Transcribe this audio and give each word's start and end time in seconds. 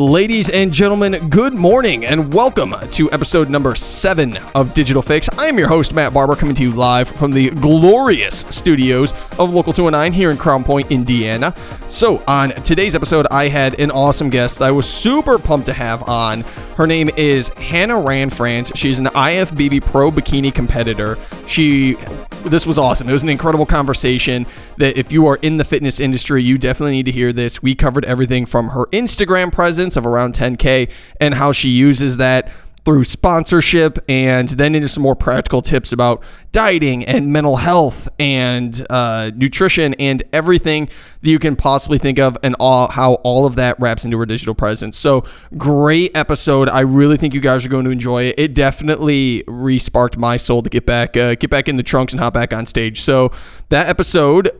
Ladies 0.00 0.48
and 0.48 0.72
gentlemen, 0.72 1.28
good 1.28 1.52
morning 1.52 2.06
and 2.06 2.32
welcome 2.32 2.74
to 2.92 3.12
episode 3.12 3.50
number 3.50 3.74
seven 3.74 4.38
of 4.54 4.72
Digital 4.72 5.02
Fix. 5.02 5.28
I 5.36 5.46
am 5.46 5.58
your 5.58 5.68
host, 5.68 5.92
Matt 5.92 6.14
Barber, 6.14 6.34
coming 6.34 6.54
to 6.54 6.62
you 6.62 6.72
live 6.72 7.06
from 7.06 7.32
the 7.32 7.50
glorious 7.50 8.46
studios 8.48 9.12
of 9.38 9.52
Local 9.52 9.74
209 9.74 10.14
here 10.14 10.30
in 10.30 10.38
Crown 10.38 10.64
Point, 10.64 10.90
Indiana. 10.90 11.54
So, 11.90 12.22
on 12.26 12.52
today's 12.62 12.94
episode, 12.94 13.26
I 13.30 13.48
had 13.48 13.78
an 13.78 13.90
awesome 13.90 14.30
guest 14.30 14.62
I 14.62 14.70
was 14.70 14.88
super 14.88 15.38
pumped 15.38 15.66
to 15.66 15.74
have 15.74 16.08
on. 16.08 16.44
Her 16.76 16.86
name 16.86 17.10
is 17.18 17.48
Hannah 17.58 17.96
Ranfranz. 17.96 18.74
She's 18.74 18.98
an 18.98 19.04
IFBB 19.04 19.84
Pro 19.84 20.10
Bikini 20.10 20.54
competitor. 20.54 21.18
She, 21.46 21.96
this 22.44 22.64
was 22.64 22.78
awesome. 22.78 23.06
It 23.06 23.12
was 23.12 23.22
an 23.22 23.28
incredible 23.28 23.66
conversation 23.66 24.46
that 24.78 24.96
if 24.96 25.12
you 25.12 25.26
are 25.26 25.36
in 25.42 25.58
the 25.58 25.64
fitness 25.64 26.00
industry, 26.00 26.42
you 26.42 26.56
definitely 26.56 26.92
need 26.92 27.06
to 27.06 27.12
hear 27.12 27.34
this. 27.34 27.62
We 27.62 27.74
covered 27.74 28.06
everything 28.06 28.46
from 28.46 28.70
her 28.70 28.86
Instagram 28.86 29.52
presence 29.52 29.89
of 29.96 30.06
around 30.06 30.34
10K 30.34 30.90
and 31.20 31.34
how 31.34 31.52
she 31.52 31.68
uses 31.68 32.16
that 32.18 32.50
through 32.84 33.04
sponsorship 33.04 33.98
and 34.08 34.48
then 34.50 34.74
into 34.74 34.88
some 34.88 35.02
more 35.02 35.14
practical 35.14 35.60
tips 35.60 35.92
about 35.92 36.22
dieting 36.52 37.04
and 37.04 37.30
mental 37.30 37.56
health 37.56 38.08
and 38.18 38.86
uh, 38.90 39.30
nutrition 39.34 39.94
and 39.94 40.22
everything 40.32 40.86
that 41.20 41.30
you 41.30 41.38
can 41.38 41.56
possibly 41.56 41.98
think 41.98 42.18
of 42.18 42.38
and 42.42 42.56
all, 42.58 42.88
how 42.88 43.14
all 43.16 43.44
of 43.44 43.54
that 43.56 43.78
wraps 43.78 44.04
into 44.04 44.18
her 44.18 44.26
digital 44.26 44.54
presence. 44.54 44.96
So 44.98 45.24
great 45.58 46.16
episode. 46.16 46.68
I 46.68 46.80
really 46.80 47.16
think 47.16 47.34
you 47.34 47.40
guys 47.40 47.66
are 47.66 47.68
going 47.68 47.84
to 47.84 47.90
enjoy 47.90 48.24
it. 48.24 48.36
It 48.38 48.54
definitely 48.54 49.44
re-sparked 49.46 50.16
my 50.16 50.36
soul 50.36 50.62
to 50.62 50.70
get 50.70 50.86
back 50.86 51.16
uh, 51.16 51.34
get 51.34 51.50
back 51.50 51.68
in 51.68 51.76
the 51.76 51.82
trunks 51.82 52.12
and 52.12 52.20
hop 52.20 52.34
back 52.34 52.54
on 52.54 52.66
stage. 52.66 53.02
So 53.02 53.30
that 53.68 53.88
episode 53.88 54.50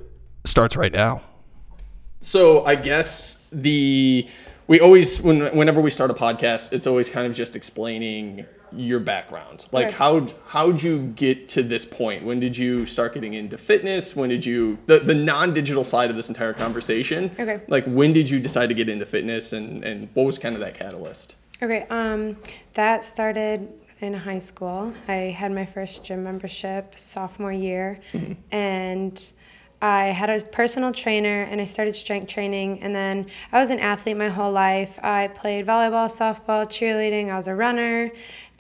starts 0.45 0.77
right 0.77 0.93
now. 0.93 1.23
So 2.21 2.67
I 2.67 2.75
guess 2.75 3.43
the 3.51 4.29
we 4.71 4.79
always 4.79 5.21
when 5.21 5.41
whenever 5.57 5.81
we 5.81 5.91
start 5.91 6.13
a 6.13 6.15
podcast, 6.15 6.73
it's 6.73 6.87
always 6.87 7.11
kind 7.11 7.27
of 7.27 7.35
just 7.35 7.57
explaining 7.57 8.47
your 8.71 9.01
background. 9.01 9.69
Like 9.73 9.87
Right. 9.87 9.95
how 9.95 10.27
how'd 10.47 10.81
you 10.81 11.09
get 11.17 11.49
to 11.51 11.65
this 11.65 11.85
point? 11.85 12.25
When 12.25 12.39
did 12.39 12.57
you 12.57 12.87
start 12.87 13.13
getting 13.15 13.35
into 13.35 13.59
fitness? 13.59 14.15
When 14.15 14.29
did 14.29 14.47
you 14.47 14.79
the, 14.87 15.01
the 15.01 15.15
non-digital 15.15 15.83
side 15.83 16.09
of 16.09 16.15
this 16.15 16.29
entire 16.29 16.53
conversation? 16.53 17.33
Okay. 17.37 17.63
Like 17.67 17.85
when 17.87 18.13
did 18.13 18.31
you 18.31 18.39
decide 18.39 18.69
to 18.69 18.75
get 18.77 18.89
into 18.89 19.07
fitness 19.07 19.53
and 19.53 19.85
and 19.85 20.09
what 20.15 20.25
was 20.25 20.39
kind 20.39 20.55
of 20.55 20.61
that 20.61 20.75
catalyst? 20.75 21.35
Okay, 21.61 21.85
um, 21.91 22.37
that 22.75 23.03
started 23.03 23.69
in 23.99 24.15
high 24.15 24.39
school. 24.39 24.95
I 25.09 25.35
had 25.41 25.51
my 25.51 25.67
first 25.67 26.05
gym 26.05 26.23
membership 26.23 26.97
sophomore 26.97 27.53
year, 27.53 28.01
and 28.53 29.33
I 29.83 30.07
had 30.07 30.29
a 30.29 30.45
personal 30.45 30.93
trainer, 30.93 31.43
and 31.43 31.61
I 31.61 31.65
started 31.65 31.97
strength 31.97 32.27
training. 32.27 32.83
And 32.83 32.95
then 32.95 33.27
I 33.51 33.59
was 33.59 33.71
an 33.71 33.79
athlete 33.79 34.17
my 34.17 34.29
whole 34.29 34.53
life. 34.53 34.99
I 35.03 35.29
played 35.29 35.67
volleyball, 35.67 36.07
softball, 36.07 36.67
cheerleading. 36.67 37.31
I 37.31 37.37
was 37.37 37.49
a 37.49 37.55
runner, 37.55 38.11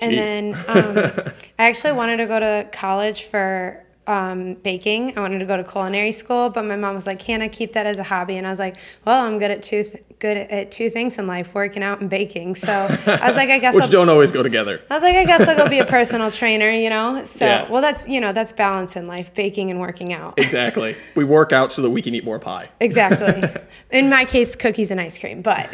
and 0.01 0.13
Jeez. 0.13 0.17
then 0.17 0.55
um, 0.69 1.33
I 1.59 1.69
actually 1.69 1.93
wanted 1.93 2.19
to 2.19 2.27
go 2.27 2.41
to 2.41 2.69
college 2.73 3.25
for. 3.25 3.85
Um, 4.11 4.55
baking. 4.55 5.17
I 5.17 5.21
wanted 5.21 5.39
to 5.39 5.45
go 5.47 5.57
to 5.57 5.63
culinary 5.63 6.11
school, 6.11 6.51
but 6.51 6.65
my 6.65 6.75
mom 6.75 6.97
was 6.97 7.07
like, 7.07 7.23
"Hannah, 7.23 7.49
keep 7.49 7.75
that 7.75 7.87
as 7.87 8.01
a 8.01 8.03
hobby." 8.03 8.37
And 8.39 8.45
I 8.47 8.51
was 8.51 8.59
like, 8.59 8.77
"Well, 9.05 9.25
I'm 9.25 9.39
good 9.39 9.53
at 9.53 9.63
two 9.63 9.85
th- 9.85 10.03
good 10.19 10.37
at 10.37 10.73
two 10.73 10.91
things 10.91 11.17
in 11.17 11.29
life: 11.29 11.55
working 11.55 11.85
out 11.85 12.01
and 12.01 12.11
baking." 12.11 12.57
So 12.57 12.73
I 12.73 13.29
was 13.29 13.37
like, 13.37 13.51
"I 13.51 13.59
guess 13.61 13.75
Which 13.81 13.85
I'll 13.85 13.91
don't 13.91 14.09
always 14.09 14.33
go 14.33 14.43
together. 14.43 14.81
I 14.91 14.95
was 14.95 15.05
like, 15.05 15.15
I 15.15 15.25
guess 15.25 15.47
I'll 15.47 15.57
go 15.57 15.69
be 15.69 15.79
a 15.79 15.85
personal 15.85 16.31
trainer, 16.33 16.71
you 16.71 16.91
know? 16.91 17.23
So, 17.25 17.45
Yeah. 17.47 17.71
well, 17.71 17.81
that's, 17.81 18.07
you 18.09 18.21
know, 18.21 18.33
that's 18.33 18.53
balance 18.53 18.97
in 18.97 19.07
life, 19.07 19.33
baking 19.35 19.71
and 19.71 19.79
working 19.81 20.13
out. 20.13 20.35
Exactly. 20.39 20.97
we 21.15 21.23
work 21.25 21.53
out 21.53 21.71
so 21.71 21.81
that 21.83 21.91
we 21.91 22.03
can 22.03 22.15
eat 22.15 22.25
more 22.25 22.39
pie. 22.41 22.69
Exactly. 22.81 23.45
in 23.91 24.09
my 24.11 24.25
case, 24.25 24.57
cookies 24.57 24.91
and 24.91 25.01
ice 25.01 25.19
cream. 25.19 25.41
But, 25.43 25.73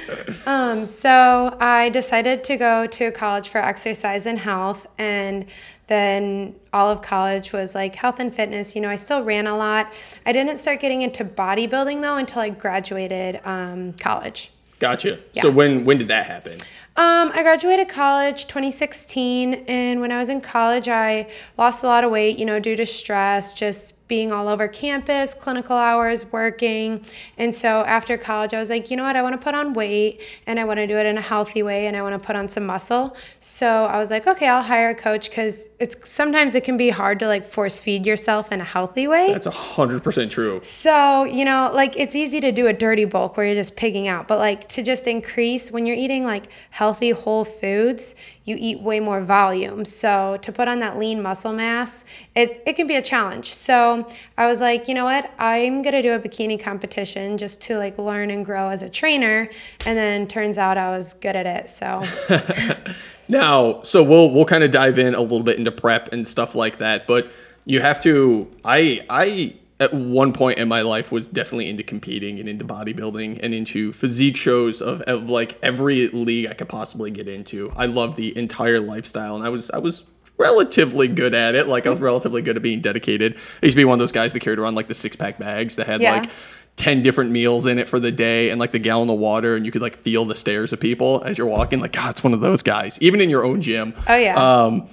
um, 0.46 0.86
so 0.86 1.56
I 1.60 1.88
decided 1.90 2.42
to 2.44 2.56
go 2.56 2.86
to 2.86 3.10
college 3.12 3.48
for 3.48 3.58
exercise 3.58 4.26
and 4.26 4.38
health. 4.38 4.86
And 4.98 5.46
then 5.86 6.54
all 6.72 6.90
of 6.90 7.02
college 7.02 7.52
was 7.52 7.74
like 7.74 7.94
health 7.94 8.18
and 8.20 8.34
fitness. 8.34 8.74
You 8.74 8.80
know, 8.80 8.90
I 8.90 8.96
still 8.96 9.22
ran 9.22 9.46
a 9.46 9.56
lot. 9.56 9.92
I 10.24 10.32
didn't 10.32 10.58
start 10.58 10.80
getting 10.80 11.02
into 11.02 11.24
bodybuilding 11.24 12.02
though 12.02 12.16
until 12.16 12.42
I 12.42 12.50
graduated 12.50 13.40
um, 13.44 13.92
college. 13.94 14.50
Gotcha. 14.78 15.18
So 15.34 15.50
when 15.50 15.84
when 15.84 15.98
did 15.98 16.08
that 16.08 16.26
happen? 16.26 16.58
Um, 16.98 17.30
I 17.34 17.42
graduated 17.42 17.90
college 17.90 18.46
2016, 18.46 19.66
and 19.68 20.00
when 20.00 20.10
I 20.10 20.16
was 20.16 20.30
in 20.30 20.40
college, 20.40 20.88
I 20.88 21.30
lost 21.58 21.84
a 21.84 21.86
lot 21.86 22.04
of 22.04 22.10
weight, 22.10 22.38
you 22.38 22.46
know, 22.46 22.58
due 22.58 22.74
to 22.74 22.86
stress, 22.86 23.52
just 23.52 24.05
being 24.08 24.32
all 24.32 24.48
over 24.48 24.68
campus, 24.68 25.34
clinical 25.34 25.76
hours, 25.76 26.30
working. 26.32 27.04
And 27.36 27.54
so 27.54 27.84
after 27.84 28.16
college, 28.16 28.54
I 28.54 28.58
was 28.58 28.70
like, 28.70 28.90
you 28.90 28.96
know 28.96 29.02
what, 29.02 29.16
I 29.16 29.22
want 29.22 29.38
to 29.38 29.44
put 29.44 29.54
on 29.54 29.72
weight 29.72 30.22
and 30.46 30.60
I 30.60 30.64
want 30.64 30.78
to 30.78 30.86
do 30.86 30.96
it 30.96 31.06
in 31.06 31.18
a 31.18 31.22
healthy 31.22 31.62
way 31.62 31.86
and 31.86 31.96
I 31.96 32.02
want 32.02 32.20
to 32.20 32.24
put 32.24 32.36
on 32.36 32.48
some 32.48 32.66
muscle. 32.66 33.16
So 33.40 33.86
I 33.86 33.98
was 33.98 34.10
like, 34.10 34.26
okay, 34.26 34.48
I'll 34.48 34.62
hire 34.62 34.90
a 34.90 34.94
coach 34.94 35.28
because 35.28 35.68
it's 35.80 36.08
sometimes 36.08 36.54
it 36.54 36.64
can 36.64 36.76
be 36.76 36.90
hard 36.90 37.18
to 37.20 37.26
like 37.26 37.44
force 37.44 37.80
feed 37.80 38.06
yourself 38.06 38.52
in 38.52 38.60
a 38.60 38.64
healthy 38.64 39.08
way. 39.08 39.32
That's 39.32 39.46
a 39.46 39.50
hundred 39.50 40.02
percent 40.02 40.30
true. 40.30 40.60
So, 40.62 41.24
you 41.24 41.44
know, 41.44 41.70
like 41.74 41.96
it's 41.96 42.14
easy 42.14 42.40
to 42.40 42.52
do 42.52 42.66
a 42.66 42.72
dirty 42.72 43.04
bulk 43.04 43.36
where 43.36 43.46
you're 43.46 43.54
just 43.54 43.76
pigging 43.76 44.06
out, 44.06 44.28
but 44.28 44.38
like 44.38 44.68
to 44.68 44.82
just 44.82 45.06
increase 45.06 45.70
when 45.70 45.86
you're 45.86 45.96
eating 45.96 46.24
like 46.24 46.48
healthy 46.70 47.10
whole 47.10 47.44
foods, 47.44 48.14
you 48.44 48.56
eat 48.58 48.80
way 48.80 49.00
more 49.00 49.20
volume. 49.20 49.84
So, 49.84 50.38
to 50.42 50.52
put 50.52 50.68
on 50.68 50.78
that 50.80 50.98
lean 50.98 51.20
muscle 51.22 51.52
mass, 51.52 52.04
it, 52.34 52.62
it 52.66 52.74
can 52.74 52.86
be 52.86 52.94
a 52.94 53.02
challenge. 53.02 53.52
So, 53.52 53.95
I 54.36 54.46
was 54.46 54.60
like, 54.60 54.88
you 54.88 54.94
know 54.94 55.04
what? 55.04 55.30
I'm 55.38 55.82
going 55.82 55.94
to 55.94 56.02
do 56.02 56.12
a 56.12 56.18
bikini 56.18 56.60
competition 56.60 57.38
just 57.38 57.60
to 57.62 57.78
like 57.78 57.96
learn 57.98 58.30
and 58.30 58.44
grow 58.44 58.68
as 58.68 58.82
a 58.82 58.90
trainer. 58.90 59.48
And 59.84 59.96
then 59.96 60.26
turns 60.26 60.58
out 60.58 60.76
I 60.76 60.90
was 60.90 61.14
good 61.14 61.36
at 61.36 61.46
it. 61.46 61.68
So, 61.68 62.04
Now, 63.28 63.82
so 63.82 64.02
we'll 64.02 64.32
we'll 64.32 64.44
kind 64.44 64.62
of 64.62 64.70
dive 64.70 64.98
in 64.98 65.14
a 65.14 65.20
little 65.20 65.42
bit 65.42 65.58
into 65.58 65.72
prep 65.72 66.12
and 66.12 66.26
stuff 66.26 66.54
like 66.54 66.78
that, 66.78 67.06
but 67.06 67.30
you 67.64 67.80
have 67.80 68.00
to 68.00 68.50
I 68.64 69.04
I 69.10 69.56
at 69.78 69.92
one 69.92 70.32
point 70.32 70.58
in 70.58 70.68
my 70.68 70.80
life 70.82 71.12
was 71.12 71.28
definitely 71.28 71.68
into 71.68 71.82
competing 71.82 72.38
and 72.40 72.48
into 72.48 72.64
bodybuilding 72.64 73.40
and 73.42 73.52
into 73.52 73.92
physique 73.92 74.36
shows 74.36 74.80
of, 74.80 75.02
of 75.02 75.28
like 75.28 75.58
every 75.62 76.08
league 76.08 76.46
I 76.46 76.54
could 76.54 76.70
possibly 76.70 77.10
get 77.10 77.28
into. 77.28 77.70
I 77.76 77.84
love 77.84 78.16
the 78.16 78.34
entire 78.38 78.80
lifestyle 78.80 79.36
and 79.36 79.44
I 79.44 79.48
was 79.48 79.70
I 79.70 79.78
was 79.78 80.04
relatively 80.38 81.08
good 81.08 81.34
at 81.34 81.54
it. 81.54 81.66
Like 81.68 81.86
I 81.86 81.90
was 81.90 82.00
relatively 82.00 82.42
good 82.42 82.56
at 82.56 82.62
being 82.62 82.80
dedicated. 82.80 83.36
I 83.62 83.66
used 83.66 83.74
to 83.74 83.80
be 83.80 83.84
one 83.84 83.94
of 83.94 84.00
those 84.00 84.12
guys 84.12 84.32
that 84.32 84.40
carried 84.40 84.58
around 84.58 84.74
like 84.74 84.88
the 84.88 84.94
six 84.94 85.16
pack 85.16 85.38
bags 85.38 85.76
that 85.76 85.86
had 85.86 86.00
Yeah. 86.00 86.16
like 86.16 86.30
10 86.76 87.00
different 87.02 87.30
meals 87.30 87.64
in 87.64 87.78
it 87.78 87.88
for 87.88 87.98
the 87.98 88.12
day 88.12 88.50
and 88.50 88.60
like 88.60 88.70
the 88.72 88.78
gallon 88.78 89.08
of 89.08 89.18
water 89.18 89.56
and 89.56 89.64
you 89.64 89.72
could 89.72 89.80
like 89.80 89.96
feel 89.96 90.26
the 90.26 90.34
stares 90.34 90.74
of 90.74 90.80
people 90.80 91.22
as 91.24 91.38
you're 91.38 91.46
walking 91.46 91.80
like 91.80 91.92
god 91.92 92.10
it's 92.10 92.22
one 92.22 92.34
of 92.34 92.40
those 92.42 92.62
guys 92.62 92.98
even 93.00 93.18
in 93.22 93.30
your 93.30 93.46
own 93.46 93.62
gym 93.62 93.94
oh 94.06 94.14
yeah. 94.14 94.34
um 94.64 94.86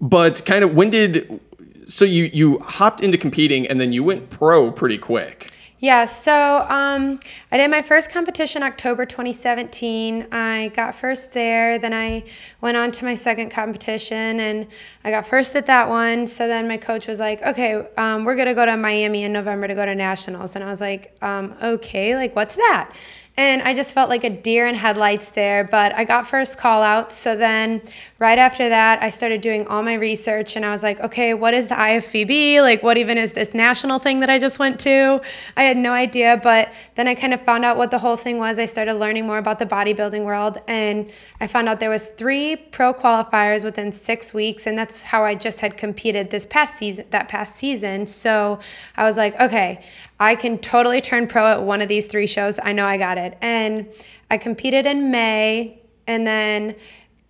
but 0.00 0.40
kind 0.46 0.62
of 0.62 0.74
when 0.74 0.90
did 0.90 1.40
so 1.86 2.04
you 2.04 2.30
you 2.32 2.60
hopped 2.60 3.00
into 3.02 3.18
competing 3.18 3.66
and 3.66 3.80
then 3.80 3.92
you 3.92 4.04
went 4.04 4.30
pro 4.30 4.70
pretty 4.70 4.96
quick 4.96 5.50
Yeah, 5.80 6.06
so 6.06 6.66
um, 6.68 7.20
I 7.52 7.56
did 7.56 7.70
my 7.70 7.82
first 7.82 8.10
competition 8.10 8.64
October 8.64 9.06
2017. 9.06 10.26
I 10.32 10.72
got 10.74 10.96
first 10.96 11.32
there. 11.32 11.78
Then 11.78 11.94
I 11.94 12.24
went 12.60 12.76
on 12.76 12.90
to 12.92 13.04
my 13.04 13.14
second 13.14 13.50
competition 13.50 14.40
and 14.40 14.66
I 15.04 15.12
got 15.12 15.24
first 15.24 15.54
at 15.54 15.66
that 15.66 15.88
one. 15.88 16.26
So 16.26 16.48
then 16.48 16.66
my 16.66 16.78
coach 16.78 17.06
was 17.06 17.20
like, 17.20 17.42
okay, 17.42 17.86
um, 17.96 18.24
we're 18.24 18.34
going 18.34 18.48
to 18.48 18.54
go 18.54 18.66
to 18.66 18.76
Miami 18.76 19.22
in 19.22 19.32
November 19.32 19.68
to 19.68 19.74
go 19.76 19.86
to 19.86 19.94
nationals. 19.94 20.56
And 20.56 20.64
I 20.64 20.68
was 20.68 20.80
like, 20.80 21.16
um, 21.22 21.54
okay, 21.62 22.16
like 22.16 22.34
what's 22.34 22.56
that? 22.56 22.92
And 23.38 23.62
I 23.62 23.72
just 23.72 23.94
felt 23.94 24.10
like 24.10 24.24
a 24.24 24.30
deer 24.30 24.66
in 24.66 24.74
headlights 24.74 25.30
there, 25.30 25.62
but 25.62 25.94
I 25.94 26.02
got 26.02 26.26
first 26.26 26.58
call 26.58 26.82
out. 26.82 27.12
So 27.12 27.36
then, 27.36 27.80
right 28.18 28.36
after 28.36 28.68
that, 28.68 29.00
I 29.00 29.10
started 29.10 29.42
doing 29.42 29.64
all 29.68 29.80
my 29.84 29.94
research 29.94 30.56
and 30.56 30.64
I 30.64 30.72
was 30.72 30.82
like, 30.82 30.98
okay, 30.98 31.34
what 31.34 31.54
is 31.54 31.68
the 31.68 31.76
IFBB? 31.76 32.60
Like, 32.62 32.82
what 32.82 32.96
even 32.98 33.16
is 33.16 33.34
this 33.34 33.54
national 33.54 34.00
thing 34.00 34.18
that 34.20 34.28
I 34.28 34.40
just 34.40 34.58
went 34.58 34.80
to? 34.80 35.20
I 35.56 35.62
had 35.62 35.76
no 35.76 35.92
idea, 35.92 36.40
but 36.42 36.74
then 36.96 37.06
I 37.06 37.14
kind 37.14 37.32
of 37.32 37.40
found 37.40 37.64
out 37.64 37.76
what 37.76 37.92
the 37.92 37.98
whole 37.98 38.16
thing 38.16 38.38
was. 38.38 38.58
I 38.58 38.64
started 38.64 38.94
learning 38.94 39.24
more 39.24 39.38
about 39.38 39.60
the 39.60 39.66
bodybuilding 39.66 40.24
world 40.24 40.58
and 40.66 41.08
I 41.40 41.46
found 41.46 41.68
out 41.68 41.78
there 41.78 41.90
was 41.90 42.08
three 42.08 42.56
pro 42.56 42.92
qualifiers 42.92 43.64
within 43.64 43.92
six 43.92 44.34
weeks. 44.34 44.66
And 44.66 44.76
that's 44.76 45.04
how 45.04 45.22
I 45.22 45.36
just 45.36 45.60
had 45.60 45.76
competed 45.76 46.32
this 46.32 46.44
past 46.44 46.76
season, 46.76 47.04
that 47.10 47.28
past 47.28 47.54
season. 47.54 48.08
So 48.08 48.58
I 48.96 49.04
was 49.04 49.16
like, 49.16 49.40
okay, 49.40 49.84
I 50.20 50.34
can 50.34 50.58
totally 50.58 51.00
turn 51.00 51.26
pro 51.26 51.46
at 51.46 51.62
one 51.62 51.80
of 51.80 51.88
these 51.88 52.08
three 52.08 52.26
shows. 52.26 52.58
I 52.62 52.72
know 52.72 52.86
I 52.86 52.96
got 52.96 53.18
it. 53.18 53.38
And 53.40 53.88
I 54.30 54.38
competed 54.38 54.86
in 54.86 55.10
May 55.10 55.80
and 56.06 56.26
then 56.26 56.74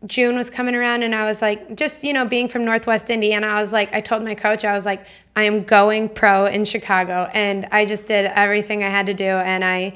June 0.06 0.36
was 0.36 0.48
coming 0.48 0.76
around 0.76 1.02
and 1.02 1.14
I 1.14 1.26
was 1.26 1.42
like, 1.42 1.76
just, 1.76 2.04
you 2.04 2.12
know, 2.12 2.24
being 2.24 2.46
from 2.46 2.64
Northwest 2.64 3.10
Indiana, 3.10 3.48
I 3.48 3.60
was 3.60 3.72
like, 3.72 3.92
I 3.92 4.00
told 4.00 4.22
my 4.22 4.34
coach, 4.34 4.64
I 4.64 4.72
was 4.72 4.86
like, 4.86 5.06
I 5.34 5.42
am 5.42 5.64
going 5.64 6.08
pro 6.08 6.46
in 6.46 6.64
Chicago. 6.64 7.28
And 7.34 7.66
I 7.72 7.84
just 7.84 8.06
did 8.06 8.26
everything 8.26 8.84
I 8.84 8.90
had 8.90 9.06
to 9.06 9.14
do. 9.14 9.24
And 9.24 9.64
I 9.64 9.94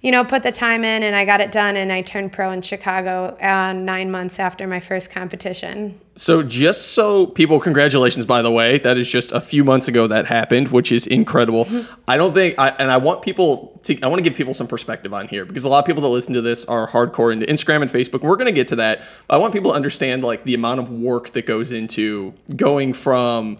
you 0.00 0.12
know, 0.12 0.24
put 0.24 0.44
the 0.44 0.52
time 0.52 0.84
in 0.84 1.02
and 1.02 1.16
I 1.16 1.24
got 1.24 1.40
it 1.40 1.50
done 1.50 1.76
and 1.76 1.92
I 1.92 2.02
turned 2.02 2.32
pro 2.32 2.52
in 2.52 2.62
Chicago 2.62 3.36
uh, 3.40 3.72
nine 3.72 4.10
months 4.10 4.38
after 4.38 4.66
my 4.66 4.78
first 4.78 5.10
competition. 5.10 6.00
So, 6.14 6.42
just 6.42 6.92
so 6.92 7.26
people, 7.26 7.58
congratulations, 7.60 8.24
by 8.24 8.42
the 8.42 8.50
way. 8.50 8.78
That 8.78 8.96
is 8.96 9.10
just 9.10 9.32
a 9.32 9.40
few 9.40 9.64
months 9.64 9.88
ago 9.88 10.06
that 10.06 10.26
happened, 10.26 10.68
which 10.68 10.92
is 10.92 11.06
incredible. 11.06 11.66
I 12.08 12.16
don't 12.16 12.32
think, 12.32 12.56
I, 12.58 12.68
and 12.78 12.90
I 12.90 12.96
want 12.96 13.22
people 13.22 13.78
to, 13.84 14.00
I 14.00 14.06
want 14.06 14.22
to 14.22 14.28
give 14.28 14.36
people 14.36 14.54
some 14.54 14.68
perspective 14.68 15.12
on 15.12 15.26
here 15.26 15.44
because 15.44 15.64
a 15.64 15.68
lot 15.68 15.80
of 15.80 15.84
people 15.84 16.02
that 16.02 16.08
listen 16.08 16.32
to 16.34 16.42
this 16.42 16.64
are 16.64 16.88
hardcore 16.88 17.32
into 17.32 17.46
Instagram 17.46 17.82
and 17.82 17.90
Facebook. 17.90 18.22
We're 18.22 18.36
going 18.36 18.46
to 18.46 18.52
get 18.52 18.68
to 18.68 18.76
that. 18.76 19.02
I 19.28 19.36
want 19.38 19.52
people 19.52 19.72
to 19.72 19.76
understand 19.76 20.22
like 20.22 20.44
the 20.44 20.54
amount 20.54 20.80
of 20.80 20.90
work 20.90 21.30
that 21.30 21.46
goes 21.46 21.72
into 21.72 22.34
going 22.54 22.92
from, 22.92 23.58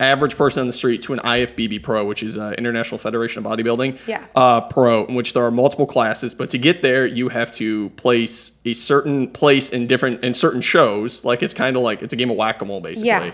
average 0.00 0.36
person 0.36 0.60
on 0.60 0.66
the 0.66 0.72
street 0.72 1.02
to 1.02 1.12
an 1.12 1.18
IFBB 1.20 1.82
Pro, 1.82 2.04
which 2.04 2.22
is 2.22 2.38
uh, 2.38 2.54
International 2.56 2.98
Federation 2.98 3.44
of 3.44 3.50
Bodybuilding 3.50 3.98
Yeah. 4.06 4.26
uh, 4.34 4.60
Pro, 4.62 5.04
in 5.06 5.14
which 5.14 5.32
there 5.32 5.42
are 5.44 5.50
multiple 5.50 5.86
classes. 5.86 6.34
But 6.34 6.50
to 6.50 6.58
get 6.58 6.82
there, 6.82 7.06
you 7.06 7.28
have 7.30 7.50
to 7.52 7.90
place 7.90 8.52
a 8.64 8.72
certain 8.74 9.28
place 9.28 9.70
in 9.70 9.86
different 9.86 10.22
in 10.24 10.34
certain 10.34 10.60
shows. 10.60 11.24
Like 11.24 11.42
it's 11.42 11.54
kind 11.54 11.76
of 11.76 11.82
like 11.82 12.02
it's 12.02 12.12
a 12.12 12.16
game 12.16 12.30
of 12.30 12.36
whack 12.36 12.62
a 12.62 12.64
mole, 12.64 12.80
basically. 12.80 13.08
Yeah. 13.08 13.32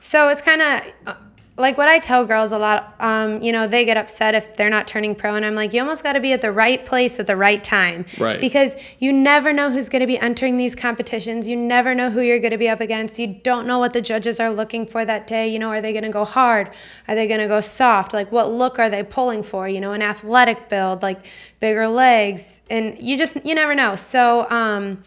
So 0.00 0.28
it's 0.28 0.42
kind 0.42 0.62
of 0.62 1.16
like 1.58 1.76
what 1.76 1.88
I 1.88 1.98
tell 1.98 2.24
girls 2.24 2.52
a 2.52 2.58
lot. 2.58 2.94
Um, 3.00 3.42
you 3.42 3.52
know, 3.52 3.66
they 3.66 3.84
get 3.84 3.96
upset 3.96 4.34
if 4.34 4.56
they're 4.56 4.70
not 4.70 4.86
turning 4.86 5.14
pro, 5.14 5.34
and 5.34 5.44
I'm 5.44 5.54
like, 5.54 5.72
you 5.72 5.80
almost 5.80 6.02
got 6.02 6.12
to 6.12 6.20
be 6.20 6.32
at 6.32 6.40
the 6.40 6.52
right 6.52 6.84
place 6.84 7.18
at 7.18 7.26
the 7.26 7.36
right 7.36 7.62
time, 7.62 8.06
Right. 8.18 8.40
Because 8.40 8.76
you 8.98 9.12
never 9.12 9.52
know 9.52 9.70
who's 9.70 9.88
going 9.88 10.00
to 10.00 10.06
be 10.06 10.18
entering 10.18 10.56
these 10.56 10.74
competitions. 10.74 11.48
You 11.48 11.56
never 11.56 11.94
know 11.94 12.10
who 12.10 12.20
you're 12.20 12.38
going 12.38 12.52
to 12.52 12.58
be 12.58 12.68
up 12.68 12.80
against. 12.80 13.18
You 13.18 13.26
don't 13.26 13.66
know 13.66 13.78
what 13.78 13.92
the 13.92 14.00
judges 14.00 14.40
are 14.40 14.50
looking 14.50 14.86
for 14.86 15.04
that 15.04 15.26
day. 15.26 15.48
You 15.48 15.58
know, 15.58 15.70
are 15.70 15.80
they 15.80 15.92
going 15.92 16.04
to 16.04 16.10
go 16.10 16.24
hard? 16.24 16.70
Are 17.08 17.14
they 17.14 17.26
going 17.26 17.40
to 17.40 17.48
go 17.48 17.60
soft? 17.60 18.14
Like, 18.14 18.30
what 18.30 18.52
look 18.52 18.78
are 18.78 18.88
they 18.88 19.02
pulling 19.02 19.42
for? 19.42 19.68
You 19.68 19.80
know, 19.80 19.92
an 19.92 20.02
athletic 20.02 20.68
build, 20.68 21.02
like 21.02 21.26
bigger 21.60 21.88
legs, 21.88 22.62
and 22.70 22.96
you 23.00 23.18
just 23.18 23.44
you 23.44 23.54
never 23.54 23.74
know. 23.74 23.96
So. 23.96 24.48
Um, 24.50 25.02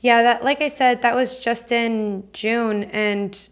yeah, 0.00 0.20
that 0.22 0.44
like 0.44 0.60
I 0.60 0.68
said, 0.68 1.00
that 1.00 1.14
was 1.14 1.40
just 1.40 1.72
in 1.72 2.28
June 2.34 2.84
and 2.84 3.48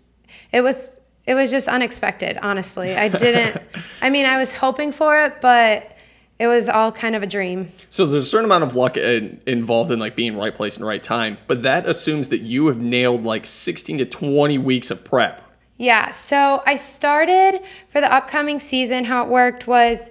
it 0.52 0.60
was 0.60 1.00
it 1.26 1.34
was 1.34 1.50
just 1.50 1.68
unexpected, 1.68 2.38
honestly. 2.42 2.96
I 2.96 3.08
didn't 3.08 3.62
I 4.02 4.10
mean, 4.10 4.26
I 4.26 4.38
was 4.38 4.52
hoping 4.52 4.92
for 4.92 5.18
it, 5.24 5.40
but 5.40 5.96
it 6.38 6.48
was 6.48 6.68
all 6.68 6.90
kind 6.90 7.14
of 7.14 7.22
a 7.22 7.26
dream. 7.26 7.70
So 7.88 8.04
there's 8.04 8.24
a 8.24 8.26
certain 8.26 8.46
amount 8.46 8.64
of 8.64 8.74
luck 8.74 8.96
in, 8.96 9.40
involved 9.46 9.92
in 9.92 10.00
like 10.00 10.16
being 10.16 10.36
right 10.36 10.54
place 10.54 10.76
and 10.76 10.84
right 10.84 11.02
time, 11.02 11.38
but 11.46 11.62
that 11.62 11.86
assumes 11.86 12.30
that 12.30 12.40
you 12.40 12.66
have 12.66 12.78
nailed 12.78 13.22
like 13.22 13.46
16 13.46 13.98
to 13.98 14.04
20 14.04 14.58
weeks 14.58 14.90
of 14.90 15.04
prep. 15.04 15.42
Yeah, 15.76 16.10
so 16.10 16.62
I 16.66 16.76
started 16.76 17.60
for 17.88 18.00
the 18.00 18.12
upcoming 18.12 18.58
season. 18.58 19.04
How 19.04 19.24
it 19.24 19.28
worked 19.28 19.66
was 19.66 20.10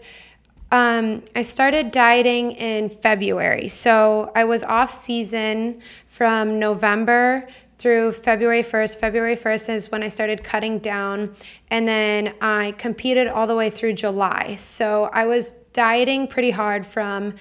um, 0.72 1.24
I 1.36 1.42
started 1.42 1.92
dieting 1.92 2.52
in 2.54 2.90
February. 2.90 3.68
So 3.68 4.32
I 4.36 4.46
was 4.46 4.64
off 4.64 4.90
season 4.90 5.82
from 6.08 6.60
November 6.60 7.48
through 7.82 8.12
February 8.12 8.62
1st. 8.62 8.98
February 8.98 9.36
1st 9.36 9.70
is 9.74 9.92
when 9.92 10.04
I 10.04 10.08
started 10.08 10.44
cutting 10.44 10.78
down. 10.78 11.36
And 11.70 11.88
then 11.88 12.36
I 12.40 12.74
competed 12.74 13.28
all 13.28 13.48
the 13.48 13.56
way 13.56 13.70
through 13.72 13.94
July. 13.94 14.56
So 14.56 15.06
I 15.06 15.26
was 15.26 15.54
dieting 15.74 16.28
pretty 16.28 16.52
hard 16.52 16.86
from 16.86 17.34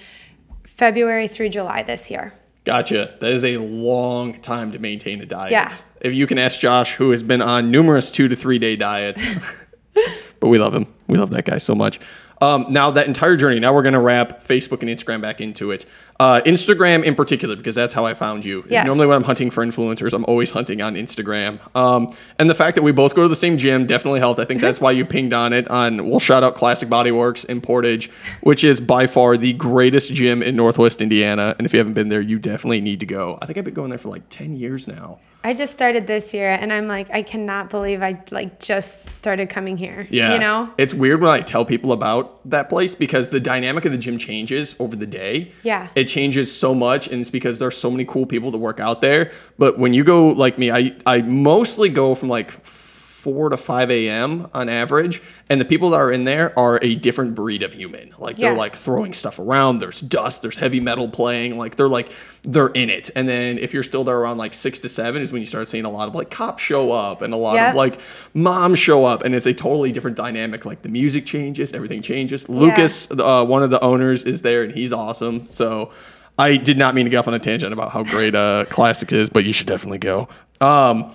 February 0.63 1.27
through 1.27 1.49
July 1.49 1.83
this 1.83 2.09
year. 2.09 2.33
Gotcha. 2.63 3.15
That 3.19 3.33
is 3.33 3.43
a 3.43 3.57
long 3.57 4.39
time 4.41 4.71
to 4.71 4.79
maintain 4.79 5.21
a 5.21 5.25
diet. 5.25 5.51
Yeah. 5.51 5.71
If 5.99 6.15
you 6.15 6.25
can 6.25 6.37
ask 6.37 6.59
Josh, 6.59 6.95
who 6.95 7.11
has 7.11 7.21
been 7.21 7.41
on 7.41 7.69
numerous 7.69 8.09
two 8.09 8.27
to 8.27 8.35
three 8.35 8.59
day 8.59 8.75
diets, 8.75 9.35
but 10.39 10.47
we 10.47 10.57
love 10.57 10.73
him. 10.73 10.87
We 11.07 11.17
love 11.17 11.31
that 11.31 11.45
guy 11.45 11.59
so 11.59 11.75
much. 11.75 11.99
Um, 12.41 12.65
now 12.69 12.91
that 12.91 13.07
entire 13.07 13.37
journey. 13.37 13.59
Now 13.59 13.73
we're 13.73 13.83
gonna 13.83 14.01
wrap 14.01 14.43
Facebook 14.43 14.81
and 14.81 14.89
Instagram 14.89 15.21
back 15.21 15.39
into 15.39 15.71
it. 15.71 15.85
Uh, 16.19 16.39
Instagram 16.45 17.03
in 17.03 17.15
particular, 17.15 17.55
because 17.55 17.73
that's 17.73 17.93
how 17.93 18.05
I 18.05 18.13
found 18.13 18.45
you. 18.45 18.61
is 18.63 18.71
Yes. 18.71 18.85
Normally, 18.85 19.07
when 19.07 19.15
I'm 19.15 19.23
hunting 19.23 19.49
for 19.49 19.65
influencers, 19.65 20.13
I'm 20.13 20.25
always 20.25 20.51
hunting 20.51 20.79
on 20.81 20.93
Instagram. 20.93 21.59
Um, 21.75 22.15
and 22.37 22.47
the 22.47 22.53
fact 22.53 22.75
that 22.75 22.83
we 22.83 22.91
both 22.91 23.15
go 23.15 23.23
to 23.23 23.27
the 23.27 23.35
same 23.35 23.57
gym 23.57 23.87
definitely 23.87 24.19
helped. 24.19 24.39
I 24.39 24.45
think 24.45 24.61
that's 24.61 24.79
why 24.79 24.91
you 24.91 25.03
pinged 25.03 25.33
on 25.33 25.51
it. 25.51 25.67
On 25.69 26.07
we'll 26.07 26.19
shout 26.19 26.43
out 26.43 26.53
Classic 26.53 26.87
Body 26.87 27.11
Works 27.11 27.43
in 27.43 27.59
Portage, 27.59 28.11
which 28.41 28.63
is 28.63 28.79
by 28.79 29.07
far 29.07 29.35
the 29.35 29.53
greatest 29.53 30.13
gym 30.13 30.43
in 30.43 30.55
Northwest 30.55 31.01
Indiana. 31.01 31.55
And 31.57 31.65
if 31.65 31.73
you 31.73 31.79
haven't 31.79 31.93
been 31.93 32.09
there, 32.09 32.21
you 32.21 32.37
definitely 32.37 32.81
need 32.81 32.99
to 32.99 33.07
go. 33.07 33.39
I 33.41 33.47
think 33.47 33.57
I've 33.57 33.65
been 33.65 33.73
going 33.73 33.89
there 33.89 33.97
for 33.97 34.09
like 34.09 34.29
ten 34.29 34.53
years 34.53 34.87
now. 34.87 35.19
I 35.43 35.53
just 35.53 35.73
started 35.73 36.05
this 36.05 36.33
year 36.33 36.49
and 36.49 36.71
I'm 36.71 36.87
like, 36.87 37.09
I 37.09 37.23
cannot 37.23 37.69
believe 37.69 38.03
I 38.03 38.23
like 38.29 38.59
just 38.59 39.07
started 39.07 39.49
coming 39.49 39.75
here. 39.75 40.07
Yeah. 40.09 40.33
You 40.33 40.39
know? 40.39 40.73
It's 40.77 40.93
weird 40.93 41.21
when 41.21 41.31
I 41.31 41.39
tell 41.39 41.65
people 41.65 41.91
about 41.91 42.47
that 42.49 42.69
place 42.69 42.93
because 42.93 43.29
the 43.29 43.39
dynamic 43.39 43.85
of 43.85 43.91
the 43.91 43.97
gym 43.97 44.17
changes 44.17 44.75
over 44.79 44.95
the 44.95 45.07
day. 45.07 45.51
Yeah. 45.63 45.87
It 45.95 46.05
changes 46.05 46.55
so 46.55 46.75
much 46.75 47.07
and 47.07 47.21
it's 47.21 47.31
because 47.31 47.57
there's 47.57 47.77
so 47.77 47.89
many 47.89 48.05
cool 48.05 48.25
people 48.25 48.51
that 48.51 48.59
work 48.59 48.79
out 48.79 49.01
there. 49.01 49.31
But 49.57 49.79
when 49.79 49.93
you 49.93 50.03
go 50.03 50.27
like 50.27 50.57
me, 50.59 50.71
I 50.71 50.95
I 51.05 51.21
mostly 51.23 51.89
go 51.89 52.13
from 52.13 52.29
like 52.29 52.51
4 53.21 53.49
to 53.49 53.57
5 53.57 53.91
a.m. 53.91 54.47
on 54.53 54.67
average. 54.69 55.21
And 55.49 55.61
the 55.61 55.65
people 55.65 55.91
that 55.91 55.99
are 55.99 56.11
in 56.11 56.23
there 56.23 56.57
are 56.57 56.79
a 56.81 56.95
different 56.95 57.35
breed 57.35 57.61
of 57.63 57.73
human. 57.73 58.11
Like 58.17 58.37
they're 58.37 58.55
like 58.55 58.75
throwing 58.75 59.13
stuff 59.13 59.37
around. 59.39 59.79
There's 59.79 60.01
dust, 60.01 60.41
there's 60.41 60.57
heavy 60.57 60.79
metal 60.79 61.07
playing. 61.07 61.57
Like 61.57 61.75
they're 61.75 61.87
like, 61.87 62.11
they're 62.43 62.69
in 62.69 62.89
it. 62.89 63.09
And 63.15 63.29
then 63.29 63.59
if 63.59 63.73
you're 63.73 63.83
still 63.83 64.03
there 64.03 64.17
around 64.17 64.37
like 64.37 64.53
6 64.55 64.79
to 64.79 64.89
7 64.89 65.21
is 65.21 65.31
when 65.31 65.41
you 65.41 65.45
start 65.45 65.67
seeing 65.67 65.85
a 65.85 65.89
lot 65.89 66.07
of 66.07 66.15
like 66.15 66.31
cops 66.31 66.63
show 66.63 66.91
up 66.91 67.21
and 67.21 67.33
a 67.33 67.37
lot 67.37 67.55
Yeah. 67.55 67.69
of 67.69 67.75
like 67.75 67.99
moms 68.33 68.79
show 68.79 69.05
up. 69.05 69.23
And 69.23 69.35
it's 69.35 69.45
a 69.45 69.53
totally 69.53 69.91
different 69.91 70.17
dynamic. 70.17 70.65
Like 70.65 70.81
the 70.81 70.89
music 70.89 71.25
changes, 71.25 71.73
everything 71.73 72.01
changes. 72.01 72.49
Lucas, 72.49 73.09
uh, 73.11 73.45
one 73.45 73.61
of 73.61 73.69
the 73.69 73.79
owners, 73.83 74.23
is 74.23 74.41
there 74.41 74.63
and 74.63 74.73
he's 74.73 74.91
awesome. 74.91 75.45
So 75.51 75.91
I 76.39 76.57
did 76.57 76.77
not 76.77 76.95
mean 76.95 77.03
to 77.03 77.11
go 77.11 77.19
off 77.19 77.27
on 77.27 77.33
a 77.35 77.39
tangent 77.39 77.71
about 77.73 77.91
how 77.91 78.03
great 78.03 78.33
uh, 78.33 78.65
Classic 78.69 79.11
is, 79.13 79.29
but 79.29 79.43
you 79.43 79.53
should 79.53 79.67
definitely 79.67 79.99
go. 79.99 80.27
Um, 80.59 81.11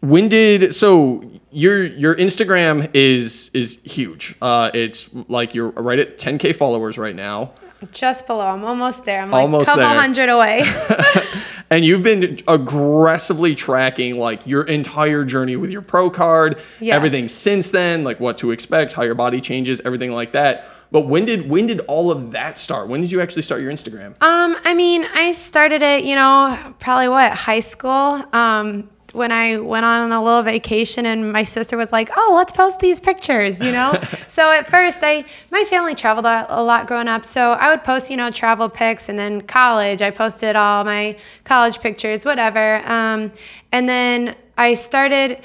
when 0.00 0.28
did 0.28 0.74
so 0.74 1.22
your 1.50 1.84
your 1.84 2.14
Instagram 2.14 2.88
is 2.94 3.50
is 3.54 3.78
huge. 3.84 4.34
Uh, 4.42 4.70
it's 4.74 5.08
like 5.28 5.54
you're 5.54 5.70
right 5.70 5.98
at 5.98 6.18
10k 6.18 6.54
followers 6.54 6.98
right 6.98 7.14
now, 7.16 7.52
Just 7.92 8.26
below. 8.26 8.46
I'm 8.46 8.64
almost 8.64 9.04
there. 9.04 9.22
I'm 9.22 9.30
like 9.30 9.42
Almost 9.42 9.68
a 9.68 9.72
couple 9.72 9.88
there. 9.88 10.00
hundred 10.00 10.28
away. 10.28 10.62
and 11.70 11.84
you've 11.84 12.02
been 12.02 12.38
aggressively 12.46 13.54
tracking 13.54 14.18
like 14.18 14.46
your 14.46 14.64
entire 14.64 15.24
journey 15.24 15.56
with 15.56 15.70
your 15.70 15.82
pro 15.82 16.10
card, 16.10 16.60
Yes. 16.80 16.94
everything 16.94 17.28
since 17.28 17.70
then, 17.70 18.04
like 18.04 18.20
what 18.20 18.38
to 18.38 18.50
expect, 18.50 18.92
how 18.92 19.02
your 19.02 19.14
body 19.14 19.40
changes, 19.40 19.80
everything 19.84 20.12
like 20.12 20.32
that. 20.32 20.66
But 20.92 21.06
when 21.08 21.24
did 21.24 21.50
when 21.50 21.66
did 21.66 21.80
all 21.88 22.10
of 22.12 22.32
that 22.32 22.58
start? 22.58 22.88
When 22.88 23.00
did 23.00 23.10
you 23.10 23.20
actually 23.20 23.42
start 23.42 23.60
your 23.62 23.72
Instagram? 23.72 24.14
um, 24.20 24.56
I 24.64 24.74
mean, 24.74 25.04
I 25.14 25.32
started 25.32 25.82
it, 25.82 26.04
you 26.04 26.14
know, 26.14 26.74
probably 26.78 27.08
what, 27.08 27.32
high 27.32 27.60
school. 27.60 28.22
Um, 28.32 28.88
when 29.16 29.32
I 29.32 29.56
went 29.56 29.86
on 29.86 30.12
a 30.12 30.22
little 30.22 30.42
vacation 30.42 31.06
and 31.06 31.32
my 31.32 31.42
sister 31.42 31.76
was 31.76 31.90
like, 31.90 32.10
"Oh, 32.16 32.34
let's 32.36 32.52
post 32.52 32.80
these 32.80 33.00
pictures," 33.00 33.62
you 33.62 33.72
know. 33.72 33.98
so 34.28 34.50
at 34.50 34.68
first, 34.68 34.98
I 35.02 35.24
my 35.50 35.64
family 35.64 35.94
traveled 35.94 36.26
a 36.26 36.62
lot 36.62 36.86
growing 36.86 37.08
up, 37.08 37.24
so 37.24 37.52
I 37.52 37.70
would 37.70 37.82
post, 37.82 38.10
you 38.10 38.16
know, 38.16 38.30
travel 38.30 38.68
pics, 38.68 39.08
and 39.08 39.18
then 39.18 39.40
college, 39.40 40.02
I 40.02 40.10
posted 40.10 40.54
all 40.54 40.84
my 40.84 41.16
college 41.44 41.80
pictures, 41.80 42.24
whatever. 42.24 42.76
Um, 42.86 43.32
and 43.72 43.88
then 43.88 44.36
I 44.58 44.74
started 44.74 45.42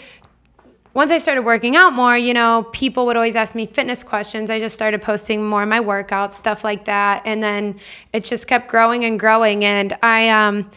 once 0.94 1.10
I 1.10 1.20
started 1.20 1.44
working 1.44 1.78
out 1.78 1.94
more, 1.94 2.18
you 2.18 2.34
know, 2.34 2.68
people 2.74 3.06
would 3.06 3.16
always 3.16 3.38
ask 3.38 3.56
me 3.56 3.66
fitness 3.66 4.04
questions. 4.04 4.50
I 4.50 4.60
just 4.60 4.75
started 4.75 5.01
posting 5.01 5.48
more 5.48 5.63
of 5.63 5.70
my 5.70 5.80
workouts, 5.80 6.34
stuff 6.34 6.66
like 6.66 6.86
that, 6.86 7.22
and 7.25 7.42
then 7.42 7.80
it 8.12 8.25
just 8.25 8.48
kept 8.48 8.68
growing 8.68 9.06
and 9.06 9.18
growing. 9.18 9.63
And 9.63 9.96
I, 10.04 10.28
um, 10.30 10.70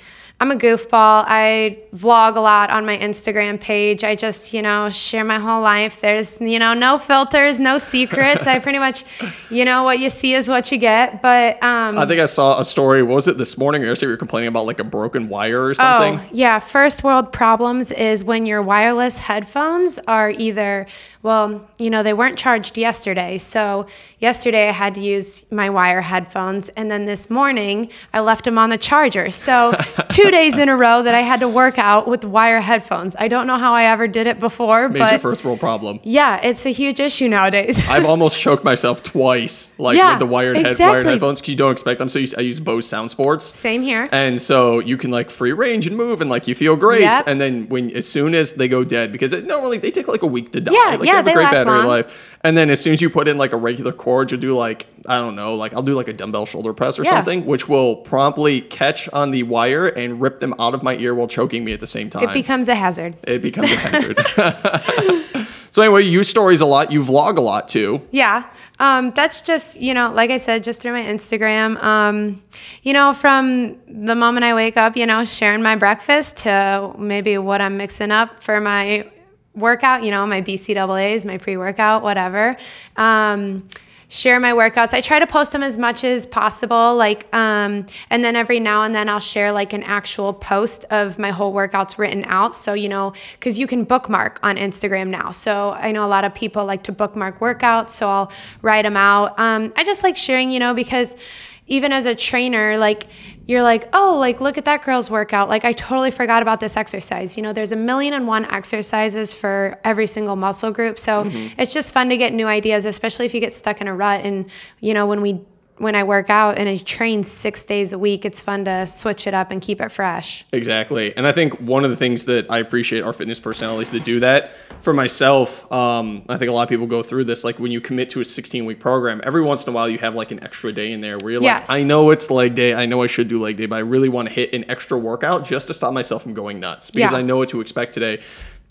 I'm 0.44 0.50
a 0.50 0.56
goofball. 0.56 1.24
I 1.26 1.78
vlog 1.96 2.36
a 2.36 2.40
lot 2.40 2.68
on 2.68 2.84
my 2.84 2.98
Instagram 2.98 3.58
page. 3.58 4.04
I 4.04 4.14
just, 4.14 4.52
you 4.52 4.60
know, 4.60 4.90
share 4.90 5.24
my 5.24 5.38
whole 5.38 5.62
life. 5.62 6.02
There's, 6.02 6.38
you 6.38 6.58
know, 6.58 6.74
no 6.74 6.98
filters, 6.98 7.58
no 7.58 7.78
secrets. 7.78 8.46
I 8.46 8.58
pretty 8.58 8.78
much, 8.78 9.04
you 9.50 9.64
know, 9.64 9.84
what 9.84 10.00
you 10.00 10.10
see 10.10 10.34
is 10.34 10.46
what 10.46 10.70
you 10.70 10.76
get. 10.76 11.22
But 11.22 11.62
um, 11.62 11.96
I 11.96 12.04
think 12.04 12.20
I 12.20 12.26
saw 12.26 12.60
a 12.60 12.64
story. 12.66 13.02
What 13.02 13.14
was 13.14 13.26
it 13.26 13.38
this 13.38 13.56
morning 13.56 13.84
or 13.84 13.86
yesterday? 13.86 14.08
You 14.08 14.12
were 14.12 14.18
complaining 14.18 14.48
about 14.48 14.66
like 14.66 14.80
a 14.80 14.84
broken 14.84 15.30
wire 15.30 15.64
or 15.64 15.72
something. 15.72 16.18
Oh, 16.18 16.28
yeah. 16.30 16.58
First 16.58 17.02
world 17.02 17.32
problems 17.32 17.90
is 17.90 18.22
when 18.22 18.44
your 18.44 18.60
wireless 18.60 19.16
headphones 19.16 19.98
are 20.06 20.28
either, 20.28 20.86
well, 21.24 21.66
you 21.78 21.88
know, 21.88 22.02
they 22.02 22.12
weren't 22.12 22.36
charged 22.36 22.76
yesterday. 22.76 23.38
So 23.38 23.86
yesterday 24.18 24.68
I 24.68 24.72
had 24.72 24.94
to 24.96 25.00
use 25.00 25.50
my 25.50 25.70
wire 25.70 26.02
headphones. 26.02 26.68
And 26.68 26.90
then 26.90 27.06
this 27.06 27.30
morning 27.30 27.90
I 28.12 28.20
left 28.20 28.44
them 28.44 28.58
on 28.58 28.68
the 28.68 28.76
charger. 28.76 29.30
So 29.30 29.72
two 30.10 30.30
days 30.30 30.58
in 30.58 30.68
a 30.68 30.76
row 30.76 31.02
that 31.02 31.14
I 31.14 31.22
had 31.22 31.40
to 31.40 31.48
work 31.48 31.78
out 31.78 32.06
with 32.06 32.26
wire 32.26 32.60
headphones. 32.60 33.16
I 33.18 33.28
don't 33.28 33.46
know 33.46 33.56
how 33.56 33.72
I 33.72 33.84
ever 33.84 34.06
did 34.06 34.26
it 34.26 34.38
before, 34.38 34.90
Major 34.90 34.98
but 34.98 35.20
first 35.22 35.46
world 35.46 35.60
problem. 35.60 35.98
yeah, 36.02 36.40
it's 36.44 36.66
a 36.66 36.70
huge 36.70 37.00
issue 37.00 37.26
nowadays. 37.26 37.88
I've 37.88 38.04
almost 38.04 38.38
choked 38.38 38.62
myself 38.62 39.02
twice, 39.02 39.72
like 39.78 39.96
Yeah, 39.96 40.10
with 40.10 40.18
the 40.18 40.26
wired 40.26 40.58
head, 40.58 40.78
wired 40.78 41.06
headphones, 41.06 41.40
because 41.40 41.48
you 41.48 41.56
don't 41.56 41.72
expect 41.72 42.00
them. 42.00 42.10
So 42.10 42.18
you, 42.18 42.28
I 42.36 42.42
use 42.42 42.60
Bose 42.60 42.86
Sound 42.86 43.10
Sports. 43.10 43.46
Same 43.46 43.80
here. 43.80 44.10
And 44.12 44.38
so 44.38 44.78
you 44.78 44.98
can 44.98 45.10
like 45.10 45.30
free 45.30 45.52
range 45.52 45.86
and 45.86 45.96
move 45.96 46.20
and 46.20 46.28
like 46.28 46.46
you 46.46 46.54
feel 46.54 46.76
great. 46.76 47.00
Yep. 47.00 47.24
And 47.26 47.40
then 47.40 47.66
when 47.70 47.90
as 47.92 48.06
soon 48.06 48.34
as 48.34 48.52
they 48.52 48.68
go 48.68 48.84
dead, 48.84 49.10
because 49.10 49.32
it 49.32 49.46
normally 49.46 49.78
they 49.78 49.90
take 49.90 50.06
like 50.06 50.22
a 50.22 50.26
week 50.26 50.52
to 50.52 50.60
die. 50.60 50.72
Yeah, 50.74 50.96
like 50.96 51.08
yeah, 51.08 51.13
they 51.22 51.30
have 51.32 51.36
a 51.38 51.40
great 51.40 51.50
battery 51.50 51.78
long. 51.78 51.86
life. 51.86 52.30
And 52.42 52.56
then 52.58 52.68
as 52.68 52.78
soon 52.80 52.92
as 52.92 53.00
you 53.00 53.08
put 53.08 53.26
in 53.26 53.38
like 53.38 53.52
a 53.52 53.56
regular 53.56 53.90
cord, 53.92 54.30
you'll 54.30 54.40
do 54.40 54.54
like, 54.54 54.86
I 55.08 55.16
don't 55.18 55.34
know, 55.34 55.54
like 55.54 55.72
I'll 55.72 55.82
do 55.82 55.94
like 55.94 56.08
a 56.08 56.12
dumbbell 56.12 56.44
shoulder 56.44 56.74
press 56.74 56.98
or 56.98 57.04
Yeah. 57.04 57.10
something, 57.12 57.46
which 57.46 57.68
will 57.70 57.96
promptly 57.96 58.60
catch 58.60 59.08
on 59.10 59.30
the 59.30 59.44
wire 59.44 59.86
and 59.86 60.20
rip 60.20 60.40
them 60.40 60.54
out 60.58 60.74
of 60.74 60.82
my 60.82 60.94
ear 60.96 61.14
while 61.14 61.26
choking 61.26 61.64
me 61.64 61.72
at 61.72 61.80
the 61.80 61.86
same 61.86 62.10
time. 62.10 62.24
It 62.28 62.34
becomes 62.34 62.68
a 62.68 62.74
hazard. 62.74 63.16
it 63.26 63.40
becomes 63.40 63.72
a 63.72 63.76
hazard. 63.76 64.18
so 65.70 65.80
anyway, 65.82 66.02
you 66.02 66.10
use 66.10 66.28
stories 66.28 66.60
a 66.60 66.66
lot. 66.66 66.92
You 66.92 67.02
vlog 67.02 67.38
a 67.38 67.40
lot 67.40 67.66
too. 67.68 68.02
Yeah. 68.10 68.44
Um, 68.78 69.10
that's 69.12 69.40
just, 69.40 69.80
you 69.80 69.94
know, 69.94 70.12
like 70.12 70.30
I 70.30 70.36
said, 70.36 70.64
just 70.64 70.82
through 70.82 70.92
my 70.92 71.02
Instagram. 71.02 71.82
Um, 71.82 72.42
you 72.82 72.92
know, 72.92 73.14
from 73.14 73.78
the 73.88 74.14
moment 74.14 74.44
I 74.44 74.52
wake 74.54 74.76
up, 74.76 74.96
you 74.98 75.06
know, 75.06 75.24
sharing 75.24 75.62
my 75.62 75.76
breakfast 75.76 76.36
to 76.38 76.92
maybe 76.98 77.38
what 77.38 77.62
I'm 77.62 77.78
mixing 77.78 78.10
up 78.10 78.42
for 78.42 78.60
my 78.60 79.08
workout, 79.54 80.02
you 80.02 80.10
know, 80.10 80.26
my 80.26 80.42
BCAAs, 80.42 81.24
my 81.24 81.38
pre 81.38 81.56
workout, 81.56 82.02
whatever. 82.02 82.56
Um, 82.96 83.68
share 84.08 84.38
my 84.38 84.52
workouts. 84.52 84.94
I 84.94 85.00
try 85.00 85.18
to 85.18 85.26
post 85.26 85.50
them 85.50 85.62
as 85.62 85.76
much 85.76 86.04
as 86.04 86.24
possible. 86.24 86.94
Like, 86.94 87.26
um, 87.34 87.86
and 88.10 88.24
then 88.24 88.36
every 88.36 88.60
now 88.60 88.84
and 88.84 88.94
then 88.94 89.08
I'll 89.08 89.18
share 89.18 89.50
like 89.50 89.72
an 89.72 89.82
actual 89.82 90.32
post 90.32 90.84
of 90.90 91.18
my 91.18 91.32
whole 91.32 91.52
workouts 91.52 91.98
written 91.98 92.24
out. 92.26 92.54
So, 92.54 92.74
you 92.74 92.88
know, 92.88 93.12
cause 93.40 93.58
you 93.58 93.66
can 93.66 93.82
bookmark 93.82 94.38
on 94.42 94.56
Instagram 94.56 95.10
now. 95.10 95.30
So 95.30 95.72
I 95.72 95.90
know 95.90 96.04
a 96.04 96.08
lot 96.08 96.24
of 96.24 96.32
people 96.32 96.64
like 96.64 96.84
to 96.84 96.92
bookmark 96.92 97.40
workouts. 97.40 97.90
So 97.90 98.08
I'll 98.08 98.32
write 98.62 98.82
them 98.82 98.96
out. 98.96 99.38
Um, 99.38 99.72
I 99.76 99.82
just 99.82 100.04
like 100.04 100.16
sharing, 100.16 100.52
you 100.52 100.60
know, 100.60 100.74
because 100.74 101.16
even 101.66 101.92
as 101.92 102.06
a 102.06 102.14
trainer, 102.14 102.76
like 102.76 103.06
you're 103.46 103.62
like, 103.62 103.88
oh, 103.92 104.16
like 104.18 104.40
look 104.40 104.58
at 104.58 104.64
that 104.66 104.82
girl's 104.82 105.10
workout. 105.10 105.48
Like 105.48 105.64
I 105.64 105.72
totally 105.72 106.10
forgot 106.10 106.42
about 106.42 106.60
this 106.60 106.76
exercise. 106.76 107.36
You 107.36 107.42
know, 107.42 107.52
there's 107.52 107.72
a 107.72 107.76
million 107.76 108.12
and 108.14 108.26
one 108.26 108.44
exercises 108.46 109.34
for 109.34 109.80
every 109.84 110.06
single 110.06 110.36
muscle 110.36 110.70
group. 110.70 110.98
So 110.98 111.24
mm-hmm. 111.24 111.60
it's 111.60 111.72
just 111.72 111.92
fun 111.92 112.08
to 112.10 112.16
get 112.16 112.32
new 112.32 112.46
ideas, 112.46 112.86
especially 112.86 113.26
if 113.26 113.34
you 113.34 113.40
get 113.40 113.54
stuck 113.54 113.80
in 113.80 113.88
a 113.88 113.94
rut. 113.94 114.22
And 114.24 114.50
you 114.80 114.94
know, 114.94 115.06
when 115.06 115.20
we 115.20 115.40
when 115.78 115.96
I 115.96 116.04
work 116.04 116.30
out 116.30 116.56
and 116.58 116.68
I 116.68 116.76
train 116.76 117.24
six 117.24 117.64
days 117.64 117.92
a 117.92 117.98
week, 117.98 118.24
it's 118.24 118.40
fun 118.40 118.64
to 118.66 118.86
switch 118.86 119.26
it 119.26 119.34
up 119.34 119.50
and 119.50 119.60
keep 119.60 119.80
it 119.80 119.90
fresh. 119.90 120.44
Exactly. 120.52 121.16
And 121.16 121.26
I 121.26 121.32
think 121.32 121.54
one 121.60 121.82
of 121.84 121.90
the 121.90 121.96
things 121.96 122.26
that 122.26 122.48
I 122.48 122.58
appreciate 122.58 123.02
our 123.02 123.12
fitness 123.12 123.40
personalities 123.40 123.90
that 123.90 124.04
do 124.04 124.20
that 124.20 124.52
for 124.82 124.92
myself, 124.94 125.70
um, 125.72 126.22
I 126.28 126.36
think 126.36 126.48
a 126.48 126.52
lot 126.52 126.62
of 126.62 126.68
people 126.68 126.86
go 126.86 127.02
through 127.02 127.24
this. 127.24 127.42
Like 127.42 127.58
when 127.58 127.72
you 127.72 127.80
commit 127.80 128.10
to 128.10 128.20
a 128.20 128.24
16 128.24 128.64
week 128.66 128.78
program, 128.78 129.20
every 129.24 129.42
once 129.42 129.64
in 129.66 129.72
a 129.72 129.74
while 129.74 129.88
you 129.88 129.98
have 129.98 130.14
like 130.14 130.30
an 130.30 130.44
extra 130.44 130.72
day 130.72 130.92
in 130.92 131.00
there 131.00 131.18
where 131.18 131.32
you're 131.32 131.42
Yes. 131.42 131.68
like, 131.68 131.82
I 131.82 131.86
know 131.86 132.10
it's 132.10 132.30
leg 132.30 132.54
day. 132.54 132.72
I 132.74 132.86
know 132.86 133.02
I 133.02 133.08
should 133.08 133.26
do 133.26 133.40
leg 133.42 133.56
day, 133.56 133.66
but 133.66 133.76
I 133.76 133.80
really 133.80 134.08
want 134.08 134.28
to 134.28 134.34
hit 134.34 134.54
an 134.54 134.64
extra 134.70 134.96
workout 134.96 135.44
just 135.44 135.66
to 135.68 135.74
stop 135.74 135.92
myself 135.92 136.22
from 136.22 136.34
going 136.34 136.60
nuts 136.60 136.90
because 136.90 137.10
Yeah. 137.10 137.18
I 137.18 137.22
know 137.22 137.38
what 137.38 137.48
to 137.48 137.60
expect 137.60 137.94
today. 137.94 138.20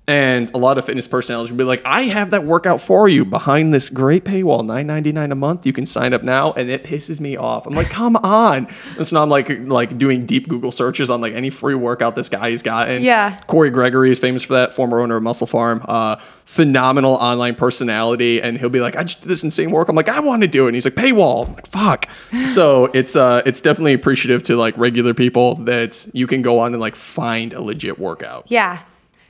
And 0.06 0.54
a 0.54 0.58
lot 0.58 0.78
of 0.78 0.84
fitness 0.84 1.08
personalities 1.08 1.50
will 1.50 1.58
be 1.58 1.64
like, 1.64 1.82
I 1.86 2.02
have 2.04 2.32
that 2.32 2.44
workout 2.44 2.82
for 2.82 3.08
you 3.08 3.24
behind 3.24 3.74
this 3.74 3.90
great 3.90 4.26
paywall, 4.26 4.62
$9.99 4.62 5.32
a 5.32 5.36
month. 5.36 5.66
You 5.66 5.72
can 5.72 5.86
sign 5.86 6.14
up 6.14 6.24
now. 6.24 6.52
And 6.52 6.70
it 6.70 6.84
pisses 6.84 7.22
me 7.22 7.38
off. 7.38 7.66
I'm 7.66 7.74
like, 7.74 7.90
come 7.90 8.16
on. 8.24 8.68
So 9.04 9.16
now 9.16 9.24
I'm 9.24 9.30
like 9.30 9.50
like 9.62 9.98
doing 9.98 10.26
deep 10.26 10.50
Google 10.50 10.74
searches 10.74 11.10
on 11.10 11.22
like 11.22 11.32
any 11.34 11.50
free 11.50 11.76
workout 11.76 12.18
this 12.18 12.28
guy 12.28 12.52
has 12.52 12.62
gotten. 12.62 13.02
Yeah. 13.02 13.40
Corey 13.48 13.70
Gregory 13.70 14.12
is 14.12 14.20
famous 14.20 14.44
for 14.44 14.54
that, 14.54 14.74
former 14.74 15.00
owner 15.00 15.16
of 15.16 15.24
MusclePharm. 15.24 15.86
Uh, 15.88 16.18
phenomenal 16.18 17.14
online 17.14 17.56
personality. 17.56 18.42
And 18.42 18.58
he'll 18.58 18.70
be 18.70 18.82
like, 18.82 18.98
I 18.98 19.04
just 19.04 19.22
did 19.22 19.30
this 19.30 19.46
insane 19.46 19.72
work. 19.72 19.88
I'm 19.88 19.96
like, 19.96 20.10
I 20.10 20.20
want 20.20 20.42
to 20.42 20.50
do 20.50 20.66
it. 20.66 20.70
And 20.70 20.76
he's 20.76 20.84
like, 20.86 20.96
paywall. 20.96 21.48
I'm 21.48 21.54
like, 21.54 21.68
fuck. 21.68 22.10
so 22.50 22.86
it's 22.94 23.16
uh 23.16 23.42
it's 23.46 23.62
definitely 23.62 23.94
appreciative 23.94 24.44
to 24.44 24.58
like 24.58 24.78
regular 24.78 25.14
people 25.14 25.56
that 25.64 26.06
you 26.14 26.28
can 26.28 26.42
go 26.42 26.60
on 26.60 26.74
and 26.74 26.82
like 26.82 26.98
find 26.98 27.54
a 27.54 27.62
legit 27.62 27.98
workout 28.00 28.48
Yeah. 28.50 28.80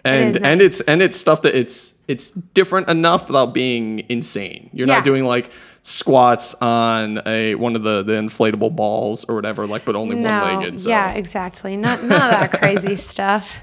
It 0.06 0.10
and 0.10 0.36
and 0.38 0.60
nice. 0.60 0.80
it's 0.80 0.82
and 0.82 1.02
it's 1.02 1.16
stuff 1.18 1.42
that 1.44 1.56
it's 1.56 1.94
it's 2.08 2.32
different 2.32 2.90
enough 2.90 3.28
without 3.28 3.54
being 3.54 4.04
insane. 4.10 4.70
You're 4.74 4.88
Yeah. 4.88 4.96
not 4.96 5.04
doing 5.04 5.24
like 5.26 5.50
squats 5.82 6.56
on 6.56 7.22
a 7.26 7.56
one 7.56 7.76
of 7.76 7.84
the 7.84 8.04
the 8.04 8.14
inflatable 8.14 8.76
balls 8.76 9.24
or 9.26 9.36
whatever, 9.36 9.66
like 9.68 9.86
but 9.86 9.96
only 9.96 10.16
one 10.16 10.24
legged. 10.24 10.82
So. 10.82 10.90
yeah, 10.90 11.12
exactly. 11.12 11.78
Not 11.78 12.04
none 12.04 12.22
of 12.22 12.32
that 12.32 12.52
crazy 12.60 12.96
stuff. 12.96 13.62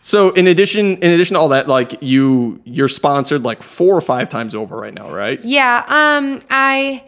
So 0.00 0.30
in 0.30 0.46
addition 0.48 0.96
in 0.98 1.10
addition 1.10 1.34
to 1.34 1.40
all 1.40 1.48
that, 1.50 1.68
like 1.68 2.02
you 2.02 2.60
you're 2.64 2.88
sponsored 2.88 3.44
like 3.44 3.62
four 3.62 3.94
or 3.96 4.00
five 4.00 4.28
times 4.30 4.54
over 4.54 4.76
right 4.76 4.94
now, 4.94 5.10
right? 5.10 5.42
Yeah, 5.44 5.84
um, 5.88 6.40
I 6.50 7.04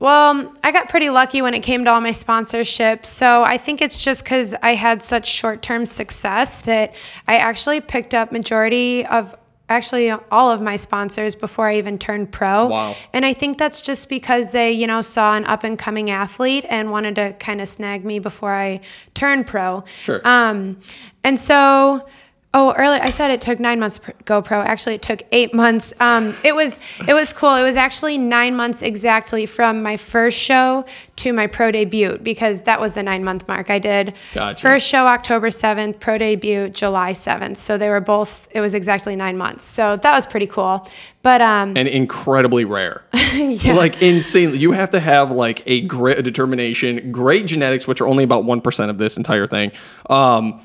well, 0.00 0.52
I 0.64 0.72
got 0.72 0.88
pretty 0.88 1.10
lucky 1.10 1.42
when 1.42 1.54
it 1.54 1.60
came 1.60 1.84
to 1.84 1.90
all 1.90 2.00
my 2.00 2.10
sponsorships. 2.10 3.06
So 3.06 3.44
I 3.44 3.58
think 3.58 3.82
it's 3.82 4.02
just 4.02 4.24
because 4.24 4.54
I 4.62 4.74
had 4.74 5.02
such 5.02 5.28
short-term 5.28 5.86
success 5.86 6.58
that 6.62 6.94
I 7.28 7.36
actually 7.36 7.82
picked 7.82 8.14
up 8.14 8.32
majority 8.32 9.04
of 9.06 9.36
actually 9.68 10.10
all 10.10 10.50
of 10.50 10.60
my 10.60 10.74
sponsors 10.74 11.34
before 11.34 11.68
I 11.68 11.76
even 11.76 11.98
turned 11.98 12.32
pro. 12.32 12.66
Wow. 12.66 12.96
And 13.12 13.24
I 13.24 13.34
think 13.34 13.56
that's 13.56 13.80
just 13.80 14.08
because 14.08 14.50
they, 14.50 14.72
you 14.72 14.86
know, 14.86 15.00
saw 15.00 15.36
an 15.36 15.44
up 15.44 15.64
and 15.64 15.78
coming 15.78 16.10
athlete 16.10 16.64
and 16.68 16.90
wanted 16.90 17.14
to 17.16 17.34
kind 17.34 17.60
of 17.60 17.68
snag 17.68 18.04
me 18.04 18.18
before 18.18 18.52
I 18.52 18.80
turned 19.14 19.46
pro. 19.46 19.84
Sure. 19.86 20.20
Um, 20.24 20.80
and 21.22 21.38
so, 21.38 22.08
oh, 22.52 22.74
earlier 22.76 23.00
I 23.02 23.10
said 23.10 23.30
it 23.30 23.40
took 23.40 23.60
nine 23.60 23.78
months 23.80 23.98
to 23.98 24.14
go. 24.24 24.42
Actually, 24.50 24.96
it 24.96 25.02
took 25.02 25.22
eight 25.32 25.54
months. 25.54 25.92
Um, 26.00 26.34
it 26.44 26.54
was 26.54 26.78
it 27.06 27.14
was 27.14 27.32
cool. 27.32 27.54
It 27.54 27.62
was 27.62 27.76
actually 27.76 28.18
nine 28.18 28.56
months 28.56 28.82
exactly 28.82 29.46
from 29.46 29.82
my 29.82 29.96
first 29.96 30.38
show 30.38 30.84
to 31.16 31.32
my 31.32 31.46
pro 31.46 31.70
debut 31.70 32.18
because 32.22 32.62
that 32.64 32.80
was 32.80 32.94
the 32.94 33.02
nine 33.02 33.24
month 33.24 33.46
mark. 33.46 33.70
I 33.70 33.78
did 33.78 34.14
Gotcha. 34.34 34.60
first 34.60 34.86
show 34.86 35.06
October 35.06 35.50
seventh, 35.50 36.00
pro 36.00 36.18
debut 36.18 36.68
July 36.70 37.12
seventh. 37.12 37.58
So 37.58 37.78
they 37.78 37.88
were 37.88 38.00
both. 38.00 38.48
It 38.50 38.60
was 38.60 38.74
exactly 38.74 39.16
nine 39.16 39.36
months. 39.36 39.64
So 39.64 39.96
that 39.96 40.12
was 40.12 40.26
pretty 40.26 40.46
cool. 40.46 40.88
But 41.22 41.40
um, 41.42 41.76
and 41.76 41.88
incredibly 41.88 42.64
rare. 42.64 43.04
Like 43.64 44.02
insane. 44.02 44.58
You 44.58 44.72
have 44.72 44.90
to 44.90 44.98
have 44.98 45.30
like 45.30 45.62
a 45.66 45.82
grit, 45.82 46.18
a 46.18 46.22
determination, 46.22 47.12
great 47.12 47.46
genetics, 47.46 47.86
which 47.86 48.00
are 48.00 48.08
only 48.08 48.24
about 48.24 48.44
one 48.44 48.60
percent 48.60 48.90
of 48.90 48.98
this 48.98 49.16
entire 49.16 49.46
thing, 49.46 49.70
um, 50.08 50.60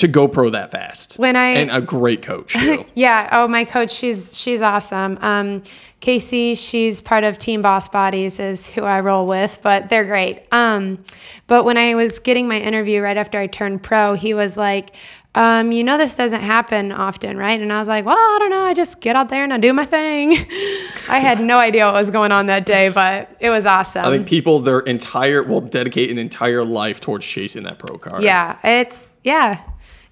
to 0.00 0.08
go 0.08 0.28
pro 0.28 0.50
that 0.50 0.70
fast. 0.70 1.14
When 1.18 1.36
I- 1.36 1.50
and 1.50 1.70
a 1.70 1.80
great 1.80 2.22
coach. 2.22 2.56
Yeah. 2.94 3.28
Oh, 3.32 3.46
my 3.48 3.64
coach, 3.64 3.90
she's 3.92 4.36
she's 4.36 4.60
awesome. 4.62 5.18
Um, 5.20 5.62
Casey, 6.00 6.54
she's 6.54 7.00
part 7.00 7.24
of 7.24 7.36
Team 7.38 7.60
Boss 7.62 7.88
Bodies, 7.88 8.40
is 8.40 8.72
who 8.72 8.82
I 8.84 9.00
roll 9.00 9.26
with, 9.26 9.60
but 9.62 9.88
they're 9.90 10.04
great. 10.06 10.42
Um, 10.52 11.04
but 11.46 11.64
when 11.64 11.76
I 11.76 11.94
was 11.94 12.18
getting 12.18 12.48
my 12.48 12.58
interview 12.58 13.00
right 13.02 13.16
after 13.18 13.38
I 13.38 13.46
turned 13.46 13.82
pro, 13.82 14.14
he 14.14 14.32
was 14.32 14.56
like, 14.56 14.94
um, 15.34 15.72
"You 15.72 15.84
know 15.84 15.98
this 15.98 16.14
doesn't 16.14 16.40
happen 16.40 16.90
often, 16.90 17.36
right?" 17.36 17.60
And 17.60 17.70
I 17.72 17.78
was 17.78 17.86
like, 17.88 18.06
"Well, 18.06 18.16
I 18.16 18.36
don't 18.40 18.50
know. 18.50 18.64
I 18.64 18.72
just 18.74 19.00
get 19.02 19.14
out 19.14 19.28
there 19.28 19.44
and 19.44 19.52
I 19.52 19.58
do 19.58 19.72
my 19.74 19.84
thing." 19.84 20.30
I 21.10 21.18
had 21.18 21.40
no 21.40 21.58
idea 21.58 21.84
what 21.84 21.94
was 21.94 22.10
going 22.10 22.32
on 22.32 22.46
that 22.46 22.64
day, 22.66 22.88
but 22.88 23.36
it 23.38 23.50
was 23.50 23.66
awesome. 23.66 24.04
I 24.04 24.10
think 24.10 24.26
people 24.26 24.58
their 24.60 24.80
entire 24.80 25.42
will 25.42 25.60
dedicate 25.60 26.10
an 26.10 26.18
entire 26.18 26.64
life 26.64 27.00
towards 27.00 27.26
chasing 27.26 27.64
that 27.64 27.78
pro 27.78 27.98
card. 27.98 28.22
yeah, 28.22 28.56
it's 28.64 29.14
yeah, 29.22 29.60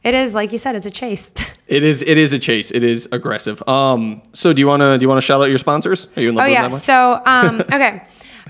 it 0.04 0.14
is 0.14 0.34
like 0.34 0.52
you 0.52 0.58
said, 0.58 0.74
it's 0.76 0.86
a 0.86 0.90
chase. 0.90 1.32
It 1.68 1.82
is 1.84 2.00
it 2.00 2.16
is 2.16 2.32
a 2.32 2.38
chase. 2.38 2.70
It 2.70 2.82
is 2.82 3.06
aggressive. 3.12 3.62
Um 3.68 4.22
so 4.32 4.54
do 4.54 4.60
you 4.60 4.66
wanna 4.66 4.96
do 4.96 5.04
you 5.04 5.08
wanna 5.08 5.20
shout 5.20 5.42
out 5.42 5.50
your 5.50 5.58
sponsors? 5.58 6.08
Are 6.16 6.22
you 6.22 6.30
in 6.30 6.34
love 6.34 6.44
Oh 6.44 6.46
with 6.46 6.52
yeah. 6.54 6.62
them 6.62 6.70
that 6.70 6.76
much? 6.76 6.82
So 6.82 7.22
um, 7.26 7.60
okay. 7.74 8.02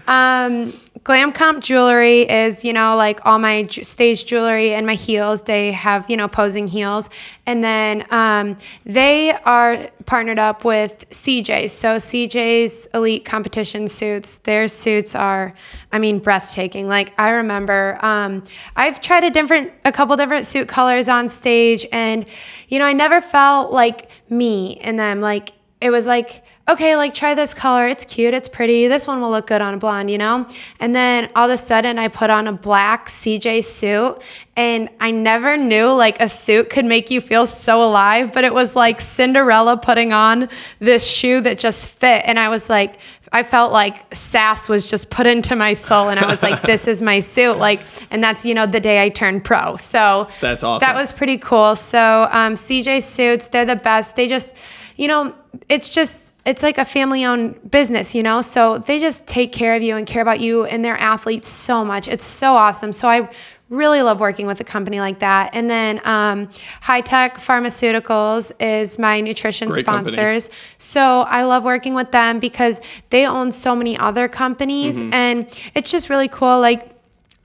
Um, 0.06 0.72
Glam 1.08 1.32
Comp 1.32 1.64
Jewelry 1.64 2.28
is, 2.28 2.66
you 2.66 2.74
know, 2.74 2.94
like 2.94 3.18
all 3.24 3.38
my 3.38 3.62
stage 3.62 4.26
jewelry 4.26 4.74
and 4.74 4.84
my 4.84 4.92
heels. 4.92 5.40
They 5.40 5.72
have, 5.72 6.04
you 6.10 6.18
know, 6.18 6.28
posing 6.28 6.66
heels. 6.66 7.08
And 7.46 7.64
then 7.64 8.04
um, 8.10 8.58
they 8.84 9.32
are 9.32 9.88
partnered 10.04 10.38
up 10.38 10.66
with 10.66 11.08
CJ's. 11.08 11.72
So 11.72 11.96
CJ's 11.96 12.88
Elite 12.92 13.24
Competition 13.24 13.88
suits, 13.88 14.40
their 14.40 14.68
suits 14.68 15.14
are, 15.14 15.54
I 15.92 15.98
mean, 15.98 16.18
breathtaking. 16.18 16.88
Like 16.88 17.18
I 17.18 17.30
remember, 17.30 17.98
um, 18.04 18.42
I've 18.76 19.00
tried 19.00 19.24
a 19.24 19.30
different, 19.30 19.72
a 19.86 19.92
couple 19.92 20.14
different 20.14 20.44
suit 20.44 20.68
colors 20.68 21.08
on 21.08 21.30
stage, 21.30 21.86
and 21.90 22.28
you 22.68 22.78
know, 22.78 22.84
I 22.84 22.92
never 22.92 23.22
felt 23.22 23.72
like 23.72 24.10
me 24.28 24.72
in 24.82 24.98
them. 24.98 25.22
Like 25.22 25.52
it 25.80 25.90
was 25.90 26.06
like 26.06 26.44
okay, 26.68 26.96
like 26.96 27.14
try 27.14 27.34
this 27.34 27.54
color. 27.54 27.88
It's 27.88 28.04
cute. 28.04 28.34
It's 28.34 28.48
pretty. 28.48 28.88
This 28.88 29.06
one 29.06 29.20
will 29.20 29.30
look 29.30 29.46
good 29.46 29.62
on 29.62 29.74
a 29.74 29.78
blonde, 29.78 30.10
you 30.10 30.18
know? 30.18 30.46
And 30.78 30.94
then 30.94 31.30
all 31.34 31.46
of 31.46 31.50
a 31.50 31.56
sudden 31.56 31.98
I 31.98 32.08
put 32.08 32.28
on 32.28 32.46
a 32.46 32.52
black 32.52 33.06
CJ 33.06 33.64
suit 33.64 34.18
and 34.56 34.90
I 35.00 35.10
never 35.10 35.56
knew 35.56 35.92
like 35.92 36.20
a 36.20 36.28
suit 36.28 36.68
could 36.68 36.84
make 36.84 37.10
you 37.10 37.20
feel 37.20 37.46
so 37.46 37.82
alive, 37.82 38.34
but 38.34 38.44
it 38.44 38.52
was 38.52 38.76
like 38.76 39.00
Cinderella 39.00 39.78
putting 39.78 40.12
on 40.12 40.48
this 40.78 41.10
shoe 41.10 41.40
that 41.40 41.58
just 41.58 41.88
fit. 41.88 42.22
And 42.26 42.38
I 42.38 42.50
was 42.50 42.68
like, 42.68 42.98
I 43.32 43.42
felt 43.42 43.72
like 43.72 44.14
sass 44.14 44.68
was 44.68 44.90
just 44.90 45.10
put 45.10 45.26
into 45.26 45.56
my 45.56 45.72
soul. 45.72 46.10
And 46.10 46.20
I 46.20 46.26
was 46.26 46.42
like, 46.42 46.62
this 46.62 46.86
is 46.86 47.00
my 47.00 47.20
suit. 47.20 47.58
Like, 47.58 47.80
and 48.10 48.22
that's, 48.22 48.44
you 48.44 48.54
know, 48.54 48.66
the 48.66 48.80
day 48.80 49.02
I 49.02 49.08
turned 49.08 49.44
pro. 49.44 49.76
So 49.76 50.28
That's 50.40 50.62
awesome. 50.62 50.86
That 50.86 50.94
was 50.94 51.12
pretty 51.12 51.38
cool. 51.38 51.74
So 51.74 52.28
um, 52.30 52.54
CJ 52.54 53.02
suits, 53.02 53.48
they're 53.48 53.66
the 53.66 53.76
best. 53.76 54.16
They 54.16 54.28
just, 54.28 54.56
you 54.98 55.08
know, 55.08 55.34
it's 55.70 55.88
just, 55.88 56.34
it's 56.44 56.62
like 56.62 56.76
a 56.76 56.84
family 56.84 57.24
owned 57.24 57.70
business, 57.70 58.14
you 58.14 58.22
know? 58.22 58.40
So 58.42 58.78
they 58.78 58.98
just 58.98 59.26
take 59.26 59.52
care 59.52 59.74
of 59.76 59.82
you 59.82 59.96
and 59.96 60.06
care 60.06 60.20
about 60.22 60.40
you 60.40 60.64
and 60.66 60.84
their 60.84 60.96
athletes 60.98 61.48
so 61.48 61.84
much. 61.84 62.08
It's 62.08 62.26
so 62.26 62.54
awesome. 62.54 62.92
So 62.92 63.08
I 63.08 63.30
really 63.70 64.00
love 64.02 64.18
working 64.18 64.46
with 64.46 64.60
a 64.60 64.64
company 64.64 64.98
like 64.98 65.18
that. 65.20 65.50
And 65.52 65.68
then 65.68 66.00
um, 66.06 66.48
Hi-Tech 66.80 67.36
Pharmaceuticals 67.36 68.50
is 68.60 68.98
my 68.98 69.20
nutrition 69.20 69.68
Great 69.68 69.84
company. 69.84 70.12
sponsors. 70.12 70.50
So 70.78 71.20
I 71.22 71.44
love 71.44 71.64
working 71.64 71.94
with 71.94 72.10
them 72.10 72.40
because 72.40 72.80
they 73.10 73.26
own 73.26 73.50
so 73.52 73.76
many 73.76 73.96
other 73.96 74.26
companies, 74.28 74.98
Mm-hmm. 74.98 75.12
and 75.14 75.70
it's 75.74 75.90
just 75.90 76.08
really 76.10 76.28
cool. 76.28 76.60
Like 76.60 76.97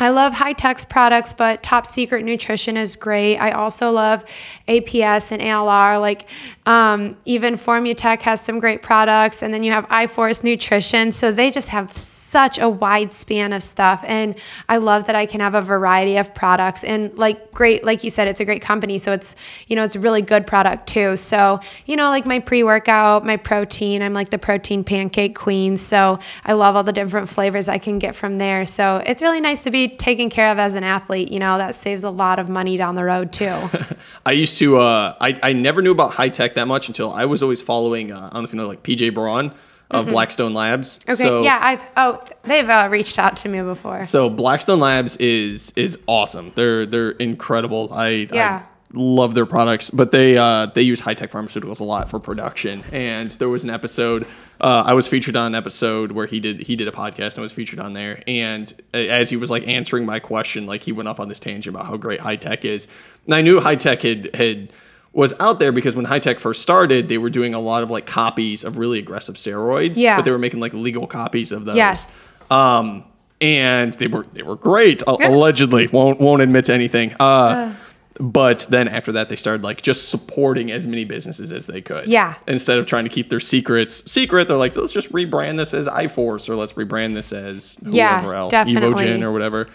I 0.04 0.10
love 0.10 0.34
Hi-Tech's 0.34 0.84
products, 0.84 1.32
but 1.32 1.64
Top 1.64 1.86
Secret 1.86 2.26
Nutrition 2.26 2.76
is 2.76 2.98
great. 2.98 3.38
I 3.38 3.52
also 3.52 3.90
love 3.90 4.26
APS 4.68 5.32
and 5.32 5.42
ALR. 5.42 6.02
Like 6.02 6.30
um, 6.66 7.16
even 7.24 7.54
Formutech 7.54 8.22
has 8.24 8.42
some 8.42 8.60
great 8.60 8.82
products, 8.82 9.42
and 9.42 9.54
then 9.54 9.64
you 9.64 9.72
have 9.72 9.88
iForce 9.88 10.44
Nutrition. 10.44 11.14
So 11.14 11.32
they 11.32 11.52
just 11.52 11.70
have 11.70 11.90
such 12.34 12.58
a 12.58 12.68
wide 12.68 13.12
span 13.12 13.54
of 13.54 13.62
stuff, 13.62 14.04
and 14.08 14.36
I 14.68 14.78
love 14.78 15.06
that 15.06 15.16
I 15.16 15.28
can 15.28 15.40
have 15.40 15.54
a 15.54 15.62
variety 15.62 16.18
of 16.18 16.34
products. 16.34 16.84
And 16.84 17.16
like 17.16 17.52
great, 17.52 17.84
like 17.84 18.04
you 18.04 18.10
said, 18.10 18.28
it's 18.28 18.40
a 18.40 18.46
great 18.46 18.64
company, 18.64 18.98
so 18.98 19.12
it's 19.12 19.36
you 19.68 19.76
know 19.76 19.84
it's 19.84 19.96
a 19.96 20.00
really 20.00 20.24
good 20.24 20.48
product 20.48 20.88
too. 20.88 21.16
So 21.16 21.60
you 21.86 21.96
know 21.96 22.10
like 22.10 22.26
my 22.26 22.40
pre 22.40 22.64
workout, 22.64 23.24
my 23.24 23.38
protein. 23.38 24.02
I'm 24.02 24.14
like 24.14 24.32
the 24.32 24.40
protein 24.40 24.84
pancake 24.84 25.36
queen. 25.36 25.78
So 25.78 26.20
I 26.44 26.54
love 26.54 26.76
all 26.76 26.82
the 26.84 26.92
different 26.92 27.30
flavors 27.30 27.70
I 27.70 27.78
can 27.78 28.00
get 28.00 28.16
from 28.16 28.40
there. 28.40 28.66
So 28.66 29.04
it's 29.06 29.22
really 29.22 29.40
nice 29.40 29.64
to 29.66 29.70
be 29.70 29.88
taken 29.88 30.32
care 30.32 30.52
of 30.52 30.58
as 30.58 30.74
an 30.74 30.84
athlete. 30.84 31.32
You 31.32 31.38
know, 31.38 31.60
that 31.60 31.76
saves 31.76 32.04
a 32.04 32.10
lot 32.10 32.40
of 32.40 32.50
money 32.50 32.78
down 32.78 32.96
the 32.96 33.06
road 33.06 33.32
too. 33.32 33.70
I 34.26 34.32
used 34.32 34.58
to. 34.58 34.78
Uh, 34.78 35.14
I 35.22 35.40
I 35.44 35.54
never 35.54 35.84
knew 35.84 35.92
about 35.92 36.14
Hi-Tech 36.14 36.56
that 36.56 36.68
much 36.68 36.88
until 36.88 37.14
I 37.14 37.26
was 37.26 37.44
always 37.44 37.62
following. 37.62 38.12
Uh, 38.12 38.18
I 38.18 38.34
don't 38.34 38.42
know 38.42 38.46
if 38.46 38.54
you 38.54 38.58
know 38.58 38.68
like 38.68 38.82
PJ 38.82 39.14
Braun 39.14 39.54
of 39.94 40.08
Blackstone 40.08 40.54
Labs. 40.54 41.00
Mm-hmm. 41.00 41.12
Okay. 41.12 41.24
So, 41.24 41.44
yeah, 41.44 41.60
I've 41.62 41.84
oh 41.98 42.24
they've 42.44 42.70
uh, 42.70 42.88
reached 42.92 43.20
out 43.20 43.36
to 43.38 43.50
me 43.50 43.62
before. 43.62 44.04
So 44.04 44.30
Blackstone 44.30 44.80
Labs 44.80 45.18
is 45.18 45.72
is 45.76 46.00
awesome. 46.08 46.52
They're 46.56 46.86
they're 46.86 47.12
incredible. 47.12 47.90
I, 47.94 48.28
Yeah. 48.32 48.64
I 48.66 48.70
love 48.96 49.34
their 49.34 49.48
products, 49.48 49.90
but 49.90 50.12
they 50.12 50.38
uh, 50.38 50.68
they 50.68 50.84
use 50.84 51.00
Hi-Tech 51.00 51.32
pharmaceuticals 51.32 51.80
a 51.80 51.84
lot 51.84 52.10
for 52.10 52.20
production. 52.20 52.84
And 52.92 53.32
there 53.32 53.50
was 53.50 53.64
an 53.64 53.72
episode 53.72 54.28
uh, 54.64 54.84
I 54.86 54.94
was 54.94 55.10
featured 55.10 55.36
on 55.36 55.48
an 55.48 55.56
episode 55.56 56.14
where 56.14 56.26
he 56.26 56.40
did 56.40 56.62
he 56.62 56.78
did 56.78 56.88
a 56.88 56.92
podcast 56.92 57.36
and 57.36 57.42
was 57.42 57.52
featured 57.52 57.80
on 57.80 57.92
there. 57.92 58.24
And 58.28 58.74
as 58.94 59.30
he 59.30 59.36
was 59.36 59.52
like 59.52 59.68
answering 59.68 60.06
my 60.06 60.20
question, 60.20 60.66
like 60.66 60.84
he 60.84 60.94
went 60.94 61.10
off 61.10 61.20
on 61.20 61.28
this 61.28 61.40
tangent 61.40 61.76
about 61.76 61.88
how 61.88 61.98
great 61.98 62.22
Hi-Tech 62.22 62.64
is. 62.64 62.88
And 63.26 63.36
I 63.36 63.42
knew 63.42 63.60
Hi-Tech 63.60 64.02
had 64.02 64.34
had 64.36 64.72
was 65.14 65.34
out 65.40 65.60
there 65.60 65.72
because 65.72 65.96
when 65.96 66.06
Hi-Tech 66.06 66.40
first 66.40 66.62
started, 66.62 67.08
they 67.08 67.18
were 67.20 67.30
doing 67.30 67.54
a 67.54 67.60
lot 67.60 67.84
of 67.84 67.92
like 67.92 68.06
copies 68.06 68.64
of 68.64 68.78
really 68.78 69.00
aggressive 69.00 69.36
steroids. 69.36 69.94
Yeah. 69.96 70.16
But 70.16 70.26
they 70.26 70.32
were 70.32 70.40
making 70.40 70.60
like 70.60 70.74
legal 70.74 71.06
copies 71.08 71.52
of 71.52 71.66
those. 71.66 71.76
Yes. 71.76 72.28
Um, 72.50 73.04
and 73.40 73.94
they 73.94 74.08
were 74.08 74.26
they 74.34 74.42
were 74.44 74.56
great. 74.56 75.02
a- 75.04 75.28
Allegedly, 75.30 75.88
won't 75.88 76.20
won't 76.20 76.42
admit 76.42 76.66
to 76.66 76.74
anything. 76.74 77.14
Uh, 77.20 77.74
but 78.20 78.68
then 78.70 78.88
after 78.88 79.12
that, 79.14 79.30
they 79.30 79.36
started 79.36 79.64
like 79.64 79.82
just 79.82 80.10
supporting 80.10 80.72
as 80.72 80.86
many 80.88 81.04
businesses 81.04 81.52
as 81.52 81.66
they 81.68 81.82
could. 81.82 82.08
Yeah. 82.08 82.36
Instead 82.48 82.78
of 82.78 82.86
trying 82.86 83.04
to 83.06 83.10
keep 83.10 83.30
their 83.30 83.40
secrets 83.40 84.10
secret, 84.12 84.48
they're 84.48 84.56
like, 84.58 84.76
let's 84.76 84.94
just 84.94 85.12
rebrand 85.12 85.58
this 85.58 85.74
as 85.74 85.88
iForce 85.88 86.48
or 86.50 86.56
let's 86.56 86.74
rebrand 86.74 87.16
this 87.16 87.34
as 87.34 87.76
whoever 87.84 87.96
Yeah, 87.96 88.36
else, 88.38 88.52
definitely. 88.52 89.06
Evogen 89.06 89.24
or 89.24 89.32
whatever. 89.32 89.68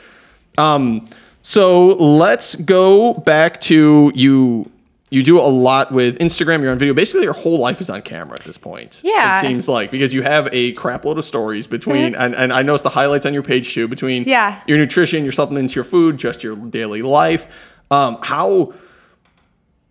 Um, 0.57 1.07
so 1.42 1.88
let's 1.97 2.54
go 2.57 3.12
back 3.14 3.61
to 3.62 4.12
you. 4.14 4.71
You 5.11 5.23
do 5.23 5.38
a 5.38 5.43
lot 5.43 5.91
with 5.91 6.19
Instagram. 6.19 6.61
You're 6.62 6.71
on 6.71 6.79
video. 6.79 6.93
Basically, 6.95 7.23
your 7.23 7.33
whole 7.33 7.59
life 7.59 7.81
is 7.81 7.88
on 7.88 8.03
camera 8.03 8.35
at 8.38 8.45
this 8.45 8.59
point. 8.59 9.00
Yeah. 9.05 9.38
it 9.38 9.41
seems 9.41 9.69
like 9.69 9.91
because 9.91 10.12
you 10.12 10.23
have 10.23 10.49
a 10.53 10.73
crap 10.73 11.05
load 11.05 11.17
of 11.19 11.25
stories 11.25 11.67
between, 11.67 12.15
and, 12.15 12.35
and 12.35 12.53
I 12.53 12.62
noticed 12.62 12.85
the 12.85 12.91
highlights 12.91 13.25
on 13.25 13.33
your 13.33 13.43
page 13.43 13.73
too 13.73 13.88
between 13.88 14.25
Yeah. 14.25 14.61
your 14.67 14.77
nutrition, 14.79 15.23
your 15.23 15.33
supplements, 15.33 15.75
your 15.75 15.85
food, 15.85 16.19
just 16.19 16.45
your 16.45 16.57
daily 16.57 17.00
life. 17.03 17.75
Um, 17.91 18.19
how 18.23 18.75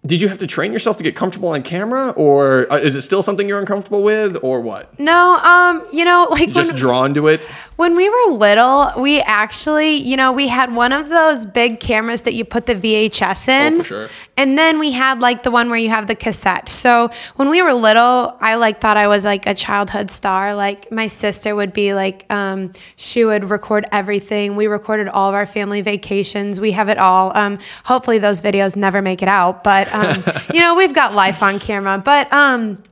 did 0.08 0.22
you 0.22 0.30
have 0.30 0.38
to 0.38 0.48
train 0.48 0.72
yourself 0.72 0.98
to 0.98 1.04
get 1.04 1.16
comfortable 1.16 1.50
on 1.50 1.62
camera, 1.62 2.12
or 2.12 2.72
uh, 2.72 2.78
is 2.78 2.96
it 2.96 3.02
still 3.02 3.22
something 3.22 3.48
you're 3.48 3.60
uncomfortable 3.60 4.02
with, 4.02 4.38
or 4.42 4.62
what? 4.62 4.98
No, 5.00 5.36
um, 5.36 5.86
you 5.92 6.06
know, 6.06 6.28
like 6.32 6.52
Just 6.52 6.76
drawn 6.76 7.14
to 7.14 7.28
it. 7.28 7.46
when 7.76 7.96
we 7.96 8.10
were 8.10 8.32
little, 8.34 8.92
we 8.98 9.20
actually, 9.22 9.96
you 9.96 10.16
know, 10.16 10.32
we 10.32 10.48
had 10.48 10.74
one 10.74 10.94
of 10.94 11.10
those 11.10 11.46
big 11.46 11.80
cameras 11.80 12.24
that 12.24 12.34
you 12.34 12.46
put 12.46 12.66
the 12.68 12.76
VHS 12.76 13.48
in. 13.50 13.74
Oh, 13.74 13.78
for 13.80 13.84
sure. 13.84 14.10
And 14.38 14.58
then 14.58 14.80
we 14.80 14.92
had 14.92 15.20
like 15.20 15.44
the 15.44 15.52
one 15.52 15.70
where 15.70 15.80
you 15.80 15.90
have 15.90 16.08
the 16.08 16.16
cassette. 16.16 16.70
So 16.70 17.10
when 17.36 17.50
we 17.50 17.62
were 17.62 17.74
little, 17.74 18.38
I 18.40 18.56
like 18.56 18.80
thought 18.80 18.96
I 18.98 19.08
was 19.08 19.26
like 19.26 19.46
a 19.46 19.54
childhood 19.54 20.10
star. 20.10 20.56
Like 20.56 20.92
my 20.92 21.08
sister 21.08 21.56
would 21.56 21.74
be 21.74 21.94
like, 21.94 22.32
um, 22.32 22.72
she 22.96 23.26
would 23.26 23.50
record 23.50 23.86
everything. 23.92 24.56
We 24.56 24.68
recorded 24.68 25.10
all 25.10 25.28
of 25.28 25.36
our 25.36 25.46
family 25.46 25.82
vacations. 25.82 26.60
We 26.60 26.72
have 26.72 26.88
it 26.88 26.98
all. 26.98 27.36
Um, 27.36 27.60
hopefully 27.84 28.20
those 28.20 28.42
videos 28.42 28.76
never 28.76 29.02
make 29.02 29.22
it 29.22 29.28
out, 29.28 29.64
but 29.64 29.92
um, 29.98 30.24
you 30.54 30.60
know, 30.60 30.76
we've 30.76 30.94
got 30.94 31.14
life 31.14 31.42
on 31.42 31.60
camera. 31.60 32.02
But 32.04 32.32
um, 32.32 32.84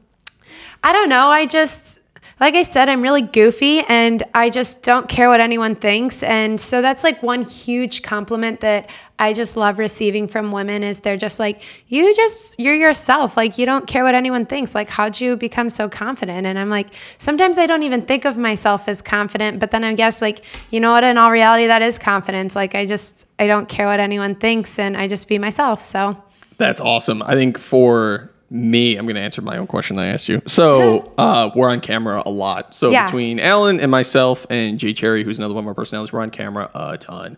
I 0.83 0.93
don't 0.93 1.09
know. 1.09 1.27
I 1.27 1.45
just, 1.45 1.99
like 2.37 2.53
I 2.53 2.63
said, 2.63 2.89
I'm 2.89 3.01
really 3.01 3.21
goofy 3.21 3.79
and 3.79 4.21
I 4.33 4.49
just 4.49 4.83
don't 4.83 5.07
care 5.07 5.29
what 5.29 5.39
anyone 5.39 5.73
thinks. 5.73 6.21
And 6.21 6.59
so 6.59 6.81
that's 6.81 7.01
like 7.01 7.23
one 7.23 7.43
huge 7.43 8.01
compliment 8.01 8.59
that 8.59 8.89
I 9.17 9.31
just 9.31 9.55
love 9.55 9.79
receiving 9.79 10.27
from 10.27 10.51
women 10.51 10.83
is 10.83 10.99
they're 10.99 11.15
just 11.15 11.39
like, 11.39 11.63
you 11.87 12.13
just, 12.13 12.59
you're 12.59 12.75
yourself. 12.75 13.37
Like, 13.37 13.57
you 13.57 13.65
don't 13.65 13.87
care 13.87 14.03
what 14.03 14.15
anyone 14.15 14.45
thinks. 14.45 14.75
Like, 14.75 14.89
how'd 14.89 15.21
you 15.21 15.37
become 15.37 15.69
so 15.69 15.87
confident? 15.87 16.45
And 16.45 16.59
I'm 16.59 16.69
like, 16.69 16.93
sometimes 17.17 17.57
I 17.57 17.67
don't 17.67 17.83
even 17.83 18.01
think 18.01 18.25
of 18.25 18.37
myself 18.37 18.89
as 18.89 19.01
confident, 19.01 19.59
but 19.59 19.71
then 19.71 19.85
I 19.85 19.93
guess, 19.95 20.21
like, 20.21 20.43
you 20.71 20.81
know 20.81 20.91
what? 20.91 21.05
In 21.05 21.17
all 21.17 21.31
reality, 21.31 21.67
that 21.67 21.81
is 21.81 21.97
confidence. 21.97 22.53
Like, 22.53 22.75
I 22.75 22.85
just, 22.85 23.25
I 23.39 23.47
don't 23.47 23.69
care 23.69 23.87
what 23.87 24.01
anyone 24.01 24.35
thinks 24.35 24.77
and 24.77 24.97
I 24.97 25.07
just 25.07 25.29
be 25.29 25.39
myself. 25.39 25.79
So, 25.79 26.21
That's 26.57 26.79
awesome. 26.81 27.21
I 27.21 27.33
think 27.35 27.57
for 27.57 28.31
me, 28.49 28.95
I'm 28.95 29.05
going 29.05 29.15
to 29.15 29.21
answer 29.21 29.41
my 29.41 29.57
own 29.57 29.67
question 29.67 29.97
I 29.99 30.05
asked 30.07 30.29
you. 30.29 30.41
So 30.45 31.11
uh, 31.17 31.49
we're 31.55 31.69
on 31.69 31.81
camera 31.81 32.21
a 32.25 32.29
lot. 32.29 32.73
So 32.75 32.91
Yeah. 32.91 33.05
between 33.05 33.39
Alan 33.39 33.79
and 33.79 33.89
myself 33.91 34.45
and 34.49 34.77
Jay 34.79 34.93
Cherry, 34.93 35.23
who's 35.23 35.37
another 35.37 35.53
one 35.53 35.63
of 35.63 35.67
our 35.67 35.73
personalities, 35.73 36.13
we're 36.13 36.21
on 36.21 36.29
camera 36.29 36.69
a 36.75 36.97
ton. 36.97 37.37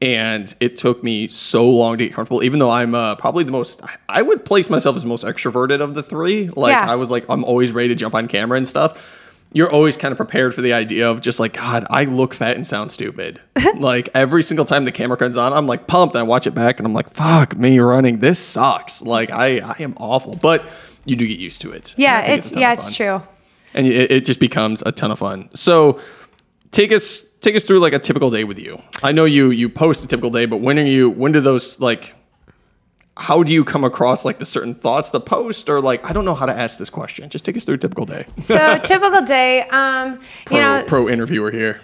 And 0.00 0.54
it 0.60 0.76
took 0.76 1.02
me 1.02 1.28
so 1.28 1.68
long 1.68 1.98
to 1.98 2.04
get 2.04 2.12
comfortable, 2.14 2.42
even 2.42 2.58
though 2.58 2.70
I'm 2.70 2.94
uh, 2.94 3.14
probably 3.16 3.44
the 3.44 3.52
most, 3.52 3.80
I 4.08 4.22
would 4.22 4.44
place 4.44 4.68
myself 4.70 4.96
as 4.96 5.02
the 5.02 5.08
most 5.08 5.24
extroverted 5.24 5.80
of 5.80 5.94
the 5.94 6.02
three. 6.02 6.50
Like, 6.54 6.72
Yeah. 6.72 6.90
I 6.90 6.96
was 6.96 7.10
like, 7.10 7.24
I'm 7.28 7.44
always 7.44 7.72
ready 7.72 7.88
to 7.88 7.94
jump 7.94 8.14
on 8.14 8.28
camera 8.28 8.56
and 8.58 8.68
stuff. 8.68 9.23
You're 9.54 9.70
always 9.72 9.96
kind 9.96 10.12
of 10.12 10.18
prepared 10.18 10.54
for 10.54 10.60
the 10.60 10.74
idea 10.74 11.10
of 11.10 11.22
just 11.22 11.40
like, 11.40 11.54
God, 11.54 11.86
I 11.88 12.04
look 12.04 12.34
fat 12.34 12.56
and 12.56 12.66
sound 12.66 12.92
stupid. 12.92 13.40
like 13.78 14.10
every 14.12 14.42
single 14.42 14.66
time 14.66 14.84
the 14.84 14.92
camera 14.92 15.16
comes 15.16 15.36
on, 15.38 15.52
I'm 15.54 15.66
like 15.66 15.86
pumped. 15.86 16.14
And 16.14 16.20
I 16.20 16.24
watch 16.24 16.46
it 16.46 16.54
back 16.54 16.78
and 16.78 16.86
I'm 16.86 16.92
like, 16.92 17.10
fuck 17.10 17.56
me 17.56 17.78
running. 17.78 18.18
This 18.18 18.38
sucks. 18.38 19.00
Like 19.00 19.30
I, 19.30 19.60
I 19.60 19.76
am 19.78 19.94
awful. 19.96 20.36
But 20.36 20.64
you 21.06 21.16
do 21.16 21.26
get 21.26 21.38
used 21.38 21.62
to 21.62 21.70
it. 21.72 21.94
Yeah, 21.96 22.20
think 22.20 22.38
it's, 22.38 22.56
yeah, 22.56 22.72
it's 22.72 22.94
true. 22.94 23.22
and 23.74 23.86
it, 23.86 24.10
it 24.10 24.24
just 24.26 24.40
becomes 24.40 24.82
a 24.84 24.92
ton 24.92 25.10
of 25.10 25.18
fun. 25.18 25.48
So 25.54 26.00
take 26.70 26.92
us 26.92 27.24
take 27.40 27.54
us 27.54 27.64
through 27.64 27.78
like 27.78 27.92
a 27.92 27.98
typical 27.98 28.30
day 28.30 28.44
with 28.44 28.58
you. 28.58 28.82
I 29.02 29.12
know 29.12 29.24
you 29.24 29.50
you 29.50 29.68
post 29.68 30.04
a 30.04 30.08
typical 30.08 30.30
day, 30.30 30.46
but 30.46 30.60
when 30.60 30.78
are 30.78 30.84
you 30.84 31.10
when 31.10 31.32
do 31.32 31.40
those 31.40 31.78
like 31.80 32.14
how 33.16 33.44
do 33.44 33.52
you 33.52 33.64
come 33.64 33.84
across 33.84 34.24
like 34.24 34.38
the 34.38 34.46
certain 34.46 34.74
thoughts 34.74 35.12
the 35.12 35.20
post 35.20 35.68
or 35.68 35.80
like 35.80 36.08
I 36.08 36.12
don't 36.12 36.24
know 36.24 36.34
how 36.34 36.46
to 36.46 36.52
ask 36.52 36.78
this 36.78 36.90
question. 36.90 37.28
Just 37.28 37.44
take 37.44 37.56
us 37.56 37.64
through 37.64 37.76
a 37.76 37.78
typical 37.78 38.06
day. 38.06 38.26
So, 38.42 38.78
typical 38.84 39.22
day, 39.22 39.62
um, 39.68 40.18
pro, 40.44 40.56
you 40.56 40.62
know, 40.62 40.84
pro 40.86 41.08
interviewer 41.08 41.50
here. 41.52 41.80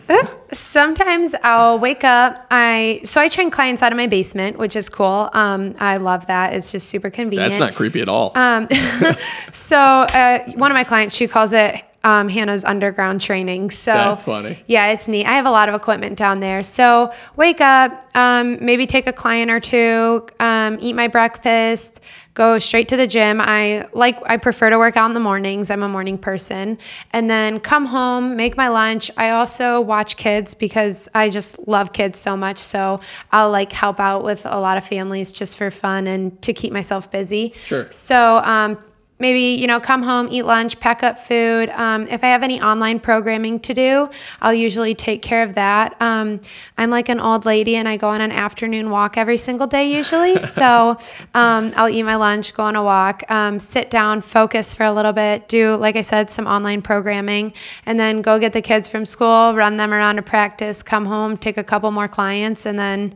sometimes 0.52 1.34
I'll 1.44 1.78
wake 1.78 2.02
up. 2.02 2.46
I 2.50 3.00
so 3.04 3.20
I 3.20 3.28
train 3.28 3.50
clients 3.50 3.80
out 3.80 3.92
of 3.92 3.96
my 3.96 4.08
basement, 4.08 4.58
which 4.58 4.74
is 4.74 4.88
cool. 4.88 5.30
Um, 5.32 5.74
I 5.78 5.98
love 5.98 6.26
that. 6.26 6.54
It's 6.54 6.72
just 6.72 6.88
super 6.88 7.10
convenient. 7.10 7.50
That's 7.52 7.60
not 7.60 7.74
creepy 7.74 8.00
at 8.00 8.08
all. 8.08 8.32
Um, 8.34 8.66
so 9.52 9.78
uh, 9.78 10.50
one 10.52 10.72
of 10.72 10.74
my 10.74 10.84
clients, 10.84 11.14
she 11.14 11.28
calls 11.28 11.52
it 11.52 11.84
um, 12.02 12.28
Hannah's 12.28 12.64
underground 12.64 13.20
training. 13.20 13.70
So 13.70 13.92
That's 13.92 14.22
funny. 14.22 14.62
Yeah, 14.66 14.88
it's 14.88 15.06
neat. 15.06 15.26
I 15.26 15.32
have 15.32 15.46
a 15.46 15.50
lot 15.50 15.68
of 15.68 15.74
equipment 15.74 16.16
down 16.16 16.40
there. 16.40 16.62
So 16.62 17.12
wake 17.36 17.60
up, 17.60 18.06
um, 18.14 18.64
maybe 18.64 18.86
take 18.86 19.06
a 19.06 19.12
client 19.12 19.50
or 19.50 19.60
two, 19.60 20.26
um, 20.40 20.78
eat 20.80 20.94
my 20.94 21.08
breakfast, 21.08 22.00
go 22.32 22.56
straight 22.58 22.88
to 22.88 22.96
the 22.96 23.06
gym. 23.06 23.40
I 23.40 23.86
like 23.92 24.18
I 24.24 24.38
prefer 24.38 24.70
to 24.70 24.78
work 24.78 24.96
out 24.96 25.06
in 25.06 25.14
the 25.14 25.20
mornings. 25.20 25.70
I'm 25.70 25.82
a 25.82 25.88
morning 25.88 26.16
person. 26.16 26.78
And 27.12 27.28
then 27.28 27.60
come 27.60 27.84
home, 27.84 28.36
make 28.36 28.56
my 28.56 28.68
lunch. 28.68 29.10
I 29.16 29.30
also 29.30 29.80
watch 29.80 30.16
kids 30.16 30.54
because 30.54 31.08
I 31.14 31.28
just 31.28 31.68
love 31.68 31.92
kids 31.92 32.18
so 32.18 32.36
much. 32.36 32.58
So 32.58 33.00
I'll 33.30 33.50
like 33.50 33.72
help 33.72 34.00
out 34.00 34.24
with 34.24 34.46
a 34.46 34.58
lot 34.58 34.78
of 34.78 34.86
families 34.86 35.32
just 35.32 35.58
for 35.58 35.70
fun 35.70 36.06
and 36.06 36.40
to 36.42 36.54
keep 36.54 36.72
myself 36.72 37.10
busy. 37.10 37.52
Sure. 37.56 37.90
So 37.90 38.38
um, 38.38 38.78
maybe 39.20 39.60
you 39.60 39.66
know 39.66 39.78
come 39.78 40.02
home 40.02 40.28
eat 40.30 40.42
lunch 40.42 40.80
pack 40.80 41.02
up 41.02 41.18
food. 41.18 41.70
Um, 41.70 42.08
if 42.08 42.24
i 42.24 42.28
have 42.28 42.42
any 42.42 42.60
online 42.60 42.98
programming 42.98 43.60
to 43.60 43.74
do 43.74 44.08
i'll 44.40 44.54
usually 44.54 44.94
take 44.94 45.22
care 45.22 45.42
of 45.42 45.54
that. 45.54 46.00
Um, 46.00 46.40
i'm 46.78 46.90
like 46.90 47.08
an 47.08 47.20
old 47.20 47.44
lady 47.44 47.76
and 47.76 47.88
i 47.88 47.96
go 47.96 48.08
on 48.08 48.20
an 48.20 48.32
afternoon 48.32 48.90
walk 48.90 49.16
every 49.16 49.36
single 49.36 49.66
day 49.66 49.84
usually. 49.94 50.38
So 50.60 50.96
um, 51.34 51.72
i'll 51.76 51.88
eat 51.88 52.02
my 52.02 52.16
lunch 52.16 52.54
go 52.54 52.64
on 52.64 52.76
a 52.76 52.82
walk 52.82 53.22
um, 53.30 53.58
sit 53.60 53.90
down 53.90 54.20
focus 54.20 54.74
for 54.74 54.84
a 54.84 54.92
little 54.92 55.12
bit 55.12 55.48
do 55.48 55.76
like 55.76 55.96
i 55.96 56.00
said 56.00 56.30
some 56.30 56.46
online 56.46 56.82
programming 56.82 57.52
and 57.86 58.00
then 58.00 58.22
go 58.22 58.38
get 58.38 58.52
the 58.52 58.62
kids 58.62 58.88
from 58.88 59.04
school 59.04 59.54
run 59.54 59.76
them 59.76 59.92
around 59.92 60.16
to 60.16 60.22
practice 60.22 60.82
come 60.82 61.04
home 61.04 61.36
take 61.36 61.56
a 61.56 61.64
couple 61.64 61.90
more 61.90 62.08
clients 62.08 62.66
and 62.66 62.78
then 62.78 63.14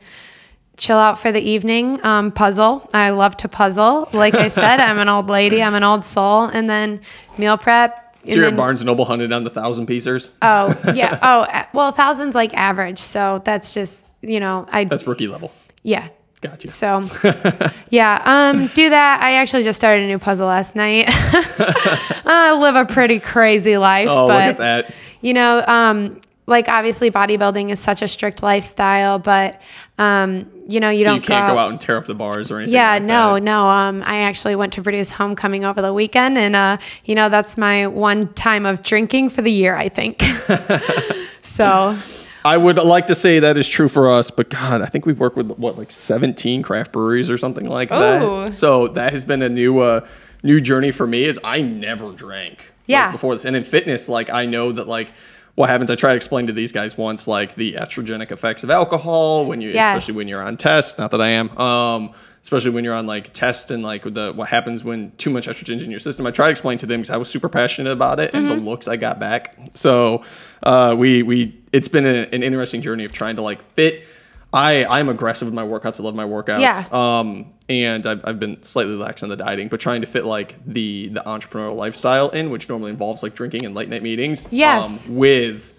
chill 0.76 0.98
out 0.98 1.18
for 1.18 1.30
the 1.32 1.40
evening. 1.40 2.04
Um, 2.04 2.32
puzzle. 2.32 2.88
I 2.92 3.10
love 3.10 3.36
to 3.38 3.48
puzzle. 3.48 4.08
Like 4.12 4.34
I 4.34 4.48
said, 4.48 4.80
I'm 4.80 4.98
an 4.98 5.08
old 5.08 5.28
lady. 5.28 5.62
I'm 5.62 5.74
an 5.74 5.84
old 5.84 6.04
soul. 6.04 6.42
And 6.44 6.68
then 6.68 7.00
meal 7.38 7.56
prep. 7.56 8.00
So 8.26 8.36
you're 8.36 8.46
at 8.46 8.56
Barnes 8.56 8.80
and 8.80 8.86
Noble 8.86 9.04
hunting 9.04 9.28
down 9.28 9.44
the 9.44 9.50
thousand 9.50 9.86
piecers. 9.86 10.30
Oh 10.40 10.74
yeah. 10.94 11.18
Oh 11.22 11.42
a- 11.42 11.68
well, 11.74 11.92
thousands 11.92 12.34
like 12.34 12.54
average. 12.54 12.98
So 12.98 13.42
that's 13.44 13.74
just 13.74 14.14
you 14.22 14.40
know 14.40 14.66
I. 14.70 14.84
That's 14.84 15.06
rookie 15.06 15.26
level. 15.28 15.52
yeah. 15.82 16.08
Gotcha. 16.40 16.68
So, 16.68 17.08
yeah, 17.88 18.20
um, 18.26 18.66
do 18.74 18.90
that. 18.90 19.22
I 19.22 19.36
actually 19.36 19.62
just 19.62 19.78
started 19.78 20.04
a 20.04 20.06
new 20.06 20.18
puzzle 20.18 20.46
last 20.46 20.76
night. 20.76 21.06
I 21.08 22.54
live 22.60 22.74
a 22.76 22.84
pretty 22.84 23.18
crazy 23.18 23.78
life, 23.78 24.08
Oh, 24.10 24.28
but 24.28 24.34
look 24.34 24.40
at 24.42 24.58
that. 24.58 24.94
you 25.22 25.32
know, 25.32 25.64
um, 25.66 26.20
like 26.46 26.68
obviously 26.68 27.10
bodybuilding 27.10 27.70
is 27.70 27.80
such 27.80 28.02
a 28.02 28.08
strict 28.08 28.42
lifestyle, 28.42 29.18
but 29.18 29.60
um, 29.98 30.50
you 30.68 30.80
know, 30.80 30.90
you 30.90 31.02
So 31.04 31.10
don't 31.10 31.16
you 31.16 31.20
can't 31.22 31.48
go 31.48 31.54
go 31.54 31.58
out 31.58 31.70
and 31.70 31.80
tear 31.80 31.96
up 31.96 32.06
the 32.06 32.14
bars 32.14 32.50
or 32.50 32.58
anything. 32.58 32.74
yeah, 32.74 32.92
like 32.92 33.02
no, 33.02 33.34
that. 33.34 33.42
no. 33.42 33.68
Um, 33.68 34.02
I 34.04 34.18
actually 34.18 34.56
went 34.56 34.72
to 34.74 34.82
Purdue 34.82 35.02
Homecoming 35.04 35.64
over 35.64 35.80
the 35.80 35.92
weekend, 35.94 36.36
and 36.36 36.54
uh, 36.54 36.78
you 37.04 37.14
know 37.14 37.28
that's 37.28 37.56
my 37.56 37.86
one 37.86 38.32
time 38.34 38.66
of 38.66 38.82
drinking 38.82 39.30
for 39.30 39.42
the 39.42 39.52
year, 39.52 39.76
I 39.76 39.88
think. 39.88 40.22
so 41.42 41.96
I 42.44 42.56
would 42.58 42.76
like 42.76 43.06
to 43.06 43.14
say 43.14 43.38
that 43.38 43.56
is 43.56 43.66
true 43.66 43.88
for 43.88 44.10
us, 44.10 44.30
but 44.30 44.50
God, 44.50 44.82
I 44.82 44.86
think 44.86 45.06
we've 45.06 45.18
worked 45.18 45.36
with 45.36 45.50
what 45.52 45.78
like 45.78 45.90
17 45.90 46.62
craft 46.62 46.92
breweries 46.92 47.30
or 47.30 47.38
something 47.38 47.66
like 47.66 47.90
Ooh. 47.90 47.98
that. 47.98 48.54
So 48.54 48.88
that 48.88 49.12
has 49.12 49.24
been 49.24 49.40
a 49.40 49.48
new 49.48 49.78
uh 49.80 50.06
new 50.42 50.60
journey 50.60 50.90
for 50.90 51.06
me 51.06 51.24
is 51.24 51.40
I 51.42 51.62
never 51.62 52.12
drank 52.12 52.72
like, 52.86 53.12
before 53.12 53.34
this. 53.34 53.46
And 53.46 53.56
in 53.56 53.64
fitness, 53.64 54.08
like 54.10 54.28
I 54.30 54.44
know 54.44 54.72
that 54.72 54.86
like 54.86 55.12
what 55.54 55.68
happens, 55.70 55.90
I 55.90 55.94
try 55.94 56.10
to 56.10 56.16
explain 56.16 56.46
to 56.48 56.52
these 56.52 56.72
guys 56.72 56.98
once 56.98 57.28
like 57.28 57.54
the 57.54 57.74
estrogenic 57.74 58.32
effects 58.32 58.64
of 58.64 58.70
alcohol 58.70 59.46
when 59.46 59.60
you 59.60 59.70
Yes. 59.70 59.96
especially 59.96 60.16
when 60.18 60.28
you're 60.28 60.42
on 60.42 60.56
test, 60.56 60.98
not 60.98 61.10
that 61.12 61.20
I 61.20 61.28
am. 61.28 61.56
Um 61.58 62.10
especially 62.42 62.72
when 62.72 62.84
you're 62.84 62.92
on 62.94 63.06
like 63.06 63.32
test 63.32 63.70
and 63.70 63.82
like 63.82 64.02
the 64.02 64.30
what 64.34 64.48
happens 64.48 64.84
when 64.84 65.10
too 65.16 65.30
much 65.30 65.46
estrogen's 65.48 65.82
in 65.82 65.90
your 65.90 65.98
system. 66.00 66.26
I 66.26 66.30
try 66.30 66.46
to 66.46 66.50
explain 66.50 66.76
to 66.78 66.86
them 66.86 67.00
because 67.00 67.14
I 67.14 67.16
was 67.16 67.30
super 67.30 67.48
passionate 67.48 67.92
about 67.92 68.20
it 68.20 68.34
and 68.34 68.50
the 68.50 68.54
Mm-hmm. 68.54 68.64
looks 68.66 68.86
I 68.86 68.96
got 68.96 69.18
back. 69.18 69.56
So 69.74 70.24
uh, 70.62 70.94
we 70.98 71.22
we 71.22 71.58
it's 71.72 71.88
been 71.88 72.04
a, 72.04 72.28
an 72.32 72.42
interesting 72.42 72.82
journey 72.82 73.04
of 73.06 73.12
trying 73.12 73.36
to 73.36 73.42
like 73.42 73.62
fit. 73.74 74.04
I 74.54 74.84
I'm 74.86 75.08
aggressive 75.08 75.46
with 75.46 75.54
my 75.54 75.64
workouts. 75.64 76.00
I 76.00 76.04
love 76.04 76.14
my 76.14 76.24
workouts. 76.24 76.60
Yeah. 76.60 76.84
Um, 76.92 77.52
and 77.68 78.06
I've, 78.06 78.22
I've 78.26 78.38
been 78.40 78.62
slightly 78.62 78.94
lax 78.94 79.22
on 79.22 79.28
the 79.28 79.36
dieting, 79.36 79.68
but 79.68 79.80
trying 79.80 80.02
to 80.02 80.06
fit 80.06 80.24
like 80.24 80.64
the 80.64 81.08
the 81.08 81.20
entrepreneurial 81.20 81.76
lifestyle 81.76 82.28
in, 82.30 82.50
which 82.50 82.68
normally 82.68 82.90
involves 82.90 83.22
like 83.22 83.34
drinking 83.34 83.64
and 83.64 83.74
late 83.74 83.88
night 83.88 84.02
meetings. 84.02 84.48
Yes. 84.50 85.08
Um, 85.10 85.16
with 85.16 85.74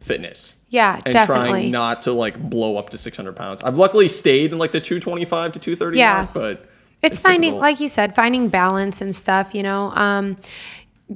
fitness 0.00 0.54
yeah, 0.68 1.00
and 1.04 1.12
definitely. 1.12 1.48
trying 1.48 1.70
not 1.70 2.02
to 2.02 2.12
like 2.12 2.38
blow 2.38 2.76
up 2.76 2.90
to 2.90 2.98
600 2.98 3.34
pounds. 3.34 3.62
I've 3.64 3.76
luckily 3.76 4.06
stayed 4.08 4.52
in 4.52 4.58
like 4.58 4.72
the 4.72 4.80
225 4.80 5.52
to 5.52 5.58
230 5.58 5.98
Yeah. 5.98 6.12
mark, 6.18 6.32
but 6.34 6.68
it's, 7.02 7.20
finding 7.20 7.40
difficult. 7.52 7.62
like 7.62 7.80
you 7.80 7.88
said 7.88 8.14
finding 8.14 8.48
balance 8.48 9.00
and 9.00 9.14
stuff 9.14 9.54
you 9.54 9.62
know 9.62 9.92
um 9.94 10.36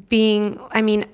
being 0.08 0.58
i 0.70 0.80
mean 0.80 1.04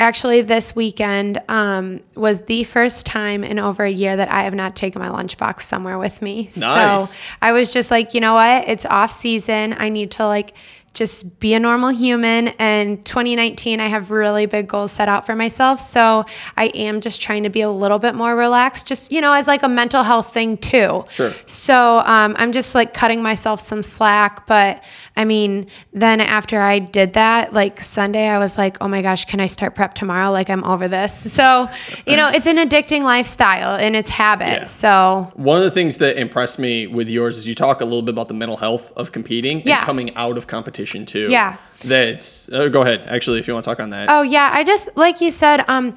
actually 0.00 0.40
this 0.42 0.74
weekend 0.74 1.40
um 1.48 2.00
was 2.16 2.42
the 2.42 2.64
first 2.64 3.06
time 3.06 3.44
in 3.44 3.58
over 3.58 3.84
a 3.84 3.90
year 3.90 4.16
that 4.16 4.30
i 4.30 4.42
have 4.44 4.54
not 4.54 4.74
taken 4.74 5.00
my 5.00 5.08
lunchbox 5.08 5.60
somewhere 5.60 5.98
with 5.98 6.20
me. 6.22 6.44
Nice. 6.56 7.14
so 7.14 7.20
i 7.42 7.52
was 7.52 7.72
just 7.72 7.90
like 7.90 8.14
you 8.14 8.20
know 8.20 8.34
what? 8.34 8.68
It's 8.68 8.86
off 8.86 9.12
season. 9.12 9.74
I 9.78 9.90
need 9.90 10.10
to 10.12 10.26
like 10.26 10.54
just 10.92 11.38
be 11.38 11.54
a 11.54 11.60
normal 11.60 11.90
human 11.90 12.48
and 12.58 13.04
2019 13.04 13.78
i 13.80 13.86
have 13.86 14.10
really 14.10 14.46
big 14.46 14.66
goals 14.66 14.90
set 14.90 15.08
out 15.08 15.24
for 15.24 15.36
myself 15.36 15.78
so 15.78 16.24
i 16.56 16.64
am 16.74 17.00
just 17.00 17.22
trying 17.22 17.44
to 17.44 17.48
be 17.48 17.60
a 17.60 17.70
little 17.70 17.98
bit 17.98 18.14
more 18.14 18.34
relaxed 18.34 18.88
just 18.88 19.12
you 19.12 19.20
know 19.20 19.32
as 19.32 19.46
like 19.46 19.62
a 19.62 19.68
mental 19.68 20.02
health 20.02 20.32
thing 20.34 20.56
too 20.56 21.04
Sure. 21.10 21.30
so 21.46 21.98
um, 22.04 22.34
I'm 22.38 22.52
just 22.52 22.74
like 22.74 22.92
cutting 22.94 23.22
myself 23.22 23.60
some 23.60 23.82
slack. 23.82 24.46
But 24.46 24.82
I 25.16 25.24
mean, 25.24 25.66
then 25.92 26.20
after 26.20 26.60
I 26.60 26.78
did 26.78 27.12
that, 27.14 27.52
like 27.52 27.80
Sunday, 27.80 28.26
I 28.28 28.38
was 28.38 28.56
like, 28.58 28.78
oh 28.80 28.88
my 28.88 29.02
gosh, 29.02 29.24
can 29.26 29.40
I 29.40 29.46
start 29.46 29.74
prep 29.74 29.94
tomorrow? 29.94 30.30
Like 30.30 30.48
I'm 30.50 30.64
over 30.64 30.88
this. 30.88 31.26
So, 31.40 31.68
you 32.06 32.16
know, 32.16 32.28
it's 32.28 32.46
an 32.46 32.56
addicting 32.56 33.02
lifestyle 33.02 33.76
and 33.78 33.94
it's 33.96 34.08
habits. 34.08 34.52
Yeah. 34.52 34.64
So, 35.24 35.32
One 35.34 35.58
of 35.58 35.64
the 35.64 35.70
things 35.70 35.98
that 35.98 36.16
impressed 36.18 36.58
me 36.58 36.86
with 36.86 37.08
yours 37.08 37.36
is 37.38 37.46
you 37.48 37.54
talk 37.54 37.80
a 37.80 37.84
little 37.84 38.02
bit 38.02 38.12
about 38.14 38.28
the 38.28 38.34
mental 38.34 38.56
health 38.56 38.92
of 38.96 39.12
competing 39.12 39.60
Yeah. 39.64 39.78
and 39.78 39.84
coming 39.86 40.14
out 40.16 40.36
of 40.38 40.46
competition 40.46 40.79
too. 40.86 41.28
Yeah. 41.30 41.56
That's 41.84 42.48
uh, 42.50 42.68
go 42.68 42.82
ahead. 42.82 43.06
Actually, 43.06 43.38
if 43.38 43.48
you 43.48 43.54
want 43.54 43.64
to 43.64 43.70
talk 43.70 43.80
on 43.80 43.90
that. 43.90 44.08
oh 44.10 44.22
yeah, 44.22 44.50
I 44.52 44.64
just, 44.64 44.94
like 44.96 45.20
you 45.20 45.30
said, 45.30 45.64
um, 45.68 45.94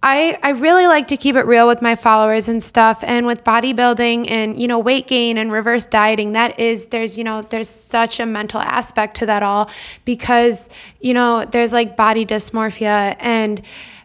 I, 0.00 0.38
I 0.44 0.50
really 0.50 0.86
like 0.86 1.08
to 1.08 1.16
keep 1.16 1.34
it 1.34 1.44
real 1.44 1.66
with 1.66 1.82
my 1.82 1.96
followers 1.96 2.48
and 2.48 2.62
stuff 2.62 3.02
and 3.02 3.26
with 3.26 3.42
bodybuilding 3.42 4.30
and 4.30 4.60
you 4.60 4.68
know 4.68 4.78
weight 4.78 5.08
gain 5.08 5.36
and 5.36 5.50
reverse 5.50 5.86
dieting 5.86 6.32
that 6.32 6.60
is 6.60 6.86
there's 6.86 7.18
you 7.18 7.24
know 7.24 7.42
there's 7.42 7.68
such 7.68 8.20
a 8.20 8.26
mental 8.26 8.60
aspect 8.60 9.16
to 9.16 9.26
that 9.26 9.42
all 9.42 9.68
because 10.04 10.68
you 11.00 11.14
know 11.14 11.44
there's 11.46 11.72
like 11.72 11.96
body 11.96 12.24
dysmorphia 12.24 13.16
and 13.18 13.60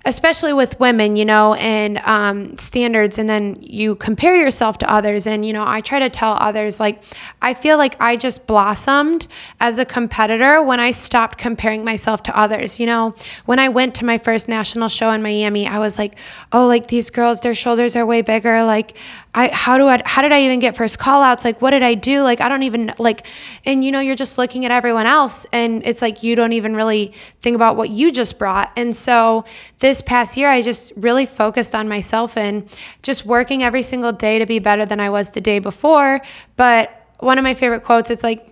especially 0.06 0.54
with 0.54 0.80
women 0.80 1.16
you 1.16 1.26
know 1.26 1.54
and 1.56 1.98
um, 2.00 2.58
standards 2.58 3.18
and 3.18 3.30
then 3.30 3.56
you 3.60 3.96
compare 3.96 4.36
yourself 4.36 4.78
to 4.78 4.92
others. 4.92 5.28
And 5.28 5.46
you 5.46 5.54
know 5.54 5.64
i 5.66 5.80
try 5.82 6.00
to 6.00 6.10
tell 6.10 6.34
others 6.40 6.80
like 6.80 7.04
i 7.42 7.54
feel 7.54 7.78
like 7.78 7.96
i 8.00 8.16
just 8.16 8.46
blossomed 8.48 9.28
as 9.60 9.80
a 9.80 9.86
competitor 9.86 10.62
when 10.62 10.80
i 10.80 10.92
stopped 10.92 11.38
comparing 11.38 11.84
myself 11.84 12.24
to 12.24 12.38
others 12.38 12.80
you 12.80 12.86
know? 12.86 13.14
When 13.46 13.60
i 13.60 13.70
went 13.70 13.96
to 13.96 14.06
my 14.06 14.18
first 14.18 14.48
national 14.48 14.90
show 14.90 15.12
in 15.12 15.22
miami 15.22 15.68
i 15.68 15.80
was 15.80 15.98
like 15.98 16.18
oh 16.52 16.68
like 16.68 16.88
these 16.88 17.10
girls 17.10 17.42
their 17.42 17.56
shoulders 17.56 17.96
are 17.96 18.06
way 18.06 18.22
bigger. 18.22 18.64
Like 18.64 18.98
i 19.36 19.48
how 19.54 19.78
do 19.78 19.88
i 19.88 20.02
how 20.06 20.22
did 20.22 20.32
i 20.32 20.42
even 20.42 20.60
get 20.60 20.76
first 20.76 21.00
call 21.00 21.22
outs 21.22 21.44
like 21.44 21.62
what 21.62 21.72
did 21.72 21.84
i 21.84 21.94
do? 21.94 22.22
Like 22.22 22.42
i 22.42 22.48
don't 22.48 22.64
even 22.64 22.94
like 23.00 23.26
and 23.66 23.84
you 23.84 23.92
know 23.92 24.00
you're 24.00 24.16
just 24.16 24.38
looking 24.38 24.66
at 24.66 24.72
everyone 24.72 25.06
else 25.06 25.46
and 25.52 25.86
it's 25.86 26.02
like 26.02 26.24
you 26.24 26.36
don't 26.36 26.54
even 26.54 26.76
really 26.76 27.14
think 27.42 27.56
about 27.56 27.76
what 27.76 27.90
you 27.90 28.12
just 28.12 28.38
brought. 28.38 28.72
And 28.78 28.96
so 28.96 29.46
this 29.80 30.02
past 30.02 30.38
year 30.38 30.50
i 30.50 30.62
just 30.62 30.94
really 30.96 31.26
focused 31.26 31.74
on 31.76 31.88
myself 31.88 32.38
and 32.38 32.70
just 33.02 33.26
working 33.26 33.64
every 33.64 33.82
single 33.82 34.12
day 34.12 34.40
to 34.40 34.46
be 34.46 34.60
better 34.60 34.86
than 34.86 35.00
i 35.00 35.10
was 35.10 35.32
the 35.32 35.42
day 35.42 35.60
before. 35.60 36.20
But 36.56 37.00
one 37.20 37.38
of 37.38 37.44
my 37.44 37.54
favorite 37.54 37.84
quotes 37.84 38.10
it's 38.10 38.24
like 38.24 38.50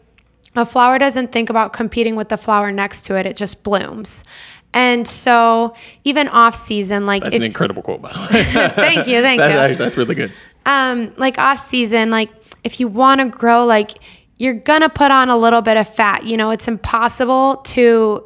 a 0.56 0.66
flower 0.66 1.00
doesn't 1.00 1.32
think 1.32 1.50
about 1.50 1.72
competing 1.72 2.18
with 2.18 2.28
the 2.28 2.38
flower 2.38 2.74
next 2.74 3.06
to 3.06 3.16
it. 3.16 3.26
It 3.26 3.38
just 3.38 3.64
blooms 3.64 4.26
and 4.74 5.08
so 5.08 5.74
even 6.04 6.28
off 6.30 6.56
season 6.56 7.06
like 7.06 7.24
That's 7.24 7.36
if, 7.36 7.42
an 7.42 7.46
incredible 7.46 7.82
quote, 7.82 8.02
by 8.02 8.12
the 8.14 8.20
way. 8.34 8.44
thank 8.44 9.08
you 9.08 9.22
thank 9.22 9.40
That's, 9.40 9.54
you 9.54 9.60
actually- 9.60 9.76
that's 9.86 9.98
really 9.98 10.16
good. 10.16 10.32
um 10.66 11.14
like 11.18 11.38
off 11.38 11.60
season 11.60 12.10
like 12.10 12.30
if 12.64 12.80
you 12.80 12.88
want 12.88 13.20
to 13.22 13.28
grow 13.28 13.66
like 13.66 13.92
you're 14.38 14.54
gonna 14.54 14.90
put 14.90 15.12
on 15.12 15.30
a 15.30 15.38
little 15.38 15.62
bit 15.62 15.78
of 15.78 15.88
fat 15.88 16.24
you 16.26 16.38
know 16.38 16.52
it's 16.52 16.68
impossible 16.68 17.58
to 17.66 18.26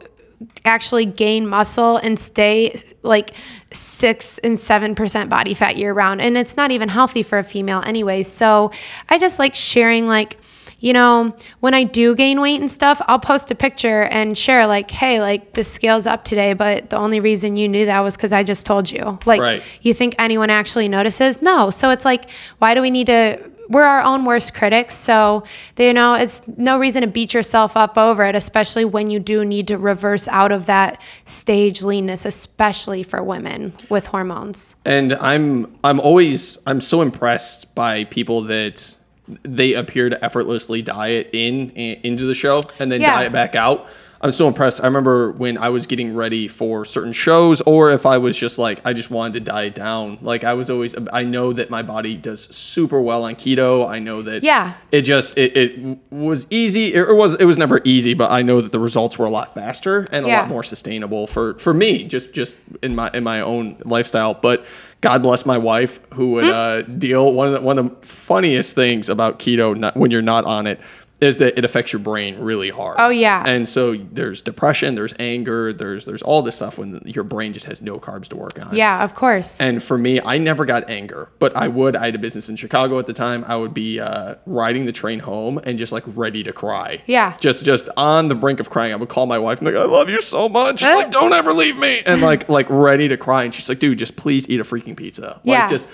actually 0.65 1.05
gain 1.05 1.47
muscle 1.47 1.97
and 1.97 2.19
stay 2.19 2.75
like 3.03 3.31
six 3.71 4.37
and 4.39 4.59
seven 4.59 4.93
percent 4.93 5.29
body 5.29 5.53
fat 5.53 5.77
year 5.77 5.93
round 5.93 6.21
and 6.21 6.37
it's 6.37 6.57
not 6.57 6.71
even 6.71 6.89
healthy 6.89 7.23
for 7.23 7.37
a 7.39 7.43
female 7.43 7.81
anyways 7.85 8.29
so 8.31 8.69
i 9.09 9.17
just 9.17 9.39
like 9.39 9.55
sharing 9.55 10.07
like 10.07 10.37
you 10.85 10.93
know, 10.93 11.35
when 11.61 11.73
I 11.73 11.83
do 11.83 12.13
gain 12.13 12.39
weight 12.39 12.59
and 12.59 12.69
stuff, 12.69 13.01
I'll 13.07 13.17
post 13.17 13.49
a 13.49 13.55
picture 13.55 14.03
and 14.03 14.37
share 14.37 14.67
like, 14.67 14.91
hey, 14.91 15.19
like 15.19 15.53
the 15.53 15.63
scale's 15.63 16.05
up 16.05 16.23
today, 16.23 16.53
but 16.53 16.91
the 16.91 16.97
only 16.97 17.19
reason 17.19 17.57
you 17.57 17.67
knew 17.67 17.87
that 17.87 18.01
was 18.01 18.15
because 18.15 18.31
I 18.31 18.43
just 18.43 18.67
told 18.67 18.91
you. 18.91 19.17
Like, 19.25 19.41
Right. 19.41 19.63
you 19.81 19.95
think 19.95 20.13
anyone 20.19 20.51
actually 20.51 20.87
notices? 20.87 21.41
No. 21.41 21.71
So 21.71 21.89
it's 21.89 22.05
like, 22.05 22.29
why 22.59 22.75
do 22.75 22.83
we 22.83 22.91
need 22.91 23.07
to? 23.07 23.39
We're 23.67 23.81
our 23.81 24.01
own 24.01 24.25
worst 24.25 24.53
critics. 24.53 24.93
So, 24.93 25.43
you 25.75 25.91
know, 25.91 26.13
it's 26.13 26.47
no 26.55 26.77
reason 26.77 27.01
to 27.01 27.07
beat 27.07 27.33
yourself 27.33 27.75
up 27.75 27.97
over 27.97 28.23
it, 28.23 28.35
especially 28.35 28.85
when 28.85 29.09
you 29.09 29.19
do 29.19 29.43
need 29.43 29.67
to 29.69 29.79
reverse 29.79 30.27
out 30.27 30.51
of 30.51 30.67
that 30.67 31.01
stage 31.25 31.81
leanness, 31.81 32.25
especially 32.25 33.01
for 33.01 33.23
women 33.23 33.73
with 33.89 34.05
hormones. 34.05 34.75
And 34.85 35.13
I'm 35.13 35.75
I'm 35.83 35.99
always 35.99 36.59
I'm 36.67 36.79
so 36.79 37.01
impressed 37.01 37.73
by 37.73 38.03
people 38.03 38.41
that 38.41 38.97
they 39.43 39.73
appear 39.73 40.09
to 40.09 40.23
effortlessly 40.23 40.81
diet 40.81 41.29
in, 41.33 41.71
in 41.71 41.99
into 42.03 42.25
the 42.25 42.35
show 42.35 42.61
and 42.79 42.91
then 42.91 43.01
Yeah. 43.01 43.11
diet 43.13 43.31
back 43.33 43.55
out. 43.55 43.87
I'm 44.25 44.31
so 44.31 44.47
impressed. 44.47 44.81
I 44.81 44.87
remember 44.87 45.31
when 45.33 45.55
I 45.55 45.69
was 45.69 45.85
getting 45.85 46.15
ready 46.15 46.47
for 46.47 46.83
certain 46.83 47.13
shows, 47.13 47.61
or 47.61 47.91
if 47.91 48.07
I 48.07 48.17
was 48.17 48.35
just 48.35 48.57
like 48.57 48.81
I 48.83 48.91
just 48.91 49.11
wanted 49.11 49.33
to 49.45 49.51
diet 49.51 49.75
down. 49.75 50.17
Like 50.19 50.43
I 50.43 50.55
was 50.55 50.71
always, 50.71 50.95
I 51.13 51.23
know 51.23 51.53
that 51.53 51.69
my 51.69 51.83
body 51.83 52.15
does 52.15 52.43
super 52.55 52.99
well 52.99 53.23
on 53.25 53.35
keto. 53.35 53.87
I 53.87 53.99
know 53.99 54.23
that 54.23 54.41
Yeah. 54.41 54.73
it 54.91 55.01
just 55.03 55.37
it, 55.37 55.55
it 55.55 55.99
was 56.09 56.47
easy. 56.49 56.91
It 56.95 57.05
was 57.07 57.35
it 57.35 57.45
was 57.45 57.59
never 57.59 57.81
easy, 57.83 58.15
but 58.15 58.31
I 58.31 58.41
know 58.41 58.61
that 58.61 58.71
the 58.71 58.79
results 58.79 59.19
were 59.19 59.27
a 59.27 59.29
lot 59.29 59.53
faster 59.53 60.07
and 60.11 60.25
a 60.25 60.29
Yeah. 60.29 60.39
lot 60.39 60.49
more 60.49 60.63
sustainable 60.63 61.27
for 61.27 61.53
for 61.59 61.75
me. 61.75 62.03
Just 62.05 62.33
just 62.33 62.55
in 62.81 62.95
my 62.95 63.11
in 63.13 63.23
my 63.23 63.41
own 63.41 63.77
lifestyle. 63.85 64.33
But 64.33 64.65
God 65.01 65.21
bless 65.21 65.45
my 65.45 65.59
wife 65.59 65.99
who 66.15 66.31
would 66.31 66.45
uh, 66.45 66.81
deal 66.81 67.31
one 67.31 67.49
of 67.49 67.53
the 67.53 67.61
one 67.61 67.77
of 67.77 67.87
the 68.01 68.07
funniest 68.07 68.73
things 68.73 69.07
about 69.07 69.37
keto 69.37 69.77
not, 69.77 69.95
when 69.95 70.09
you're 70.09 70.23
not 70.23 70.45
on 70.45 70.65
it 70.65 70.79
is 71.21 71.37
that 71.37 71.57
it 71.57 71.63
affects 71.63 71.93
your 71.93 72.01
brain 72.01 72.37
really 72.39 72.69
hard. 72.69 72.97
Oh, 72.99 73.09
yeah. 73.09 73.41
And 73.47 73.65
so 73.65 73.95
there's 73.95 74.41
depression, 74.41 74.95
there's 74.95 75.13
anger, 75.17 75.71
there's 75.71 76.03
there's 76.05 76.21
all 76.21 76.41
this 76.41 76.57
stuff 76.57 76.77
when 76.77 77.01
your 77.05 77.23
brain 77.23 77.53
just 77.53 77.65
has 77.67 77.81
no 77.81 77.99
carbs 77.99 78.27
to 78.29 78.35
work 78.35 78.59
on. 78.59 78.75
Yeah, 78.75 79.01
of 79.03 79.15
course. 79.15 79.61
And 79.61 79.81
for 79.81 79.97
me, 79.97 80.19
I 80.19 80.37
never 80.39 80.65
got 80.65 80.89
anger, 80.89 81.31
but 81.39 81.55
I 81.55 81.69
would. 81.69 81.95
I 81.95 82.05
had 82.07 82.15
a 82.15 82.19
business 82.19 82.49
in 82.49 82.57
Chicago 82.57 82.99
at 82.99 83.07
the 83.07 83.13
time. 83.13 83.45
I 83.47 83.55
would 83.55 83.73
be 83.73 83.99
uh, 84.01 84.35
riding 84.45 84.85
the 84.85 84.91
train 84.91 85.19
home 85.19 85.57
and 85.63 85.77
just 85.77 85.93
like 85.93 86.03
ready 86.05 86.43
to 86.43 86.51
cry. 86.51 87.01
Yeah. 87.05 87.37
Just 87.39 87.63
just 87.63 87.87
on 87.95 88.27
the 88.27 88.35
brink 88.35 88.59
of 88.59 88.69
crying. 88.69 88.91
I 88.91 88.97
would 88.97 89.09
call 89.09 89.25
my 89.25 89.39
wife 89.39 89.59
and 89.59 89.67
be 89.67 89.73
like, 89.73 89.85
"I 89.85 89.89
love 89.89 90.09
you 90.09 90.19
so 90.19 90.49
much. 90.49 90.83
Like, 90.83 91.11
don't 91.11 91.31
ever 91.33 91.53
leave 91.53 91.79
me." 91.79 92.01
And 92.05 92.21
like 92.21 92.49
like 92.49 92.69
ready 92.69 93.07
to 93.07 93.15
cry. 93.17 93.43
And 93.45 93.53
she's 93.53 93.69
like, 93.69 93.79
"Dude, 93.79 93.97
just 93.99 94.17
please 94.17 94.49
eat 94.49 94.59
a 94.59 94.63
freaking 94.63 94.97
pizza. 94.97 95.39
Like, 95.45 95.45
Yeah. 95.45 95.67
just 95.69 95.87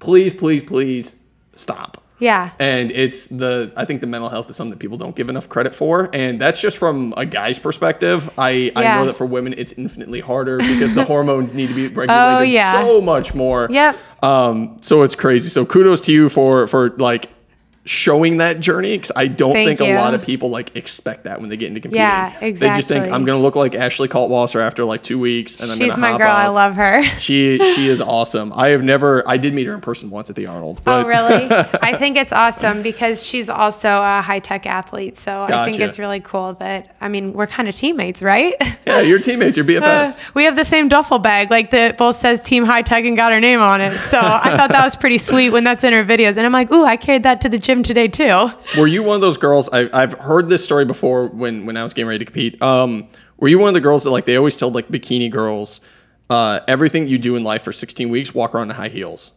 please, 0.00 0.34
please, 0.34 0.64
please 0.64 1.14
stop." 1.54 2.03
Yeah. 2.18 2.50
And 2.58 2.90
it's 2.92 3.26
the 3.26 3.72
I 3.76 3.84
think 3.84 4.00
the 4.00 4.06
mental 4.06 4.28
health 4.30 4.48
is 4.48 4.56
something 4.56 4.70
that 4.70 4.78
people 4.78 4.96
don't 4.98 5.16
give 5.16 5.28
enough 5.28 5.48
credit 5.48 5.74
for, 5.74 6.08
and 6.12 6.40
that's 6.40 6.60
just 6.60 6.78
from 6.78 7.12
a 7.16 7.26
guy's 7.26 7.58
perspective. 7.58 8.30
I 8.38 8.70
I 8.76 8.94
know 8.94 9.06
that 9.06 9.16
for 9.16 9.26
women 9.26 9.54
it's 9.56 9.72
infinitely 9.72 10.20
harder 10.20 10.58
because 10.58 10.94
the 10.94 11.04
hormones 11.12 11.52
need 11.54 11.68
to 11.68 11.74
be 11.74 11.88
regulated 11.88 12.10
Oh, 12.10 12.40
yeah. 12.40 12.82
so 12.84 13.00
much 13.00 13.34
more. 13.34 13.66
Yep. 13.70 13.96
Um. 14.22 14.76
So 14.80 15.02
it's 15.02 15.14
crazy. 15.16 15.48
So 15.48 15.66
kudos 15.66 16.00
to 16.02 16.12
you 16.12 16.28
for 16.28 16.66
for 16.68 16.90
like 16.98 17.28
showing 17.86 18.38
that 18.38 18.60
journey 18.60 18.96
because 18.96 19.12
I 19.14 19.26
don't 19.26 19.52
Thank 19.52 19.78
think 19.78 19.88
you. 19.88 19.94
a 19.94 19.98
lot 20.00 20.14
of 20.14 20.22
people 20.22 20.48
like 20.48 20.74
expect 20.76 21.24
that 21.24 21.40
when 21.40 21.50
they 21.50 21.56
get 21.56 21.68
into 21.68 21.80
competing. 21.80 22.00
Yeah, 22.02 22.28
exactly. 22.40 22.52
They 22.52 22.74
just 22.74 22.88
think. 22.88 23.12
I'm 23.12 23.24
gonna 23.24 23.38
look 23.40 23.56
like 23.56 23.74
Ashley 23.74 24.08
Kaltwasser 24.08 24.60
after 24.60 24.84
like 24.84 25.02
two 25.02 25.18
weeks, 25.18 25.60
and 25.60 25.70
I'm 25.70 25.76
She's 25.76 25.98
my 25.98 26.16
girl. 26.16 26.28
I 26.28 26.48
love 26.48 26.74
her. 26.76 27.02
She 27.18 27.58
she 27.74 27.88
is 27.88 28.00
awesome. 28.00 28.52
I 28.54 28.68
have 28.68 28.82
never 28.82 29.22
I 29.28 29.36
did 29.36 29.52
meet 29.54 29.66
her 29.66 29.74
in 29.74 29.80
person 29.80 30.10
once 30.10 30.30
at 30.30 30.36
the 30.36 30.46
Arnold. 30.46 30.80
Oh, 30.80 30.82
but 30.84 31.04
Oh, 31.04 31.08
really? 31.08 31.46
I 31.82 31.96
think 31.98 32.16
it's 32.16 32.32
awesome 32.32 32.82
because 32.82 33.26
she's 33.26 33.48
also 33.50 33.88
a 33.88 34.22
Hi-Tech 34.22 34.64
athlete. 34.66 35.16
So 35.16 35.42
I 35.44 35.64
think 35.70 35.80
it's 35.80 35.98
really 35.98 36.20
cool 36.20 36.54
that, 36.54 36.94
I 37.00 37.08
mean, 37.08 37.32
we're 37.32 37.46
kind 37.48 37.68
of 37.68 37.74
teammates, 37.74 38.22
right? 38.22 38.54
Yeah, 38.86 39.00
your 39.00 39.18
teammates, 39.18 39.56
your 39.56 39.66
uh, 39.68 39.68
BFFs. 39.68 40.34
we 40.34 40.44
have 40.44 40.56
the 40.56 40.64
same 40.64 40.88
duffel 40.88 41.18
bag, 41.18 41.50
like 41.50 41.70
that 41.70 41.98
both 41.98 42.14
says 42.16 42.42
Team 42.42 42.64
Hi-Tech 42.64 43.04
and 43.04 43.16
got 43.16 43.32
her 43.32 43.40
name 43.40 43.60
on 43.60 43.80
it. 43.80 43.98
So 43.98 44.18
I 44.20 44.56
thought 44.56 44.70
that 44.70 44.84
was 44.84 44.94
pretty 44.96 45.18
sweet 45.18 45.50
when 45.50 45.64
that's 45.64 45.82
in 45.84 45.92
her 45.92 46.04
videos. 46.04 46.36
And 46.36 46.46
I'm 46.46 46.52
like, 46.52 46.70
ooh, 46.70 46.84
I 46.84 46.96
carried 46.96 47.24
that 47.24 47.40
to 47.42 47.48
the 47.48 47.58
gym 47.58 47.73
today 47.82 48.08
too. 48.08 48.48
Were 48.78 48.86
you 48.86 49.02
one 49.02 49.16
of 49.16 49.20
those 49.20 49.36
girls? 49.38 49.68
I, 49.72 49.88
I've 49.92 50.14
heard 50.14 50.48
this 50.48 50.64
story 50.64 50.84
before 50.84 51.28
when 51.28 51.66
when 51.66 51.76
I 51.76 51.82
was 51.82 51.92
getting 51.94 52.08
ready 52.08 52.20
to 52.20 52.24
compete. 52.24 52.60
Um, 52.62 53.08
were 53.38 53.48
you 53.48 53.58
one 53.58 53.68
of 53.68 53.74
the 53.74 53.80
girls 53.80 54.04
that 54.04 54.10
like 54.10 54.24
they 54.24 54.36
always 54.36 54.56
tell 54.56 54.70
like 54.70 54.88
bikini 54.88 55.30
girls, 55.30 55.80
uh, 56.30 56.60
everything 56.68 57.06
you 57.06 57.18
do 57.18 57.36
in 57.36 57.44
life 57.44 57.62
for 57.62 57.72
16 57.72 58.08
weeks, 58.08 58.34
walk 58.34 58.54
around 58.54 58.70
in 58.70 58.76
high 58.76 58.88
heels, 58.88 59.32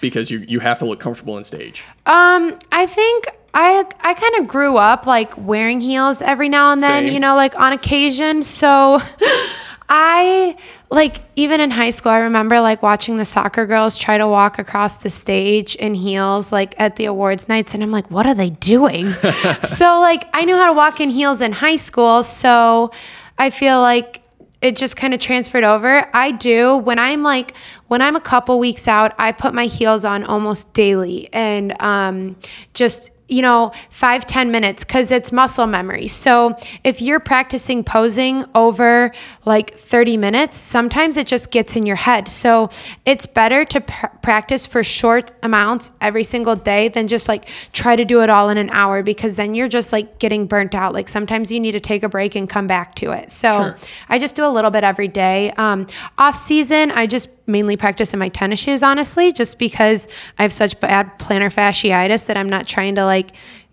because 0.00 0.30
you 0.30 0.40
you 0.48 0.60
have 0.60 0.78
to 0.80 0.84
look 0.84 1.00
comfortable 1.00 1.34
on 1.34 1.44
stage. 1.44 1.84
Um, 2.06 2.58
I 2.72 2.86
think 2.86 3.28
I 3.54 3.84
I 4.00 4.14
kind 4.14 4.34
of 4.38 4.48
grew 4.48 4.76
up 4.76 5.06
like 5.06 5.36
wearing 5.38 5.80
heels 5.80 6.20
every 6.20 6.48
now 6.48 6.72
and 6.72 6.82
then, 6.82 7.06
Same. 7.06 7.14
you 7.14 7.20
know, 7.20 7.36
like 7.36 7.58
on 7.58 7.72
occasion. 7.72 8.42
So 8.42 9.00
I 9.88 10.56
like 10.90 11.22
even 11.36 11.60
in 11.60 11.70
high 11.70 11.90
school, 11.90 12.12
I 12.12 12.18
remember 12.18 12.60
like 12.60 12.82
watching 12.82 13.16
the 13.16 13.24
soccer 13.24 13.66
girls 13.66 13.96
try 13.96 14.18
to 14.18 14.26
walk 14.26 14.58
across 14.58 14.98
the 14.98 15.10
stage 15.10 15.76
in 15.76 15.94
heels 15.94 16.50
like 16.52 16.74
at 16.78 16.96
the 16.96 17.04
awards 17.04 17.48
nights 17.48 17.74
and 17.74 17.82
I'm 17.82 17.92
like, 17.92 18.10
what 18.10 18.26
are 18.26 18.34
they 18.34 18.50
doing? 18.50 19.10
so 19.62 20.00
like 20.00 20.28
I 20.32 20.44
knew 20.44 20.56
how 20.56 20.66
to 20.66 20.72
walk 20.72 21.00
in 21.00 21.10
heels 21.10 21.40
in 21.40 21.52
high 21.52 21.76
school, 21.76 22.22
so 22.22 22.90
I 23.38 23.50
feel 23.50 23.80
like 23.80 24.22
it 24.62 24.76
just 24.76 24.96
kind 24.96 25.14
of 25.14 25.20
transferred 25.20 25.64
over. 25.64 26.08
I 26.14 26.32
do 26.32 26.76
when 26.78 26.98
I'm 26.98 27.22
like 27.22 27.56
when 27.88 28.02
I'm 28.02 28.16
a 28.16 28.20
couple 28.20 28.58
weeks 28.58 28.88
out, 28.88 29.14
I 29.18 29.32
put 29.32 29.54
my 29.54 29.66
heels 29.66 30.04
on 30.04 30.24
almost 30.24 30.72
daily 30.72 31.28
and 31.32 31.80
um, 31.80 32.36
just 32.74 33.10
you 33.28 33.42
know 33.42 33.72
five 33.90 34.24
ten 34.26 34.50
minutes 34.50 34.84
because 34.84 35.10
it's 35.10 35.32
muscle 35.32 35.66
memory 35.66 36.06
so 36.06 36.56
if 36.84 37.02
you're 37.02 37.18
practicing 37.20 37.82
posing 37.82 38.44
over 38.54 39.10
like 39.44 39.74
30 39.74 40.16
minutes 40.16 40.56
sometimes 40.56 41.16
it 41.16 41.26
just 41.26 41.50
gets 41.50 41.74
in 41.74 41.86
your 41.86 41.96
head 41.96 42.28
so 42.28 42.68
it's 43.04 43.26
better 43.26 43.64
to 43.64 43.80
pr- 43.80 44.06
practice 44.22 44.66
for 44.66 44.82
short 44.84 45.32
amounts 45.42 45.90
every 46.00 46.22
single 46.22 46.54
day 46.56 46.88
than 46.88 47.08
just 47.08 47.28
like 47.28 47.48
try 47.72 47.96
to 47.96 48.04
do 48.04 48.22
it 48.22 48.30
all 48.30 48.48
in 48.48 48.58
an 48.58 48.70
hour 48.70 49.02
because 49.02 49.36
then 49.36 49.54
you're 49.54 49.68
just 49.68 49.92
like 49.92 50.18
getting 50.18 50.46
burnt 50.46 50.74
out 50.74 50.92
like 50.92 51.08
sometimes 51.08 51.50
you 51.50 51.58
need 51.58 51.72
to 51.72 51.80
take 51.80 52.02
a 52.02 52.08
break 52.08 52.36
and 52.36 52.48
come 52.48 52.66
back 52.66 52.94
to 52.94 53.10
it 53.10 53.30
so 53.30 53.56
Sure. 53.56 53.76
I 54.08 54.18
just 54.18 54.36
do 54.36 54.44
a 54.44 54.48
little 54.48 54.70
bit 54.70 54.84
every 54.84 55.08
day. 55.08 55.50
Um, 55.56 55.86
off 56.18 56.36
season, 56.36 56.90
I 56.90 57.06
just 57.06 57.28
mainly 57.46 57.76
practice 57.76 58.12
in 58.12 58.18
my 58.18 58.28
tennis 58.28 58.58
shoes, 58.60 58.82
honestly, 58.82 59.32
just 59.32 59.58
because 59.58 60.08
I 60.38 60.42
have 60.42 60.52
such 60.52 60.78
bad 60.80 61.18
plantar 61.18 61.52
fasciitis 61.52 62.26
that 62.26 62.36
I'm 62.36 62.48
not 62.48 62.66
trying 62.66 62.94
to 62.96 63.04
like 63.04 63.32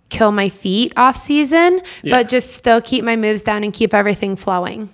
kill 0.09 0.31
my 0.31 0.49
feet 0.49 0.93
off 0.97 1.15
season, 1.17 1.81
Yeah. 2.03 2.17
but 2.17 2.29
just 2.29 2.55
still 2.55 2.81
keep 2.81 3.03
my 3.03 3.15
moves 3.15 3.43
down 3.43 3.63
and 3.63 3.73
keep 3.73 3.93
everything 3.93 4.36
flowing. 4.36 4.89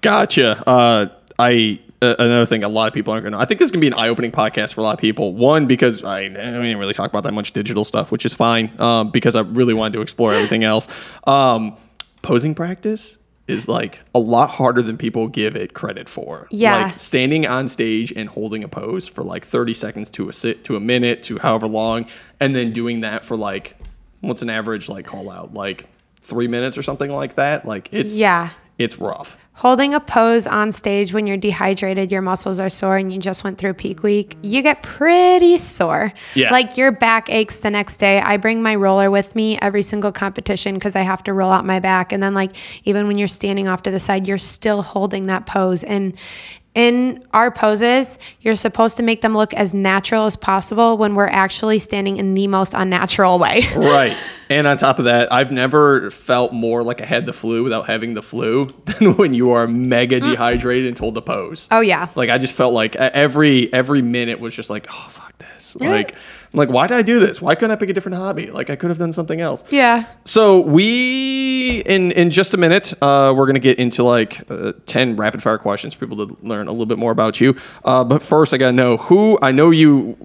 Gotcha. 0.00 0.62
Uh, 0.68 1.06
I 1.38 1.80
uh, 2.00 2.14
another 2.18 2.46
thing 2.46 2.62
a 2.62 2.68
lot 2.68 2.86
of 2.86 2.94
people 2.94 3.12
aren't 3.12 3.24
going 3.24 3.32
to. 3.32 3.38
I 3.38 3.44
think 3.44 3.58
this 3.58 3.66
is 3.66 3.72
going 3.72 3.80
to 3.80 3.90
be 3.90 3.92
an 3.94 4.00
eye-opening 4.00 4.30
podcast 4.30 4.74
for 4.74 4.80
a 4.80 4.84
lot 4.84 4.94
of 4.94 5.00
people. 5.00 5.34
One 5.34 5.66
because 5.66 6.04
I, 6.04 6.20
I 6.20 6.28
didn't 6.28 6.78
really 6.78 6.92
talk 6.92 7.10
about 7.10 7.24
that 7.24 7.34
much 7.34 7.52
digital 7.52 7.84
stuff, 7.84 8.12
which 8.12 8.24
is 8.24 8.32
fine. 8.32 8.70
Um, 8.80 9.10
because 9.10 9.34
I 9.34 9.40
really 9.40 9.74
wanted 9.74 9.94
to 9.94 10.00
explore 10.00 10.32
everything 10.32 10.62
else. 10.72 10.86
Um, 11.26 11.76
posing 12.22 12.54
practice 12.54 13.18
is 13.48 13.66
like 13.66 13.98
a 14.14 14.18
lot 14.18 14.50
harder 14.50 14.82
than 14.82 14.96
people 14.96 15.26
give 15.26 15.56
it 15.56 15.74
credit 15.74 16.08
for. 16.08 16.46
Yeah. 16.50 16.82
Like 16.84 16.98
standing 16.98 17.46
on 17.46 17.66
stage 17.66 18.12
and 18.14 18.28
holding 18.28 18.62
a 18.62 18.68
pose 18.68 19.08
for 19.08 19.22
like 19.24 19.44
30 19.44 19.74
seconds 19.74 20.10
to 20.12 20.28
a 20.28 20.32
sit 20.32 20.64
to 20.64 20.76
a 20.76 20.80
minute 20.80 21.22
to 21.24 21.38
however 21.38 21.66
long, 21.66 22.06
and 22.38 22.54
then 22.54 22.72
doing 22.72 23.00
that 23.00 23.24
for 23.24 23.36
like 23.36 23.76
what's 24.20 24.42
an 24.42 24.50
average 24.50 24.88
like 24.88 25.06
call 25.06 25.30
out 25.30 25.54
like 25.54 25.86
three 26.20 26.46
minutes 26.48 26.76
or 26.78 26.82
something 26.82 27.10
like 27.10 27.34
that. 27.36 27.64
Like 27.64 27.88
it's 27.90 28.16
Yeah. 28.16 28.50
it's 28.76 28.98
rough. 28.98 29.38
Holding 29.58 29.92
a 29.92 29.98
pose 29.98 30.46
on 30.46 30.70
stage 30.70 31.12
when 31.12 31.26
you're 31.26 31.36
dehydrated, 31.36 32.12
your 32.12 32.22
muscles 32.22 32.60
are 32.60 32.68
sore, 32.68 32.96
and 32.96 33.12
you 33.12 33.18
just 33.18 33.42
went 33.42 33.58
through 33.58 33.74
peak 33.74 34.04
week, 34.04 34.36
you 34.40 34.62
get 34.62 34.84
pretty 34.84 35.56
sore. 35.56 36.12
Yeah. 36.36 36.52
Like 36.52 36.76
your 36.76 36.92
back 36.92 37.28
aches 37.28 37.58
the 37.58 37.68
next 37.68 37.96
day. 37.96 38.20
I 38.20 38.36
bring 38.36 38.62
my 38.62 38.76
roller 38.76 39.10
with 39.10 39.34
me 39.34 39.58
every 39.58 39.82
single 39.82 40.12
competition 40.12 40.74
because 40.74 40.94
I 40.94 41.02
have 41.02 41.24
to 41.24 41.32
roll 41.32 41.50
out 41.50 41.66
my 41.66 41.80
back. 41.80 42.12
And 42.12 42.22
then, 42.22 42.34
like, 42.34 42.54
even 42.86 43.08
when 43.08 43.18
you're 43.18 43.26
standing 43.26 43.66
off 43.66 43.82
to 43.82 43.90
the 43.90 43.98
side, 43.98 44.28
you're 44.28 44.38
still 44.38 44.80
holding 44.80 45.26
that 45.26 45.46
pose. 45.46 45.82
And 45.82 46.16
in 46.78 47.24
our 47.34 47.50
poses, 47.50 48.20
you're 48.40 48.54
supposed 48.54 48.96
to 48.98 49.02
make 49.02 49.20
them 49.20 49.36
look 49.36 49.52
as 49.52 49.74
natural 49.74 50.26
as 50.26 50.36
possible 50.36 50.96
when 50.96 51.16
we're 51.16 51.26
actually 51.26 51.80
standing 51.80 52.18
in 52.18 52.34
the 52.34 52.46
most 52.46 52.72
unnatural 52.72 53.40
way. 53.40 53.62
Right. 53.88 54.16
And 54.50 54.66
on 54.66 54.76
top 54.76 54.98
of 54.98 55.06
that, 55.06 55.32
I've 55.32 55.50
never 55.50 56.10
felt 56.10 56.52
more 56.52 56.82
like 56.82 57.00
I 57.00 57.06
had 57.06 57.26
the 57.26 57.32
flu 57.32 57.62
without 57.62 57.86
having 57.86 58.14
the 58.14 58.22
flu 58.22 58.74
than 58.84 59.16
when 59.16 59.34
you 59.34 59.50
are 59.50 59.66
mega 59.66 60.20
mm. 60.20 60.30
dehydrated 60.30 60.88
and 60.88 60.96
told 60.96 61.14
to 61.14 61.22
pose. 61.22 61.68
oh, 61.70 61.80
yeah. 61.80 62.08
Like 62.14 62.30
I 62.30 62.38
just 62.38 62.54
felt 62.54 62.74
like 62.74 62.94
every 62.96 63.72
every 63.72 64.02
minute 64.02 64.40
was 64.40 64.54
just 64.54 64.70
like, 64.70 64.86
oh 64.90 65.06
fuck 65.08 65.36
this. 65.38 65.74
Like 65.76 66.14
I'm 66.52 66.58
like, 66.58 66.70
why 66.70 66.86
did 66.86 66.96
I 66.96 67.02
do 67.02 67.20
this? 67.20 67.42
Why 67.42 67.54
couldn't 67.54 67.72
I 67.72 67.76
pick 67.76 67.90
a 67.90 67.92
different 67.92 68.16
hobby? 68.16 68.50
Like 68.50 68.70
I 68.70 68.76
could 68.76 68.90
have 68.90 68.98
done 68.98 69.12
something 69.12 69.40
else. 69.40 69.64
Yeah. 69.70 70.04
So 70.24 70.60
we 70.62 71.80
in 71.80 72.12
in 72.12 72.30
just 72.30 72.54
a 72.54 72.56
minute, 72.56 72.94
uh, 73.02 73.34
we're 73.36 73.46
gonna 73.46 73.58
get 73.58 73.78
into 73.78 74.02
like 74.02 74.50
uh, 74.50 74.72
ten 74.86 75.16
rapid 75.16 75.42
fire 75.42 75.58
questions 75.58 75.94
for 75.94 76.06
people 76.06 76.26
to 76.26 76.36
learn 76.42 76.66
a 76.68 76.70
little 76.70 76.86
bit 76.86 76.98
more 76.98 77.12
about 77.12 77.40
you. 77.40 77.56
Uh, 77.84 78.04
but 78.04 78.22
first, 78.22 78.54
I 78.54 78.56
gotta 78.56 78.72
know 78.72 78.96
who 78.96 79.38
I 79.42 79.52
know 79.52 79.70
you 79.70 80.16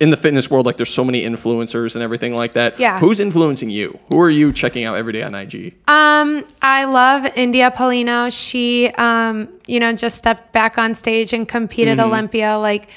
in 0.00 0.10
the 0.10 0.16
fitness 0.16 0.50
world. 0.50 0.66
Like, 0.66 0.76
there's 0.76 0.92
so 0.92 1.04
many 1.04 1.22
influencers 1.22 1.94
and 1.94 2.02
everything 2.02 2.34
like 2.34 2.54
that. 2.54 2.78
Yeah. 2.78 2.98
Who's 2.98 3.20
influencing 3.20 3.70
you? 3.70 3.98
Who 4.08 4.20
are 4.20 4.30
you 4.30 4.52
checking 4.52 4.84
out 4.84 4.96
every 4.96 5.12
day 5.12 5.22
on 5.22 5.34
IG? 5.34 5.74
Um, 5.88 6.44
I 6.60 6.84
love 6.84 7.24
India 7.36 7.70
Paulino. 7.70 8.30
She, 8.36 8.88
um, 8.98 9.48
you 9.66 9.78
know, 9.78 9.92
just 9.92 10.18
stepped 10.18 10.52
back 10.52 10.78
on 10.78 10.94
stage 10.94 11.32
and 11.32 11.48
competed 11.48 12.00
Olympia 12.00 12.58
like 12.58 12.90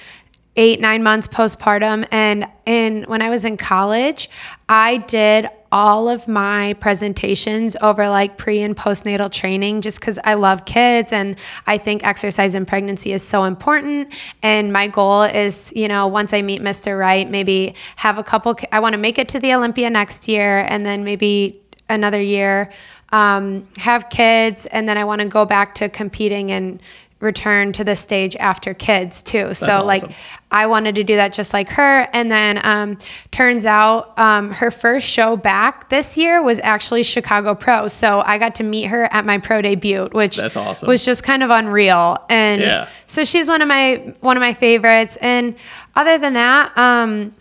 eight, 0.58 0.82
nine 0.82 1.04
months 1.04 1.28
postpartum. 1.28 2.08
And 2.12 2.48
in 2.66 3.04
when 3.04 3.22
I 3.22 3.30
was 3.30 3.46
in 3.46 3.56
college, 3.56 4.30
I 4.68 4.98
did 4.98 5.48
all 5.72 6.08
of 6.10 6.28
my 6.28 6.74
presentations 6.76 7.76
over 7.82 8.08
like 8.10 8.38
pre 8.38 8.62
and 8.62 8.76
postnatal 8.76 9.32
training 9.32 9.82
just 9.82 10.00
because 10.00 10.18
I 10.24 10.34
love 10.36 10.66
kids 10.66 11.12
and 11.12 11.38
I 11.68 11.78
think 11.78 12.06
exercise 12.06 12.56
in 12.56 12.66
pregnancy 12.66 13.14
is 13.14 13.22
so 13.22 13.44
important. 13.44 14.14
And 14.42 14.74
my 14.74 14.88
goal 14.88 15.24
is, 15.24 15.72
you 15.76 15.88
know, 15.88 16.08
once 16.08 16.34
I 16.34 16.42
meet 16.42 16.62
Mr. 16.62 16.98
Right, 16.98 17.30
maybe 17.30 17.76
have 17.98 18.18
a 18.18 18.24
couple, 18.24 18.56
I 18.72 18.80
want 18.80 18.94
to 18.94 18.98
make 18.98 19.18
it 19.18 19.30
to 19.30 19.40
the 19.40 19.54
Olympia 19.54 19.90
next 19.90 20.28
year 20.28 20.66
and 20.70 20.86
then 20.86 21.04
maybe 21.04 21.62
another 21.90 22.22
year, 22.22 22.70
um, 23.12 23.68
have 23.78 24.10
kids, 24.10 24.66
and 24.66 24.88
then 24.90 24.98
I 24.98 25.06
want 25.06 25.22
to 25.22 25.28
go 25.28 25.46
back 25.46 25.76
to 25.76 25.90
competing 25.90 26.52
and 26.52 26.82
return 27.20 27.72
to 27.74 27.84
the 27.84 27.96
stage 27.96 28.36
after 28.36 28.74
kids 28.74 29.24
too. 29.24 29.54
so 29.54 29.84
like. 29.86 30.04
I 30.50 30.68
wanted 30.68 30.96
to 30.96 31.04
do 31.04 31.18
that 31.18 31.34
just 31.34 31.54
like 31.54 31.68
her. 31.72 32.08
And 32.14 32.32
then 32.32 32.62
um, 32.66 32.98
turns 33.32 33.66
out 33.66 34.18
um, 34.18 34.52
her 34.52 34.72
first 34.72 35.06
show 35.06 35.36
back 35.36 35.90
this 35.90 36.18
year 36.18 36.42
was 36.42 36.62
actually 36.62 37.04
Chicago 37.04 37.54
Pro. 37.54 37.90
So 37.90 38.24
I 38.26 38.38
got 38.38 38.56
to 38.56 38.64
meet 38.64 38.86
her 38.86 39.14
at 39.14 39.26
my 39.26 39.40
pro 39.40 39.62
debut, 39.62 40.08
which 40.14 40.38
That's 40.38 40.56
awesome. 40.56 40.88
was 40.88 41.04
just 41.04 41.24
kind 41.24 41.44
of 41.44 41.50
unreal. 41.50 42.16
And 42.30 42.62
Yeah. 42.62 42.88
so 43.08 43.26
she's 43.26 43.50
one 43.50 43.62
of 43.62 43.68
my 43.68 44.14
one 44.22 44.38
of 44.38 44.42
my 44.42 44.54
favorites. 44.54 45.18
And 45.18 45.56
other 45.98 46.18
than 46.18 46.36
that, 46.36 46.72
um, 46.78 47.34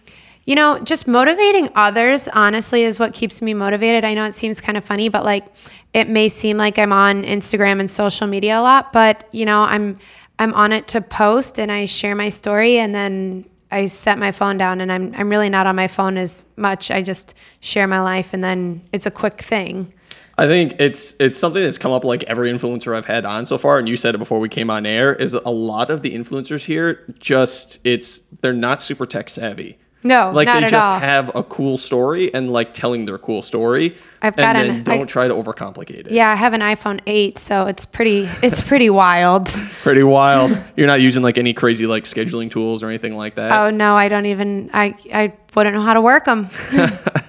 you 0.46 0.54
know, 0.54 0.78
just 0.78 1.08
motivating 1.08 1.68
others, 1.74 2.28
honestly, 2.28 2.84
is 2.84 3.00
what 3.00 3.12
keeps 3.12 3.42
me 3.42 3.52
motivated. 3.52 4.04
I 4.04 4.14
know 4.14 4.24
it 4.24 4.32
seems 4.32 4.60
kind 4.60 4.78
of 4.78 4.84
funny, 4.84 5.08
but 5.08 5.24
like 5.24 5.48
it 5.92 6.08
may 6.08 6.28
seem 6.28 6.56
like 6.56 6.78
I'm 6.78 6.92
on 6.92 7.24
Instagram 7.24 7.80
and 7.80 7.90
social 7.90 8.28
media 8.28 8.60
a 8.60 8.62
lot, 8.62 8.92
but 8.92 9.28
you 9.32 9.44
know, 9.44 9.62
I'm 9.62 9.98
I'm 10.38 10.54
on 10.54 10.72
it 10.72 10.86
to 10.88 11.00
post 11.00 11.58
and 11.58 11.72
I 11.72 11.86
share 11.86 12.14
my 12.14 12.28
story 12.28 12.78
and 12.78 12.94
then 12.94 13.44
I 13.72 13.86
set 13.86 14.18
my 14.18 14.30
phone 14.30 14.56
down 14.56 14.80
and 14.80 14.92
I'm 14.92 15.12
I'm 15.16 15.28
really 15.28 15.50
not 15.50 15.66
on 15.66 15.74
my 15.74 15.88
phone 15.88 16.16
as 16.16 16.46
much. 16.56 16.92
I 16.92 17.02
just 17.02 17.36
share 17.58 17.88
my 17.88 18.00
life 18.00 18.32
and 18.32 18.44
then 18.44 18.82
it's 18.92 19.06
a 19.06 19.10
quick 19.10 19.38
thing. 19.40 19.92
I 20.38 20.46
think 20.46 20.76
it's 20.78 21.16
it's 21.18 21.36
something 21.36 21.62
that's 21.62 21.78
come 21.78 21.90
up 21.90 22.04
like 22.04 22.22
every 22.24 22.52
influencer 22.52 22.94
I've 22.94 23.06
had 23.06 23.24
on 23.24 23.46
so 23.46 23.58
far, 23.58 23.78
and 23.78 23.88
you 23.88 23.96
said 23.96 24.14
it 24.14 24.18
before 24.18 24.38
we 24.38 24.50
came 24.50 24.70
on 24.70 24.86
air. 24.86 25.14
Is 25.14 25.32
a 25.32 25.50
lot 25.50 25.90
of 25.90 26.02
the 26.02 26.14
influencers 26.14 26.66
here 26.66 27.04
just 27.18 27.80
it's 27.84 28.20
they're 28.42 28.52
not 28.52 28.80
super 28.80 29.06
tech 29.06 29.28
savvy. 29.28 29.78
No, 30.06 30.30
like 30.32 30.48
they 30.48 30.60
just 30.66 30.88
all. 30.88 30.98
have 30.98 31.34
a 31.34 31.42
cool 31.42 31.78
story 31.78 32.32
and 32.32 32.52
like 32.52 32.72
telling 32.74 33.06
their 33.06 33.18
cool 33.18 33.42
story, 33.42 33.96
I've 34.22 34.36
got 34.36 34.56
and 34.56 34.68
an- 34.68 34.84
then 34.84 34.98
don't 34.98 35.06
try 35.06 35.28
to 35.28 35.34
overcomplicate 35.34 36.06
it. 36.06 36.10
Yeah, 36.10 36.30
I 36.30 36.34
have 36.34 36.52
an 36.52 36.60
iPhone 36.60 37.00
8, 37.06 37.38
so 37.38 37.66
it's 37.66 37.86
pretty 37.86 38.28
it's 38.42 38.60
pretty 38.60 38.90
wild. 38.90 39.48
Pretty 39.82 40.02
wild. 40.02 40.56
You're 40.76 40.88
not 40.88 41.00
using 41.00 41.22
like 41.22 41.38
any 41.38 41.54
crazy 41.54 41.86
like 41.86 42.04
scheduling 42.04 42.50
tools 42.50 42.82
or 42.82 42.88
anything 42.88 43.16
like 43.16 43.36
that. 43.36 43.52
Oh 43.52 43.70
no, 43.70 43.94
I 43.96 44.08
don't 44.08 44.26
even 44.26 44.70
I 44.72 44.96
I 45.12 45.32
wouldn't 45.54 45.74
know 45.76 45.82
how 45.82 45.94
to 45.94 46.00
work 46.00 46.24
them. 46.24 46.48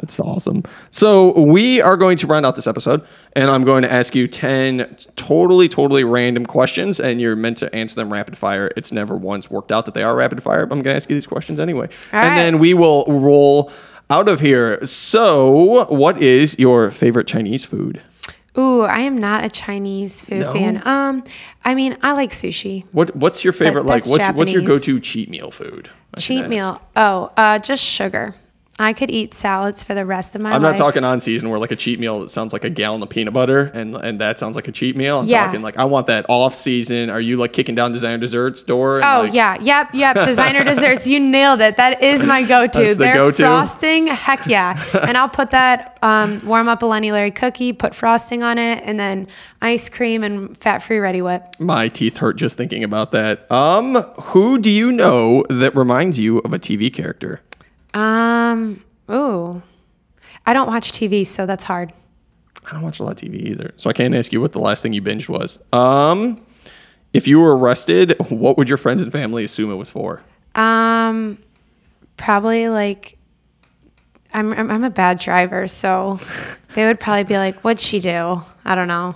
That's 0.00 0.20
awesome. 0.20 0.62
So 0.90 1.38
we 1.40 1.80
are 1.80 1.96
going 1.96 2.16
to 2.18 2.26
round 2.26 2.44
out 2.44 2.54
this 2.56 2.66
episode, 2.66 3.04
and 3.34 3.50
I'm 3.50 3.64
going 3.64 3.82
to 3.82 3.90
ask 3.92 4.14
you 4.14 4.28
ten 4.28 4.96
totally, 5.16 5.68
totally 5.68 6.04
random 6.04 6.44
questions, 6.46 7.00
and 7.00 7.20
you're 7.20 7.36
meant 7.36 7.56
to 7.58 7.74
answer 7.74 7.94
them 7.96 8.12
rapid 8.12 8.36
fire. 8.36 8.70
It's 8.76 8.92
never 8.92 9.16
once 9.16 9.50
worked 9.50 9.72
out 9.72 9.86
that 9.86 9.94
they 9.94 10.02
are 10.02 10.14
rapid 10.14 10.42
fire, 10.42 10.66
but 10.66 10.74
I'm 10.76 10.82
going 10.82 10.92
to 10.92 10.96
ask 10.96 11.08
you 11.08 11.16
these 11.16 11.26
questions 11.26 11.58
anyway, 11.58 11.86
All 12.12 12.20
and 12.20 12.28
right. 12.28 12.34
then 12.36 12.58
we 12.58 12.74
will 12.74 13.04
roll 13.08 13.72
out 14.10 14.28
of 14.28 14.40
here. 14.40 14.84
So, 14.86 15.86
what 15.88 16.20
is 16.20 16.58
your 16.58 16.90
favorite 16.90 17.26
Chinese 17.26 17.64
food? 17.64 18.02
Ooh, 18.58 18.82
I 18.82 19.00
am 19.00 19.18
not 19.18 19.44
a 19.44 19.50
Chinese 19.50 20.24
food 20.24 20.38
No? 20.40 20.52
fan. 20.54 20.80
Um, 20.86 21.24
I 21.64 21.74
mean, 21.74 21.96
I 22.02 22.12
like 22.12 22.30
sushi. 22.30 22.84
What 22.92 23.14
What's 23.16 23.44
your 23.44 23.52
favorite? 23.52 23.84
like, 23.84 24.02
that's 24.04 24.10
what's 24.10 24.34
what's 24.36 24.52
your 24.52 24.62
Japanese. 24.62 24.86
go 24.86 24.92
to 24.94 25.00
cheat 25.00 25.28
meal 25.28 25.50
food? 25.50 25.90
I 26.14 26.20
should 26.20 26.26
Cheat 26.28 26.40
ask. 26.42 26.48
meal. 26.50 26.80
Oh, 26.96 27.30
uh, 27.36 27.58
just 27.58 27.82
sugar. 27.82 28.34
I 28.78 28.92
could 28.92 29.10
eat 29.10 29.32
salads 29.32 29.82
for 29.82 29.94
the 29.94 30.04
rest 30.04 30.34
of 30.34 30.42
my 30.42 30.50
life. 30.50 30.56
I'm 30.56 30.62
life. 30.62 30.72
not 30.72 30.84
talking 30.84 31.02
on 31.02 31.18
season 31.18 31.48
where 31.48 31.58
like 31.58 31.70
a 31.70 31.76
cheat 31.76 31.98
meal 31.98 32.20
that 32.20 32.28
sounds 32.30 32.52
like 32.52 32.62
a 32.64 32.68
gallon 32.68 33.02
of 33.02 33.08
peanut 33.08 33.32
butter 33.32 33.70
and 33.72 33.96
and 33.96 34.20
that 34.20 34.38
sounds 34.38 34.54
like 34.54 34.68
a 34.68 34.72
cheat 34.72 34.96
meal. 34.96 35.20
I'm 35.20 35.26
Yeah. 35.26 35.46
talking 35.46 35.62
like 35.62 35.78
I 35.78 35.84
want 35.84 36.08
that 36.08 36.26
off 36.28 36.54
season. 36.54 37.08
Are 37.08 37.20
you 37.20 37.38
like 37.38 37.54
kicking 37.54 37.74
down 37.74 37.92
designer 37.92 38.18
desserts 38.18 38.62
door? 38.62 38.96
and, 38.96 39.04
Oh 39.06 39.22
like- 39.22 39.32
yeah, 39.32 39.56
yep, 39.62 39.94
yep. 39.94 40.14
Designer 40.26 40.62
desserts, 40.62 41.06
you 41.06 41.18
nailed 41.20 41.62
it. 41.62 41.78
That 41.78 42.02
is 42.02 42.22
my 42.22 42.42
go-to. 42.42 42.78
That's 42.80 42.96
the 42.96 43.04
Their 43.04 43.14
go-to? 43.14 43.42
frosting, 43.44 44.08
heck 44.08 44.46
yeah. 44.46 44.78
and 45.06 45.16
I'll 45.16 45.28
put 45.30 45.52
that 45.52 45.98
um, 46.02 46.40
warm 46.44 46.68
up 46.68 46.82
a 46.82 46.86
Lenny 46.86 47.12
Larry 47.12 47.30
cookie, 47.30 47.72
put 47.72 47.94
frosting 47.94 48.42
on 48.42 48.58
it, 48.58 48.82
and 48.84 49.00
then 49.00 49.26
ice 49.62 49.88
cream 49.88 50.22
and 50.22 50.54
fat-free 50.58 50.98
Reddi-wip. 50.98 51.58
My 51.58 51.88
teeth 51.88 52.18
hurt 52.18 52.36
just 52.36 52.56
thinking 52.58 52.84
about 52.84 53.10
that. 53.12 53.50
Um, 53.50 53.94
who 54.20 54.58
do 54.60 54.68
you 54.70 54.92
know 54.92 55.44
that 55.48 55.74
reminds 55.74 56.20
you 56.20 56.38
of 56.40 56.52
a 56.52 56.58
TV 56.58 56.92
character? 56.92 57.40
Um, 57.96 58.84
ooh, 59.10 59.62
I 60.44 60.52
don't 60.52 60.66
watch 60.66 60.92
TV, 60.92 61.26
so 61.26 61.46
that's 61.46 61.64
hard. 61.64 61.92
I 62.66 62.72
don't 62.72 62.82
watch 62.82 63.00
a 63.00 63.04
lot 63.04 63.22
of 63.22 63.28
TV 63.28 63.36
either, 63.46 63.72
so 63.76 63.88
I 63.88 63.94
can't 63.94 64.14
ask 64.14 64.32
you 64.32 64.40
what 64.40 64.52
the 64.52 64.60
last 64.60 64.82
thing 64.82 64.92
you 64.92 65.00
binged 65.00 65.28
was. 65.28 65.58
Um, 65.72 66.44
if 67.14 67.26
you 67.26 67.40
were 67.40 67.56
arrested, 67.56 68.16
what 68.28 68.58
would 68.58 68.68
your 68.68 68.76
friends 68.76 69.02
and 69.02 69.10
family 69.10 69.44
assume 69.44 69.70
it 69.70 69.76
was 69.76 69.88
for? 69.88 70.22
Um, 70.54 71.38
probably 72.16 72.68
like 72.68 73.16
I'm 74.34 74.52
I'm, 74.52 74.70
I'm 74.70 74.84
a 74.84 74.90
bad 74.90 75.18
driver, 75.18 75.66
so 75.66 76.20
they 76.74 76.84
would 76.86 77.00
probably 77.00 77.24
be 77.24 77.38
like, 77.38 77.60
"What'd 77.60 77.80
she 77.80 78.00
do?" 78.00 78.42
I 78.64 78.74
don't 78.74 78.88
know. 78.88 79.14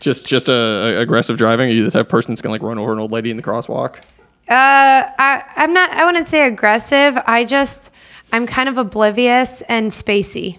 Just 0.00 0.26
just 0.26 0.48
a, 0.48 0.52
a 0.52 1.00
aggressive 1.00 1.38
driving? 1.38 1.68
Are 1.68 1.72
you 1.72 1.84
the 1.84 1.90
type 1.92 2.06
of 2.06 2.08
person 2.08 2.32
that's 2.32 2.40
gonna 2.40 2.54
like 2.54 2.62
run 2.62 2.78
over 2.78 2.92
an 2.92 2.98
old 2.98 3.12
lady 3.12 3.30
in 3.30 3.36
the 3.36 3.42
crosswalk? 3.42 4.00
Uh, 4.48 5.02
I 5.18 5.42
I'm 5.56 5.72
not. 5.72 5.90
I 5.90 6.04
wouldn't 6.04 6.26
say 6.28 6.46
aggressive. 6.46 7.18
I 7.26 7.44
just 7.44 7.92
I'm 8.32 8.46
kind 8.46 8.68
of 8.68 8.78
oblivious 8.78 9.60
and 9.62 9.90
spacey. 9.90 10.58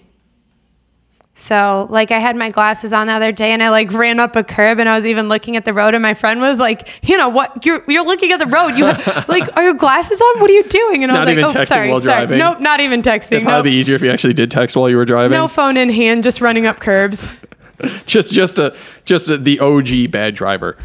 So, 1.39 1.85
like, 1.91 2.09
I 2.09 2.17
had 2.17 2.35
my 2.35 2.49
glasses 2.49 2.93
on 2.93 3.05
the 3.05 3.13
other 3.13 3.31
day, 3.31 3.51
and 3.51 3.61
I 3.61 3.69
like 3.69 3.93
ran 3.93 4.19
up 4.19 4.35
a 4.35 4.43
curb, 4.43 4.79
and 4.79 4.89
I 4.89 4.95
was 4.95 5.05
even 5.05 5.29
looking 5.29 5.55
at 5.55 5.65
the 5.65 5.73
road, 5.73 5.93
and 5.93 6.01
my 6.01 6.15
friend 6.15 6.41
was 6.41 6.57
like, 6.57 6.89
"You 7.07 7.15
know 7.15 7.29
what? 7.29 7.63
You're 7.63 7.83
you're 7.87 8.03
looking 8.05 8.31
at 8.31 8.39
the 8.39 8.47
road. 8.47 8.69
You 8.69 8.85
have, 8.85 9.29
like, 9.29 9.55
are 9.55 9.63
your 9.63 9.75
glasses 9.75 10.19
on? 10.19 10.41
What 10.41 10.49
are 10.49 10.53
you 10.53 10.63
doing?" 10.63 11.03
And 11.03 11.11
I 11.11 11.15
Not 11.15 11.19
was 11.19 11.27
like, 11.27 11.37
even 11.37 11.45
"Oh, 11.45 11.61
texting 11.63 11.67
sorry, 11.67 11.89
while 11.89 11.99
sorry. 12.01 12.15
driving? 12.25 12.39
Nope, 12.39 12.59
not 12.59 12.79
even 12.79 13.03
texting. 13.03 13.33
It'd 13.33 13.43
probably 13.43 13.57
Nope. 13.57 13.63
be 13.65 13.71
easier 13.73 13.95
if 13.95 14.01
you 14.01 14.09
actually 14.09 14.33
did 14.33 14.49
text 14.49 14.75
while 14.75 14.89
you 14.89 14.97
were 14.97 15.05
driving. 15.05 15.37
No 15.37 15.47
phone 15.47 15.77
in 15.77 15.89
hand, 15.91 16.23
just 16.23 16.41
running 16.41 16.65
up 16.65 16.79
curbs. 16.79 17.29
just 18.07 18.33
just 18.33 18.57
a 18.57 18.75
just 19.05 19.29
a, 19.29 19.37
the 19.37 19.59
OG 19.59 20.09
bad 20.11 20.33
driver. 20.33 20.75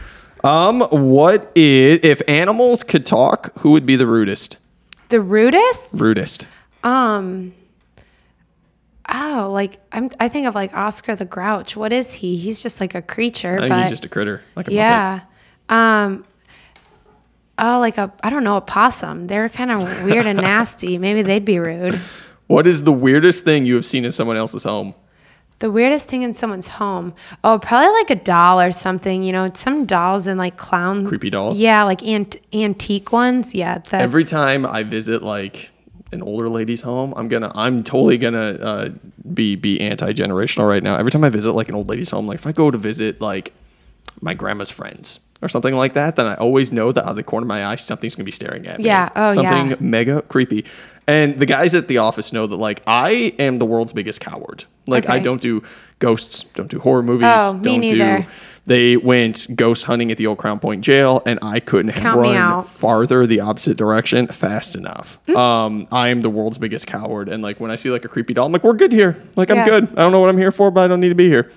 Um, 0.44 0.80
what 0.90 1.52
is 1.54 2.00
if 2.02 2.20
animals 2.28 2.82
could 2.82 3.06
talk? 3.06 3.52
Who 3.60 3.72
would 3.72 3.86
be 3.86 3.96
the 3.96 4.06
rudest? 4.06 4.58
The 5.08 5.20
rudest? 5.20 6.00
Rudest. 6.00 6.46
Um. 6.82 7.54
Oh, 9.08 9.50
like 9.52 9.78
I'm. 9.92 10.10
I 10.18 10.28
think 10.28 10.46
of 10.46 10.54
like 10.54 10.74
Oscar 10.74 11.14
the 11.14 11.24
Grouch. 11.24 11.76
What 11.76 11.92
is 11.92 12.14
he? 12.14 12.36
He's 12.36 12.62
just 12.62 12.80
like 12.80 12.94
a 12.94 13.02
creature. 13.02 13.56
I 13.56 13.60
think 13.60 13.70
but 13.70 13.80
he's 13.82 13.90
just 13.90 14.04
a 14.04 14.08
critter, 14.08 14.42
like 14.56 14.68
a 14.68 14.70
Muppet. 14.70 14.74
yeah. 14.74 15.20
Um. 15.68 16.24
Oh, 17.58 17.78
like 17.78 17.98
a 17.98 18.12
I 18.22 18.30
don't 18.30 18.42
know 18.44 18.56
a 18.56 18.60
possum. 18.60 19.26
They're 19.28 19.48
kind 19.48 19.70
of 19.70 20.04
weird 20.04 20.26
and 20.26 20.40
nasty. 20.42 20.98
Maybe 20.98 21.22
they'd 21.22 21.44
be 21.44 21.58
rude. 21.58 22.00
What 22.46 22.66
is 22.66 22.82
the 22.84 22.92
weirdest 22.92 23.44
thing 23.44 23.64
you 23.66 23.76
have 23.76 23.84
seen 23.86 24.04
in 24.04 24.12
someone 24.12 24.36
else's 24.36 24.64
home? 24.64 24.94
The 25.62 25.70
weirdest 25.70 26.08
thing 26.08 26.22
in 26.22 26.34
someone's 26.34 26.66
home. 26.66 27.14
Oh, 27.44 27.56
probably 27.56 27.92
like 27.92 28.10
a 28.10 28.16
doll 28.16 28.60
or 28.60 28.72
something. 28.72 29.22
You 29.22 29.30
know, 29.30 29.46
some 29.54 29.86
dolls 29.86 30.26
and 30.26 30.36
like 30.36 30.56
clown. 30.56 31.06
Creepy 31.06 31.30
dolls. 31.30 31.60
Yeah, 31.60 31.84
like 31.84 32.02
ant- 32.02 32.38
antique 32.52 33.12
ones. 33.12 33.54
Yeah. 33.54 33.74
That's, 33.78 33.94
Every 33.94 34.24
time 34.24 34.66
I 34.66 34.82
visit 34.82 35.22
like 35.22 35.70
an 36.10 36.20
older 36.20 36.48
lady's 36.48 36.82
home, 36.82 37.14
I'm 37.16 37.28
gonna 37.28 37.52
I'm 37.54 37.84
totally 37.84 38.18
gonna 38.18 38.58
uh, 38.60 38.88
be 39.32 39.54
be 39.54 39.80
anti 39.80 40.12
generational 40.12 40.68
right 40.68 40.82
now. 40.82 40.96
Every 40.96 41.12
time 41.12 41.22
I 41.22 41.28
visit 41.28 41.52
like 41.52 41.68
an 41.68 41.76
old 41.76 41.88
lady's 41.88 42.10
home, 42.10 42.26
like 42.26 42.40
if 42.40 42.46
I 42.48 42.50
go 42.50 42.72
to 42.72 42.76
visit 42.76 43.20
like 43.20 43.52
my 44.20 44.34
grandma's 44.34 44.68
friends 44.68 45.20
or 45.42 45.48
something 45.48 45.76
like 45.76 45.94
that, 45.94 46.16
then 46.16 46.26
I 46.26 46.34
always 46.34 46.72
know 46.72 46.90
that 46.90 47.04
out 47.04 47.10
of 47.10 47.16
the 47.16 47.22
corner 47.22 47.44
of 47.44 47.48
my 47.48 47.64
eye 47.64 47.76
something's 47.76 48.16
gonna 48.16 48.24
be 48.24 48.32
staring 48.32 48.66
at 48.66 48.78
me. 48.78 48.86
Yeah. 48.86 49.10
Oh, 49.14 49.28
yeah. 49.28 49.34
something 49.34 49.70
yeah. 49.70 49.76
mega 49.78 50.22
creepy. 50.22 50.64
And 51.06 51.38
the 51.38 51.46
guys 51.46 51.72
at 51.74 51.86
the 51.86 51.98
office 51.98 52.32
know 52.32 52.48
that 52.48 52.56
like 52.56 52.82
I 52.84 53.32
am 53.38 53.60
the 53.60 53.64
world's 53.64 53.92
biggest 53.92 54.20
coward. 54.20 54.64
Like 54.86 55.08
I 55.08 55.18
don't 55.18 55.40
do 55.40 55.62
ghosts, 55.98 56.44
don't 56.54 56.70
do 56.70 56.78
horror 56.80 57.02
movies, 57.02 57.28
Oh, 57.30 57.52
don't 57.60 57.80
do 57.80 58.24
they 58.64 58.96
went 58.96 59.48
ghost 59.56 59.86
hunting 59.86 60.12
at 60.12 60.18
the 60.18 60.28
old 60.28 60.38
Crown 60.38 60.60
Point 60.60 60.82
jail, 60.84 61.20
and 61.26 61.38
I 61.42 61.58
couldn't 61.58 61.92
have 61.94 62.02
Count 62.02 62.16
run 62.20 62.62
farther 62.62 63.26
the 63.26 63.40
opposite 63.40 63.76
direction 63.76 64.28
fast 64.28 64.76
enough. 64.76 65.18
Mm. 65.26 65.36
Um, 65.36 65.88
I 65.90 66.08
am 66.10 66.20
the 66.22 66.30
world's 66.30 66.58
biggest 66.58 66.86
coward, 66.86 67.28
and 67.28 67.42
like 67.42 67.58
when 67.58 67.72
I 67.72 67.76
see 67.76 67.90
like 67.90 68.04
a 68.04 68.08
creepy 68.08 68.34
doll, 68.34 68.46
I'm 68.46 68.52
like, 68.52 68.62
we're 68.62 68.74
good 68.74 68.92
here. 68.92 69.16
Like 69.36 69.50
I'm 69.50 69.56
Yeah. 69.58 69.64
good. 69.68 69.84
I 69.92 70.02
don't 70.02 70.12
know 70.12 70.20
what 70.20 70.30
I'm 70.30 70.38
here 70.38 70.52
for, 70.52 70.70
but 70.70 70.84
I 70.84 70.88
don't 70.88 71.00
need 71.00 71.08
to 71.08 71.14
be 71.16 71.26
here. 71.28 71.50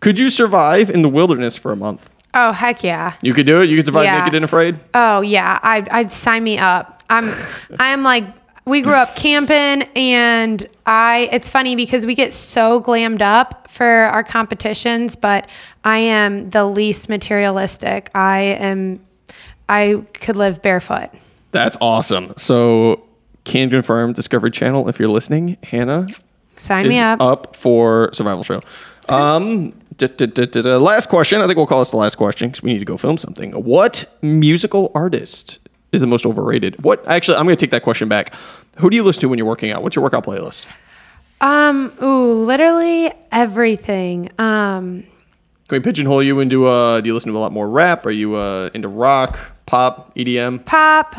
Could 0.00 0.18
you 0.18 0.30
survive 0.30 0.90
in 0.90 1.02
the 1.02 1.08
wilderness 1.08 1.56
for 1.56 1.70
a 1.70 1.76
month? 1.76 2.12
Oh 2.34 2.52
heck 2.52 2.82
yeah. 2.82 3.14
You 3.22 3.34
could 3.34 3.46
do 3.46 3.60
it. 3.60 3.68
You 3.68 3.76
could 3.76 3.86
survive 3.86 4.04
Yeah. 4.04 4.18
naked 4.18 4.34
and 4.34 4.44
afraid. 4.44 4.76
Oh 4.94 5.20
yeah, 5.20 5.58
I'd, 5.62 5.88
I'd 5.90 6.10
sign 6.10 6.42
me 6.44 6.58
up. 6.58 7.02
I'm 7.08 7.32
I'm 7.78 8.02
like 8.02 8.24
we 8.68 8.82
grew 8.82 8.92
up 8.94 9.16
camping 9.16 9.82
and 9.96 10.68
I 10.86 11.28
it's 11.32 11.48
funny 11.48 11.74
because 11.76 12.06
we 12.06 12.14
get 12.14 12.32
so 12.32 12.80
glammed 12.80 13.22
up 13.22 13.68
for 13.70 13.84
our 13.86 14.22
competitions, 14.22 15.16
but 15.16 15.48
I 15.84 15.98
am 15.98 16.50
the 16.50 16.64
least 16.64 17.08
materialistic. 17.08 18.10
I 18.14 18.40
am 18.40 19.00
I 19.68 20.04
could 20.14 20.36
live 20.36 20.62
barefoot. 20.62 21.08
That's 21.50 21.76
awesome. 21.80 22.34
So 22.36 23.04
can 23.44 23.70
confirm 23.70 24.12
Discovery 24.12 24.50
Channel 24.50 24.88
if 24.88 24.98
you're 24.98 25.08
listening. 25.08 25.56
Hannah 25.62 26.06
Sign 26.56 26.84
is 26.86 26.90
me 26.90 26.98
up. 26.98 27.22
up 27.22 27.56
for 27.56 28.10
survival 28.12 28.42
show. 28.44 28.60
Um, 29.08 29.72
da- 29.96 30.08
da- 30.08 30.26
da- 30.26 30.44
da- 30.46 30.62
da. 30.62 30.76
last 30.76 31.08
question. 31.08 31.40
I 31.40 31.46
think 31.46 31.56
we'll 31.56 31.66
call 31.66 31.78
this 31.78 31.92
the 31.92 31.96
last 31.96 32.16
question 32.16 32.48
because 32.48 32.62
we 32.62 32.72
need 32.72 32.80
to 32.80 32.84
go 32.84 32.96
film 32.98 33.16
something. 33.16 33.52
What 33.52 34.04
musical 34.20 34.90
artist 34.94 35.58
is 35.92 36.00
the 36.00 36.06
most 36.06 36.26
overrated? 36.26 36.82
What 36.82 37.06
actually? 37.06 37.36
I'm 37.38 37.44
going 37.44 37.56
to 37.56 37.60
take 37.64 37.70
that 37.70 37.82
question 37.82 38.08
back. 38.08 38.34
Who 38.78 38.90
do 38.90 38.96
you 38.96 39.02
listen 39.02 39.20
to 39.22 39.28
when 39.28 39.38
you're 39.38 39.46
working 39.46 39.70
out? 39.70 39.82
What's 39.82 39.96
your 39.96 40.02
workout 40.02 40.24
playlist? 40.24 40.66
Um, 41.40 41.92
ooh, 42.02 42.44
literally 42.44 43.12
everything. 43.32 44.30
Um, 44.38 45.04
Can 45.68 45.76
we 45.76 45.80
pigeonhole 45.80 46.22
you 46.22 46.40
into? 46.40 46.66
Uh, 46.66 47.00
do 47.00 47.08
you 47.08 47.14
listen 47.14 47.32
to 47.32 47.38
a 47.38 47.40
lot 47.40 47.52
more 47.52 47.68
rap? 47.68 48.06
Are 48.06 48.10
you 48.10 48.34
uh, 48.34 48.70
into 48.74 48.88
rock, 48.88 49.38
pop, 49.66 50.14
EDM? 50.16 50.64
pop. 50.64 51.14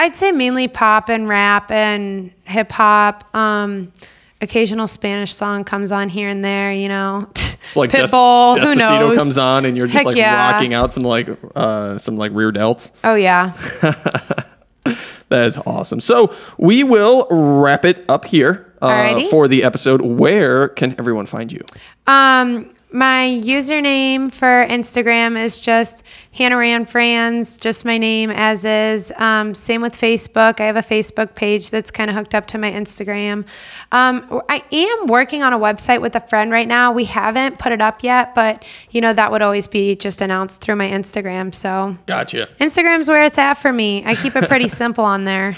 I'd 0.00 0.14
say 0.14 0.30
mainly 0.30 0.68
pop 0.68 1.08
and 1.10 1.28
rap 1.28 1.70
and 1.70 2.30
hip 2.44 2.70
hop. 2.72 3.34
Um, 3.34 3.92
occasional 4.40 4.88
Spanish 4.88 5.34
song 5.34 5.64
comes 5.64 5.92
on 5.92 6.08
here 6.08 6.28
and 6.28 6.44
there, 6.44 6.72
you 6.72 6.88
know. 6.88 7.28
It's 7.34 7.76
like 7.76 7.90
Des- 7.90 8.04
Pitbull, 8.04 8.58
who 8.58 8.74
knows? 8.74 9.18
comes 9.18 9.36
on, 9.36 9.64
and 9.64 9.76
you're 9.76 9.86
just 9.86 9.98
Heck 9.98 10.06
like 10.06 10.16
yeah. 10.16 10.52
rocking 10.52 10.72
out 10.72 10.92
some 10.92 11.02
like 11.02 11.28
uh, 11.54 11.98
some 11.98 12.16
like 12.16 12.32
rear 12.32 12.50
delts. 12.50 12.92
Oh 13.04 13.14
yeah. 13.14 13.52
That 15.28 15.46
is 15.46 15.58
awesome. 15.66 16.00
So 16.00 16.34
we 16.56 16.82
will 16.82 17.26
wrap 17.30 17.84
it 17.84 18.04
up 18.08 18.24
here 18.24 18.72
uh, 18.80 19.22
for 19.30 19.46
the 19.46 19.62
episode. 19.62 20.00
Where 20.00 20.68
can 20.68 20.94
everyone 20.98 21.26
find 21.26 21.52
you? 21.52 21.62
Um, 22.06 22.74
my 22.90 23.38
username 23.42 24.32
for 24.32 24.66
Instagram 24.66 25.42
is 25.42 25.60
just 25.60 26.04
Hannah 26.32 26.56
Rand 26.56 26.88
Franz, 26.88 27.58
just 27.58 27.84
my 27.84 27.98
name 27.98 28.30
as 28.30 28.64
is. 28.64 29.12
Um, 29.16 29.54
same 29.54 29.82
with 29.82 29.94
Facebook. 29.94 30.60
I 30.60 30.64
have 30.64 30.76
a 30.76 30.82
Facebook 30.82 31.34
page 31.34 31.70
that's 31.70 31.90
kind 31.90 32.08
of 32.08 32.16
hooked 32.16 32.34
up 32.34 32.46
to 32.48 32.58
my 32.58 32.70
Instagram. 32.70 33.46
Um, 33.92 34.42
I 34.48 34.64
am 34.72 35.06
working 35.06 35.42
on 35.42 35.52
a 35.52 35.58
website 35.58 36.00
with 36.00 36.16
a 36.16 36.20
friend 36.20 36.50
right 36.50 36.66
now. 36.66 36.92
We 36.92 37.04
haven't 37.04 37.58
put 37.58 37.72
it 37.72 37.82
up 37.82 38.02
yet, 38.02 38.34
but 38.34 38.64
you 38.90 39.00
know 39.00 39.12
that 39.12 39.32
would 39.32 39.42
always 39.42 39.66
be 39.66 39.94
just 39.94 40.22
announced 40.22 40.62
through 40.62 40.76
my 40.76 40.88
Instagram. 40.88 41.54
So 41.54 41.96
Gotcha. 42.06 42.48
Instagram's 42.58 43.08
where 43.08 43.24
it's 43.24 43.38
at 43.38 43.54
for 43.54 43.72
me. 43.72 44.02
I 44.06 44.14
keep 44.14 44.34
it 44.34 44.48
pretty 44.48 44.68
simple 44.68 45.04
on 45.04 45.24
there. 45.24 45.54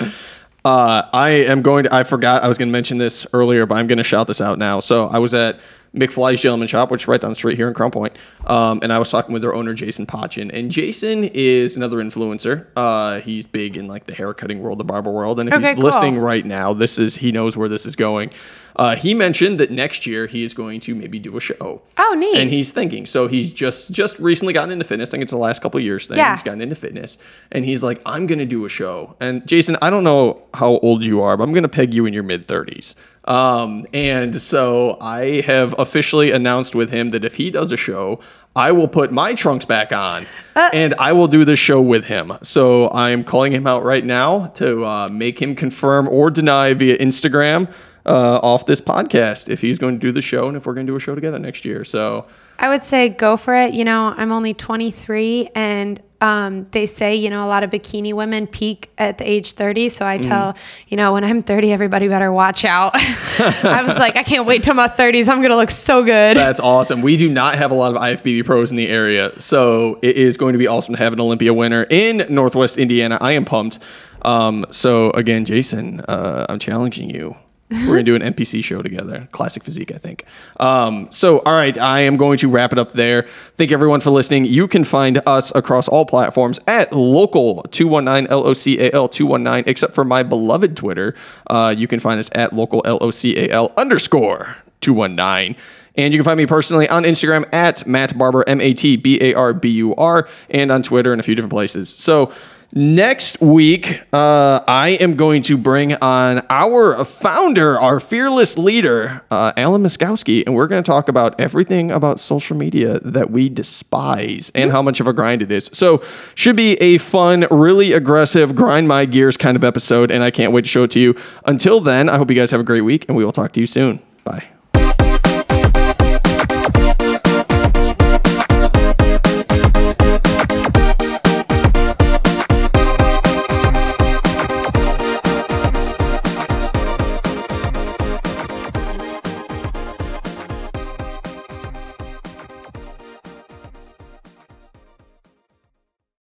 Uh, 0.64 1.02
I 1.12 1.30
am 1.30 1.62
going 1.62 1.84
to. 1.84 1.94
I 1.94 2.04
forgot 2.04 2.42
I 2.42 2.48
was 2.48 2.58
going 2.58 2.68
to 2.68 2.72
mention 2.72 2.98
this 2.98 3.26
earlier, 3.32 3.66
but 3.66 3.76
I'm 3.76 3.86
going 3.86 3.98
to 3.98 4.04
shout 4.04 4.26
this 4.26 4.40
out 4.40 4.58
now. 4.58 4.80
So 4.80 5.06
I 5.06 5.18
was 5.18 5.32
at 5.32 5.60
McFly's 5.94 6.40
Gentleman 6.40 6.68
Shop, 6.68 6.90
which 6.90 7.02
is 7.02 7.08
right 7.08 7.20
down 7.20 7.30
the 7.30 7.34
street 7.36 7.56
here 7.56 7.66
in 7.68 7.74
Crown 7.74 7.90
Point, 7.90 8.16
um, 8.46 8.78
and 8.82 8.92
I 8.92 8.98
was 8.98 9.10
talking 9.10 9.32
with 9.32 9.42
their 9.42 9.54
owner 9.54 9.74
Jason 9.74 10.06
Potchin, 10.06 10.50
and 10.52 10.70
Jason 10.70 11.24
is 11.24 11.74
another 11.74 11.96
influencer. 11.98 12.66
Uh, 12.76 13.20
he's 13.20 13.44
big 13.44 13.76
in 13.76 13.88
like 13.88 14.06
the 14.06 14.14
haircutting 14.14 14.60
world, 14.62 14.78
the 14.78 14.84
barber 14.84 15.10
world, 15.10 15.40
and 15.40 15.48
if 15.48 15.54
Okay, 15.56 15.68
he's 15.68 15.74
cool. 15.74 15.84
listening 15.84 16.18
right 16.18 16.46
now, 16.46 16.72
this 16.72 16.98
is 16.98 17.16
he 17.16 17.32
knows 17.32 17.56
where 17.56 17.68
this 17.68 17.86
is 17.86 17.96
going. 17.96 18.30
Uh, 18.76 18.94
he 18.94 19.14
mentioned 19.14 19.58
that 19.58 19.70
next 19.72 20.06
year 20.06 20.26
he 20.28 20.44
is 20.44 20.54
going 20.54 20.78
to 20.80 20.94
maybe 20.94 21.18
do 21.18 21.36
a 21.36 21.40
show. 21.40 21.82
Oh, 21.98 22.14
neat. 22.16 22.36
And 22.36 22.48
he's 22.48 22.70
thinking. 22.70 23.04
So 23.04 23.26
he's 23.26 23.50
just 23.50 23.90
just 23.90 24.18
recently 24.20 24.52
gotten 24.54 24.70
into 24.70 24.84
fitness. 24.84 25.10
I 25.10 25.12
think 25.12 25.22
it's 25.24 25.32
the 25.32 25.38
last 25.38 25.60
couple 25.60 25.78
of 25.78 25.84
years 25.84 26.06
thing. 26.06 26.18
Yeah. 26.18 26.30
He's 26.30 26.44
gotten 26.44 26.60
into 26.62 26.76
fitness, 26.76 27.18
and 27.50 27.64
he's 27.64 27.82
like, 27.82 28.00
I'm 28.06 28.28
gonna 28.28 28.46
do 28.46 28.64
a 28.64 28.68
show. 28.68 29.16
And 29.20 29.44
Jason, 29.46 29.76
I 29.82 29.90
don't 29.90 30.04
know 30.04 30.42
how 30.54 30.78
old 30.78 31.04
you 31.04 31.20
are, 31.20 31.36
but 31.36 31.42
I'm 31.42 31.52
gonna 31.52 31.68
peg 31.68 31.92
you 31.92 32.06
in 32.06 32.14
your 32.14 32.22
mid 32.22 32.46
30s. 32.46 32.94
Um, 33.24 33.86
and 33.92 34.40
so 34.40 34.96
I 35.00 35.42
have 35.46 35.74
officially 35.78 36.30
announced 36.30 36.74
with 36.74 36.90
him 36.90 37.08
that 37.08 37.24
if 37.24 37.36
he 37.36 37.50
does 37.50 37.70
a 37.70 37.76
show, 37.76 38.20
I 38.56 38.72
will 38.72 38.88
put 38.88 39.12
my 39.12 39.34
trunks 39.34 39.64
back 39.64 39.92
on 39.92 40.26
and 40.56 40.94
I 40.98 41.12
will 41.12 41.28
do 41.28 41.44
the 41.44 41.54
show 41.54 41.80
with 41.80 42.04
him. 42.04 42.32
So 42.42 42.90
I'm 42.90 43.22
calling 43.22 43.52
him 43.52 43.66
out 43.66 43.84
right 43.84 44.04
now 44.04 44.46
to 44.54 44.84
uh, 44.84 45.08
make 45.12 45.40
him 45.40 45.54
confirm 45.54 46.08
or 46.08 46.30
deny 46.30 46.74
via 46.74 46.98
Instagram 46.98 47.72
uh, 48.06 48.40
off 48.42 48.66
this 48.66 48.80
podcast 48.80 49.48
if 49.48 49.60
he's 49.60 49.78
going 49.78 49.94
to 49.94 50.00
do 50.00 50.10
the 50.10 50.22
show 50.22 50.48
and 50.48 50.56
if 50.56 50.66
we're 50.66 50.74
going 50.74 50.86
to 50.86 50.92
do 50.92 50.96
a 50.96 51.00
show 51.00 51.14
together 51.14 51.38
next 51.38 51.64
year. 51.64 51.84
So 51.84 52.26
I 52.58 52.68
would 52.68 52.82
say 52.82 53.08
go 53.08 53.36
for 53.36 53.54
it. 53.54 53.72
You 53.72 53.84
know, 53.84 54.14
I'm 54.16 54.32
only 54.32 54.54
23 54.54 55.50
and 55.54 56.02
um, 56.20 56.64
they 56.72 56.84
say, 56.86 57.16
you 57.16 57.30
know, 57.30 57.44
a 57.44 57.48
lot 57.48 57.62
of 57.62 57.70
bikini 57.70 58.12
women 58.12 58.46
peak 58.46 58.90
at 58.98 59.18
the 59.18 59.28
age 59.28 59.52
30. 59.52 59.88
So 59.88 60.06
I 60.06 60.18
tell, 60.18 60.54
you 60.88 60.96
know, 60.96 61.14
when 61.14 61.24
I'm 61.24 61.42
30, 61.42 61.72
everybody 61.72 62.08
better 62.08 62.30
watch 62.30 62.64
out. 62.64 62.92
I 62.94 63.82
was 63.86 63.96
like, 63.98 64.16
I 64.16 64.22
can't 64.22 64.46
wait 64.46 64.62
till 64.62 64.74
my 64.74 64.88
30s. 64.88 65.28
I'm 65.28 65.38
going 65.38 65.50
to 65.50 65.56
look 65.56 65.70
so 65.70 66.04
good. 66.04 66.36
That's 66.36 66.60
awesome. 66.60 67.00
We 67.00 67.16
do 67.16 67.30
not 67.30 67.56
have 67.56 67.70
a 67.70 67.74
lot 67.74 67.92
of 67.92 67.98
IFBB 67.98 68.44
pros 68.44 68.70
in 68.70 68.76
the 68.76 68.88
area, 68.88 69.38
so 69.40 69.98
it 70.02 70.16
is 70.16 70.36
going 70.36 70.52
to 70.52 70.58
be 70.58 70.66
awesome 70.66 70.94
to 70.94 71.02
have 71.02 71.12
an 71.12 71.20
Olympia 71.20 71.54
winner 71.54 71.86
in 71.88 72.24
Northwest 72.28 72.76
Indiana. 72.76 73.16
I 73.20 73.32
am 73.32 73.44
pumped. 73.44 73.78
Um, 74.22 74.66
so 74.70 75.10
again, 75.12 75.46
Jason, 75.46 76.00
uh, 76.00 76.46
I'm 76.48 76.58
challenging 76.58 77.08
you. 77.08 77.36
We're 77.70 77.86
gonna 77.86 78.02
do 78.02 78.16
an 78.16 78.22
NPC 78.22 78.64
show 78.64 78.82
together. 78.82 79.28
Classic 79.30 79.62
physique, 79.62 79.92
I 79.92 79.98
think. 79.98 80.24
Um, 80.58 81.06
so, 81.10 81.38
all 81.40 81.54
right, 81.54 81.76
I 81.78 82.00
am 82.00 82.16
going 82.16 82.38
to 82.38 82.48
wrap 82.48 82.72
it 82.72 82.78
up 82.78 82.92
there. 82.92 83.22
Thank 83.22 83.70
everyone 83.70 84.00
for 84.00 84.10
listening. 84.10 84.44
You 84.44 84.66
can 84.66 84.82
find 84.82 85.22
us 85.24 85.54
across 85.54 85.86
all 85.86 86.04
platforms 86.04 86.58
at 86.66 86.92
local 86.92 87.62
219 87.70 88.30
L 88.30 88.46
O 88.46 88.52
C 88.54 88.80
A 88.80 88.92
L 88.92 89.08
219, 89.08 89.70
except 89.70 89.94
for 89.94 90.04
my 90.04 90.22
beloved 90.22 90.76
Twitter. 90.76 91.14
Uh, 91.46 91.74
you 91.76 91.86
can 91.86 92.00
find 92.00 92.18
us 92.18 92.28
at 92.32 92.52
local 92.52 92.82
L 92.84 92.98
O 93.00 93.10
C 93.10 93.36
A 93.38 93.48
L 93.50 93.72
underscore 93.76 94.56
219. 94.80 95.56
And 95.96 96.12
you 96.12 96.18
can 96.18 96.24
find 96.24 96.38
me 96.38 96.46
personally 96.46 96.88
on 96.88 97.04
Instagram 97.04 97.44
at 97.52 97.86
Matt 97.86 98.14
Barbur, 98.14 98.42
M 98.46 98.60
A 98.60 98.74
T 98.74 98.96
B 98.96 99.18
A 99.20 99.34
R 99.34 99.52
B 99.52 99.68
U 99.70 99.94
R, 99.94 100.28
and 100.48 100.72
on 100.72 100.82
Twitter 100.82 101.12
and 101.12 101.20
a 101.20 101.24
few 101.24 101.34
different 101.34 101.52
places. 101.52 101.88
So, 101.88 102.32
next 102.72 103.40
week, 103.40 104.02
uh, 104.12 104.60
I 104.66 104.90
am 105.00 105.16
going 105.16 105.42
to 105.42 105.56
bring 105.56 105.94
on 105.94 106.44
our 106.50 107.04
founder, 107.04 107.78
our 107.78 108.00
fearless 108.00 108.56
leader, 108.56 109.24
uh, 109.30 109.52
Alan 109.56 109.82
Miskowski, 109.82 110.44
and 110.46 110.54
we're 110.54 110.66
going 110.66 110.82
to 110.82 110.86
talk 110.86 111.08
about 111.08 111.38
everything 111.40 111.90
about 111.90 112.20
social 112.20 112.56
media 112.56 113.00
that 113.00 113.30
we 113.30 113.48
despise 113.48 114.50
and 114.54 114.70
how 114.70 114.82
much 114.82 115.00
of 115.00 115.06
a 115.06 115.12
grind 115.12 115.42
it 115.42 115.50
is. 115.50 115.70
So, 115.72 116.02
should 116.34 116.56
be 116.56 116.74
a 116.74 116.98
fun, 116.98 117.46
really 117.50 117.92
aggressive, 117.92 118.54
grind 118.54 118.88
my 118.88 119.04
gears 119.04 119.36
kind 119.36 119.56
of 119.56 119.64
episode, 119.64 120.10
and 120.10 120.22
I 120.22 120.30
can't 120.30 120.52
wait 120.52 120.62
to 120.62 120.68
show 120.68 120.84
it 120.84 120.90
to 120.92 121.00
you. 121.00 121.14
Until 121.46 121.80
then, 121.80 122.08
I 122.08 122.16
hope 122.16 122.30
you 122.30 122.36
guys 122.36 122.50
have 122.50 122.60
a 122.60 122.64
great 122.64 122.82
week, 122.82 123.06
and 123.08 123.16
we 123.16 123.24
will 123.24 123.32
talk 123.32 123.52
to 123.52 123.60
you 123.60 123.66
soon. 123.66 124.00
Bye. 124.24 124.59